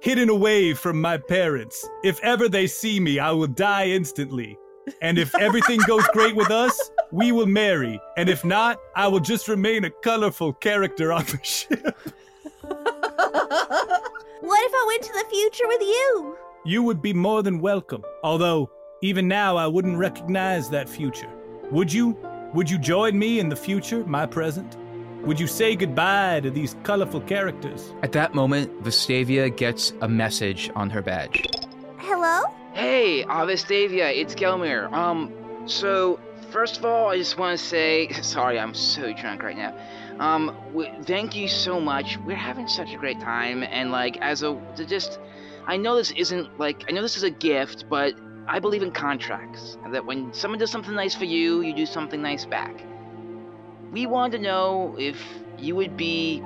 hidden 0.01 0.29
away 0.29 0.73
from 0.73 0.99
my 0.99 1.17
parents. 1.17 1.87
If 2.03 2.19
ever 2.23 2.49
they 2.49 2.67
see 2.67 2.99
me, 2.99 3.19
I 3.19 3.31
will 3.31 3.47
die 3.47 3.87
instantly. 3.87 4.57
And 5.01 5.17
if 5.17 5.33
everything 5.35 5.79
goes 5.87 6.07
great 6.13 6.35
with 6.35 6.51
us, 6.51 6.91
we 7.11 7.31
will 7.31 7.45
marry. 7.45 7.99
And 8.17 8.27
if 8.27 8.43
not, 8.43 8.79
I 8.95 9.07
will 9.07 9.19
just 9.19 9.47
remain 9.47 9.85
a 9.85 9.91
colorful 9.91 10.53
character 10.53 11.13
on 11.13 11.25
the 11.25 11.39
ship. 11.43 11.97
What 14.41 14.65
if 14.65 14.71
I 14.73 14.85
went 14.87 15.03
to 15.03 15.13
the 15.13 15.29
future 15.29 15.67
with 15.67 15.81
you? 15.81 16.37
You 16.65 16.81
would 16.81 17.01
be 17.01 17.13
more 17.13 17.43
than 17.43 17.59
welcome. 17.59 18.03
Although, 18.23 18.71
even 19.01 19.27
now, 19.27 19.55
I 19.55 19.65
wouldn't 19.65 19.97
recognize 19.97 20.69
that 20.71 20.89
future. 20.89 21.29
Would 21.71 21.91
you? 21.91 22.17
Would 22.53 22.69
you 22.69 22.79
join 22.79 23.17
me 23.17 23.39
in 23.39 23.47
the 23.47 23.55
future, 23.55 24.03
my 24.05 24.25
present? 24.25 24.75
Would 25.21 25.39
you 25.39 25.47
say 25.47 25.75
goodbye 25.75 26.39
to 26.41 26.49
these 26.49 26.75
colorful 26.83 27.21
characters? 27.21 27.93
At 28.01 28.11
that 28.13 28.33
moment, 28.33 28.83
Vestavia 28.83 29.55
gets 29.55 29.93
a 30.01 30.07
message 30.07 30.71
on 30.75 30.89
her 30.89 31.01
badge. 31.01 31.45
Hello? 31.97 32.41
Hey, 32.73 33.23
uh, 33.25 33.45
Vestavia, 33.45 34.15
it's 34.15 34.33
Gelmire. 34.33 34.91
Um, 34.91 35.31
so 35.65 36.19
first 36.49 36.77
of 36.77 36.85
all, 36.85 37.09
I 37.09 37.17
just 37.17 37.37
want 37.37 37.59
to 37.59 37.63
say 37.63 38.09
sorry, 38.21 38.59
I'm 38.59 38.73
so 38.73 39.13
drunk 39.13 39.43
right 39.43 39.57
now. 39.57 39.75
Um, 40.19 40.55
w- 40.71 40.91
thank 41.03 41.35
you 41.35 41.47
so 41.47 41.79
much. 41.79 42.17
We're 42.25 42.35
having 42.35 42.67
such 42.67 42.93
a 42.93 42.97
great 42.97 43.19
time, 43.19 43.63
and 43.63 43.91
like 43.91 44.17
as 44.17 44.41
a 44.41 44.59
to 44.75 44.85
just, 44.85 45.19
I 45.67 45.77
know 45.77 45.95
this 45.95 46.11
isn't 46.11 46.59
like 46.59 46.85
I 46.89 46.93
know 46.93 47.01
this 47.01 47.15
is 47.15 47.23
a 47.23 47.29
gift, 47.29 47.85
but 47.89 48.15
I 48.49 48.57
believe 48.57 48.81
in 48.81 48.91
contracts, 48.91 49.77
and 49.83 49.93
that 49.93 50.05
when 50.05 50.33
someone 50.33 50.59
does 50.59 50.71
something 50.71 50.95
nice 50.95 51.13
for 51.13 51.25
you, 51.25 51.61
you 51.61 51.71
do 51.71 51.85
something 51.85 52.19
nice 52.19 52.45
back. 52.45 52.73
We 53.91 54.07
wanted 54.07 54.37
to 54.37 54.43
know 54.43 54.95
if 54.97 55.23
you 55.59 55.75
would 55.75 55.95
be 55.95 56.41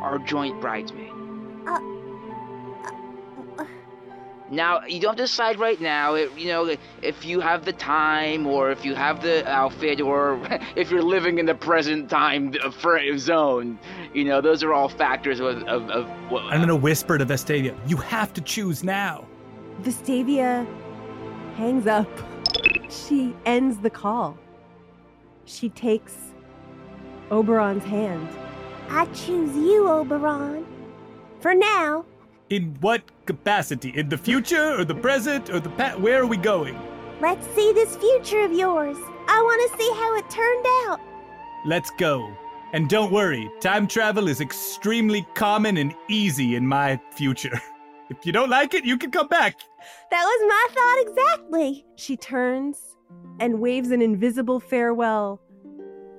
our 0.00 0.18
joint 0.18 0.58
bridesmaid. 0.62 1.10
Uh, 1.66 1.72
uh, 1.72 2.90
uh. 3.58 3.64
Now, 4.50 4.84
you 4.86 4.98
don't 4.98 5.10
have 5.10 5.16
to 5.16 5.22
decide 5.24 5.58
right 5.58 5.78
now, 5.78 6.14
if, 6.14 6.38
you 6.38 6.48
know, 6.48 6.74
if 7.02 7.26
you 7.26 7.40
have 7.40 7.66
the 7.66 7.72
time, 7.74 8.46
or 8.46 8.70
if 8.70 8.86
you 8.86 8.94
have 8.94 9.20
the 9.20 9.46
outfit, 9.46 10.00
or 10.00 10.40
if 10.76 10.90
you're 10.90 11.02
living 11.02 11.38
in 11.38 11.44
the 11.44 11.54
present 11.54 12.08
time 12.08 12.54
uh, 12.64 13.18
zone. 13.18 13.78
You 14.14 14.24
know, 14.24 14.40
those 14.40 14.62
are 14.62 14.72
all 14.72 14.88
factors 14.88 15.40
of, 15.40 15.62
of, 15.64 15.90
of 15.90 16.08
what. 16.30 16.44
I'm 16.44 16.60
gonna 16.60 16.74
whisper 16.74 17.18
to 17.18 17.26
Vestavia, 17.26 17.76
you 17.86 17.98
have 17.98 18.32
to 18.32 18.40
choose 18.40 18.82
now. 18.82 19.26
Vestavia 19.82 20.66
hangs 21.56 21.86
up. 21.86 22.08
She 22.88 23.34
ends 23.44 23.78
the 23.78 23.90
call. 23.90 24.36
She 25.44 25.68
takes 25.70 26.16
Oberon's 27.30 27.84
hand. 27.84 28.28
I 28.88 29.06
choose 29.06 29.54
you, 29.56 29.88
Oberon. 29.88 30.64
For 31.40 31.54
now, 31.54 32.04
In 32.48 32.76
what 32.80 33.02
capacity? 33.26 33.90
In 33.96 34.08
the 34.08 34.16
future 34.18 34.78
or 34.78 34.84
the 34.84 34.94
present 34.94 35.50
or 35.50 35.58
the 35.58 35.70
past? 35.70 35.98
Where 36.00 36.22
are 36.22 36.26
we 36.26 36.36
going? 36.36 36.78
let's 37.20 37.46
see 37.56 37.72
this 37.72 37.96
future 37.96 38.42
of 38.44 38.52
yours. 38.52 38.96
I 39.28 39.40
want 39.42 39.60
to 39.70 39.78
see 39.78 39.90
how 40.00 40.16
it 40.16 40.30
turned 40.30 40.66
out. 40.86 41.00
Let's 41.64 41.90
go. 41.98 42.30
And 42.72 42.88
don't 42.88 43.10
worry, 43.10 43.50
time 43.60 43.86
travel 43.88 44.28
is 44.28 44.40
extremely 44.40 45.26
common 45.34 45.76
and 45.78 45.94
easy 46.08 46.54
in 46.56 46.66
my 46.66 47.00
future. 47.10 47.60
If 48.08 48.24
you 48.24 48.30
don't 48.30 48.50
like 48.50 48.72
it, 48.74 48.84
you 48.84 48.96
can 48.98 49.10
come 49.10 49.26
back. 49.26 49.58
That 50.10 50.24
was 50.24 50.48
my 50.48 50.66
thought 50.74 51.10
exactly. 51.10 51.86
She 51.96 52.16
turns 52.16 52.96
and 53.40 53.60
waves 53.60 53.90
an 53.90 54.02
invisible 54.02 54.60
farewell 54.60 55.40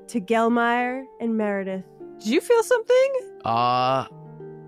to 0.07 0.21
Gelmire 0.21 1.05
and 1.19 1.37
Meredith. 1.37 1.85
Did 2.19 2.27
you 2.27 2.41
feel 2.41 2.63
something? 2.63 3.13
Uh, 3.45 4.07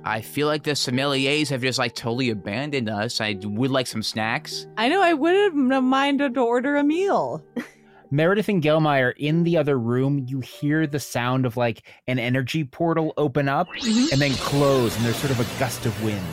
I 0.04 0.22
feel 0.22 0.48
like 0.48 0.64
the 0.64 0.72
sommeliers 0.72 1.50
have 1.50 1.62
just 1.62 1.80
like 1.80 1.96
totally 1.96 2.30
abandoned 2.30 2.90
us. 2.90 3.20
I 3.20 3.38
would 3.44 3.72
like 3.72 3.88
some 3.88 4.04
snacks. 4.04 4.68
I 4.78 4.90
know 4.90 5.02
I 5.02 5.14
wouldn't 5.14 5.72
have 5.72 5.84
minded 5.84 6.36
to 6.36 6.42
order 6.42 6.76
a 6.78 6.84
meal. 6.84 7.44
Meredith 8.12 8.50
and 8.50 8.64
Gelmire 8.64 9.14
in 9.18 9.44
the 9.44 9.58
other 9.58 9.78
room, 9.78 10.26
you 10.28 10.40
hear 10.40 10.88
the 10.88 11.00
sound 11.00 11.46
of 11.46 11.58
like 11.58 11.84
an 12.08 12.18
energy 12.18 12.64
portal 12.64 13.14
open 13.18 13.48
up 13.48 13.68
and 13.84 14.20
then 14.20 14.32
close, 14.34 14.96
and 14.96 15.06
there's 15.06 15.18
sort 15.18 15.32
of 15.32 15.40
a 15.40 15.60
gust 15.60 15.86
of 15.86 16.04
wind. 16.04 16.26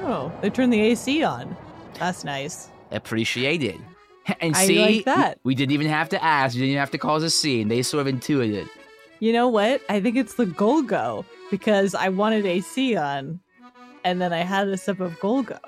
Oh, 0.00 0.30
they 0.42 0.50
turned 0.50 0.72
the 0.72 0.80
AC 0.80 1.22
on. 1.22 1.56
That's 1.98 2.24
nice. 2.24 2.68
Appreciate 2.90 3.62
it. 3.62 3.76
And 4.40 4.56
I 4.56 4.66
see, 4.66 4.78
like 4.80 5.04
that. 5.04 5.38
We, 5.44 5.50
we 5.50 5.54
didn't 5.54 5.70
even 5.72 5.86
have 5.86 6.08
to 6.08 6.22
ask. 6.22 6.54
We 6.54 6.60
didn't 6.62 6.70
even 6.70 6.80
have 6.80 6.90
to 6.90 6.98
cause 6.98 7.22
a 7.22 7.30
scene. 7.30 7.68
They 7.68 7.82
sort 7.82 8.00
of 8.00 8.12
intuited. 8.12 8.68
You 9.20 9.32
know 9.32 9.46
what? 9.48 9.80
I 9.88 10.00
think 10.00 10.16
it's 10.16 10.34
the 10.34 10.46
Golgo 10.46 11.24
because 11.48 11.94
I 11.94 12.08
wanted 12.08 12.44
AC 12.44 12.96
on, 12.96 13.38
and 14.04 14.20
then 14.20 14.32
I 14.32 14.38
had 14.38 14.66
a 14.66 14.76
sip 14.76 14.98
of 14.98 15.12
Golgo. 15.20 15.60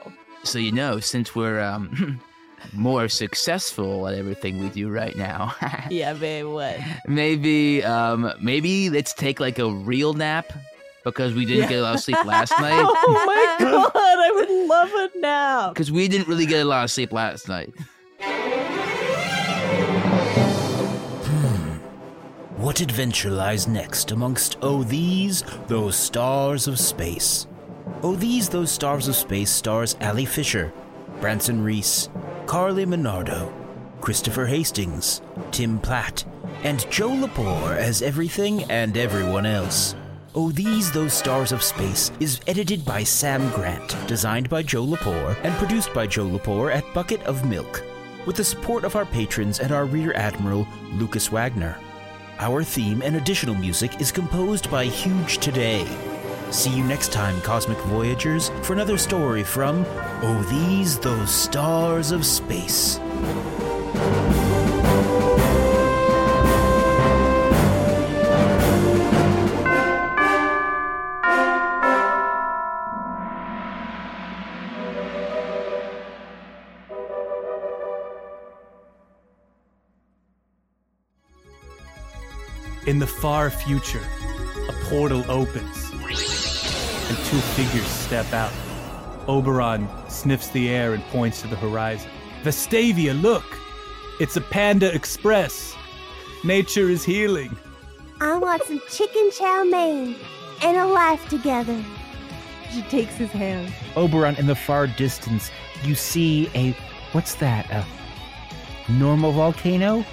So 0.42 0.58
you 0.58 0.72
know, 0.72 0.98
since 0.98 1.36
we're 1.36 1.60
um 1.60 2.20
more 2.72 3.08
successful 3.08 4.08
at 4.08 4.14
everything 4.14 4.58
we 4.58 4.70
do 4.70 4.88
right 4.88 5.16
now, 5.16 5.54
Yeah, 5.90 6.14
babe, 6.14 6.46
what? 6.46 6.78
maybe 7.06 7.84
um 7.84 8.32
maybe 8.40 8.90
let's 8.90 9.14
take 9.14 9.38
like 9.38 9.60
a 9.60 9.70
real 9.70 10.14
nap 10.14 10.52
because 11.10 11.34
we 11.34 11.44
didn't 11.44 11.64
Yeah. 11.64 11.68
get 11.68 11.78
a 11.80 11.82
lot 11.82 11.94
of 11.94 12.00
sleep 12.00 12.24
last 12.24 12.50
night. 12.60 12.80
Oh 12.84 13.24
my 13.26 13.56
god, 13.64 13.92
I 13.96 14.30
would 14.34 14.68
love 14.68 14.90
it 14.94 15.12
now. 15.16 15.68
Because 15.70 15.90
we 15.92 16.08
didn't 16.08 16.28
really 16.28 16.46
get 16.46 16.60
a 16.62 16.64
lot 16.64 16.84
of 16.84 16.90
sleep 16.90 17.12
last 17.12 17.48
night. 17.48 17.72
Hmm. 21.24 21.78
What 22.62 22.80
adventure 22.80 23.30
lies 23.30 23.66
next 23.68 24.10
amongst 24.10 24.56
oh 24.62 24.82
these 24.82 25.42
those 25.66 25.96
stars 25.96 26.66
of 26.68 26.78
space? 26.78 27.46
Oh 28.02 28.14
these 28.14 28.48
those 28.48 28.70
stars 28.70 29.08
of 29.08 29.16
space 29.16 29.50
stars 29.50 29.96
Ali 30.00 30.24
Fisher, 30.24 30.72
Branson 31.20 31.62
Reese, 31.62 32.08
Carly 32.46 32.86
Monardo, 32.86 33.52
Christopher 34.00 34.46
Hastings, 34.46 35.20
Tim 35.50 35.78
Platt, 35.78 36.24
and 36.62 36.88
Joe 36.90 37.10
Lepore 37.10 37.76
as 37.76 38.02
everything 38.02 38.64
and 38.64 38.96
everyone 38.96 39.46
else. 39.46 39.94
Oh 40.34 40.50
These 40.50 40.92
Those 40.92 41.14
Stars 41.14 41.52
of 41.52 41.62
Space 41.62 42.12
is 42.20 42.38
edited 42.46 42.84
by 42.84 43.02
Sam 43.02 43.50
Grant, 43.52 43.96
designed 44.06 44.50
by 44.50 44.62
Joe 44.62 44.84
Lepore, 44.84 45.34
and 45.42 45.54
produced 45.54 45.94
by 45.94 46.06
Joe 46.06 46.26
Lepore 46.26 46.70
at 46.70 46.84
Bucket 46.92 47.22
of 47.22 47.48
Milk, 47.48 47.82
with 48.26 48.36
the 48.36 48.44
support 48.44 48.84
of 48.84 48.94
our 48.94 49.06
patrons 49.06 49.58
and 49.58 49.72
our 49.72 49.86
Rear 49.86 50.12
Admiral, 50.12 50.68
Lucas 50.92 51.32
Wagner. 51.32 51.78
Our 52.40 52.62
theme 52.62 53.00
and 53.00 53.16
additional 53.16 53.54
music 53.54 54.02
is 54.02 54.12
composed 54.12 54.70
by 54.70 54.84
Huge 54.84 55.38
Today. 55.38 55.86
See 56.50 56.76
you 56.76 56.84
next 56.84 57.10
time, 57.10 57.40
Cosmic 57.40 57.78
Voyagers, 57.86 58.50
for 58.62 58.74
another 58.74 58.98
story 58.98 59.42
from 59.42 59.86
Oh 60.22 60.42
These 60.50 60.98
Those 60.98 61.30
Stars 61.30 62.10
of 62.10 62.26
Space. 62.26 62.98
In 82.88 82.98
the 82.98 83.06
far 83.06 83.50
future, 83.50 84.00
a 84.66 84.72
portal 84.86 85.22
opens, 85.30 85.90
and 85.92 87.18
two 87.26 87.38
figures 87.52 87.86
step 87.86 88.32
out. 88.32 88.50
Oberon 89.28 89.86
sniffs 90.08 90.48
the 90.48 90.70
air 90.70 90.94
and 90.94 91.02
points 91.08 91.42
to 91.42 91.48
the 91.48 91.56
horizon. 91.56 92.10
Vestavia, 92.44 93.12
look! 93.20 93.44
It's 94.20 94.36
a 94.36 94.40
Panda 94.40 94.90
Express. 94.94 95.76
Nature 96.44 96.88
is 96.88 97.04
healing. 97.04 97.54
I 98.22 98.38
want 98.38 98.62
some 98.62 98.80
chicken 98.88 99.32
chow 99.32 99.64
mein 99.64 100.16
and 100.62 100.78
a 100.78 100.86
life 100.86 101.28
together. 101.28 101.84
She 102.72 102.80
takes 102.84 103.16
his 103.16 103.30
hand. 103.30 103.70
Oberon, 103.96 104.36
in 104.36 104.46
the 104.46 104.56
far 104.56 104.86
distance, 104.86 105.50
you 105.82 105.94
see 105.94 106.48
a 106.54 106.74
what's 107.12 107.34
that? 107.34 107.70
A 107.70 107.84
normal 108.90 109.32
volcano 109.32 110.06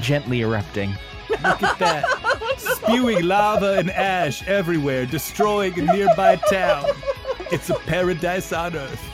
gently 0.00 0.42
erupting. 0.42 0.96
Look 1.32 1.62
at 1.62 1.78
that. 1.78 2.04
Spewing 2.58 3.24
lava 3.24 3.78
and 3.78 3.90
ash 3.90 4.46
everywhere, 4.46 5.06
destroying 5.06 5.78
a 5.78 5.82
nearby 5.82 6.36
town. 6.50 6.86
It's 7.50 7.70
a 7.70 7.74
paradise 7.74 8.52
on 8.52 8.76
Earth. 8.76 9.11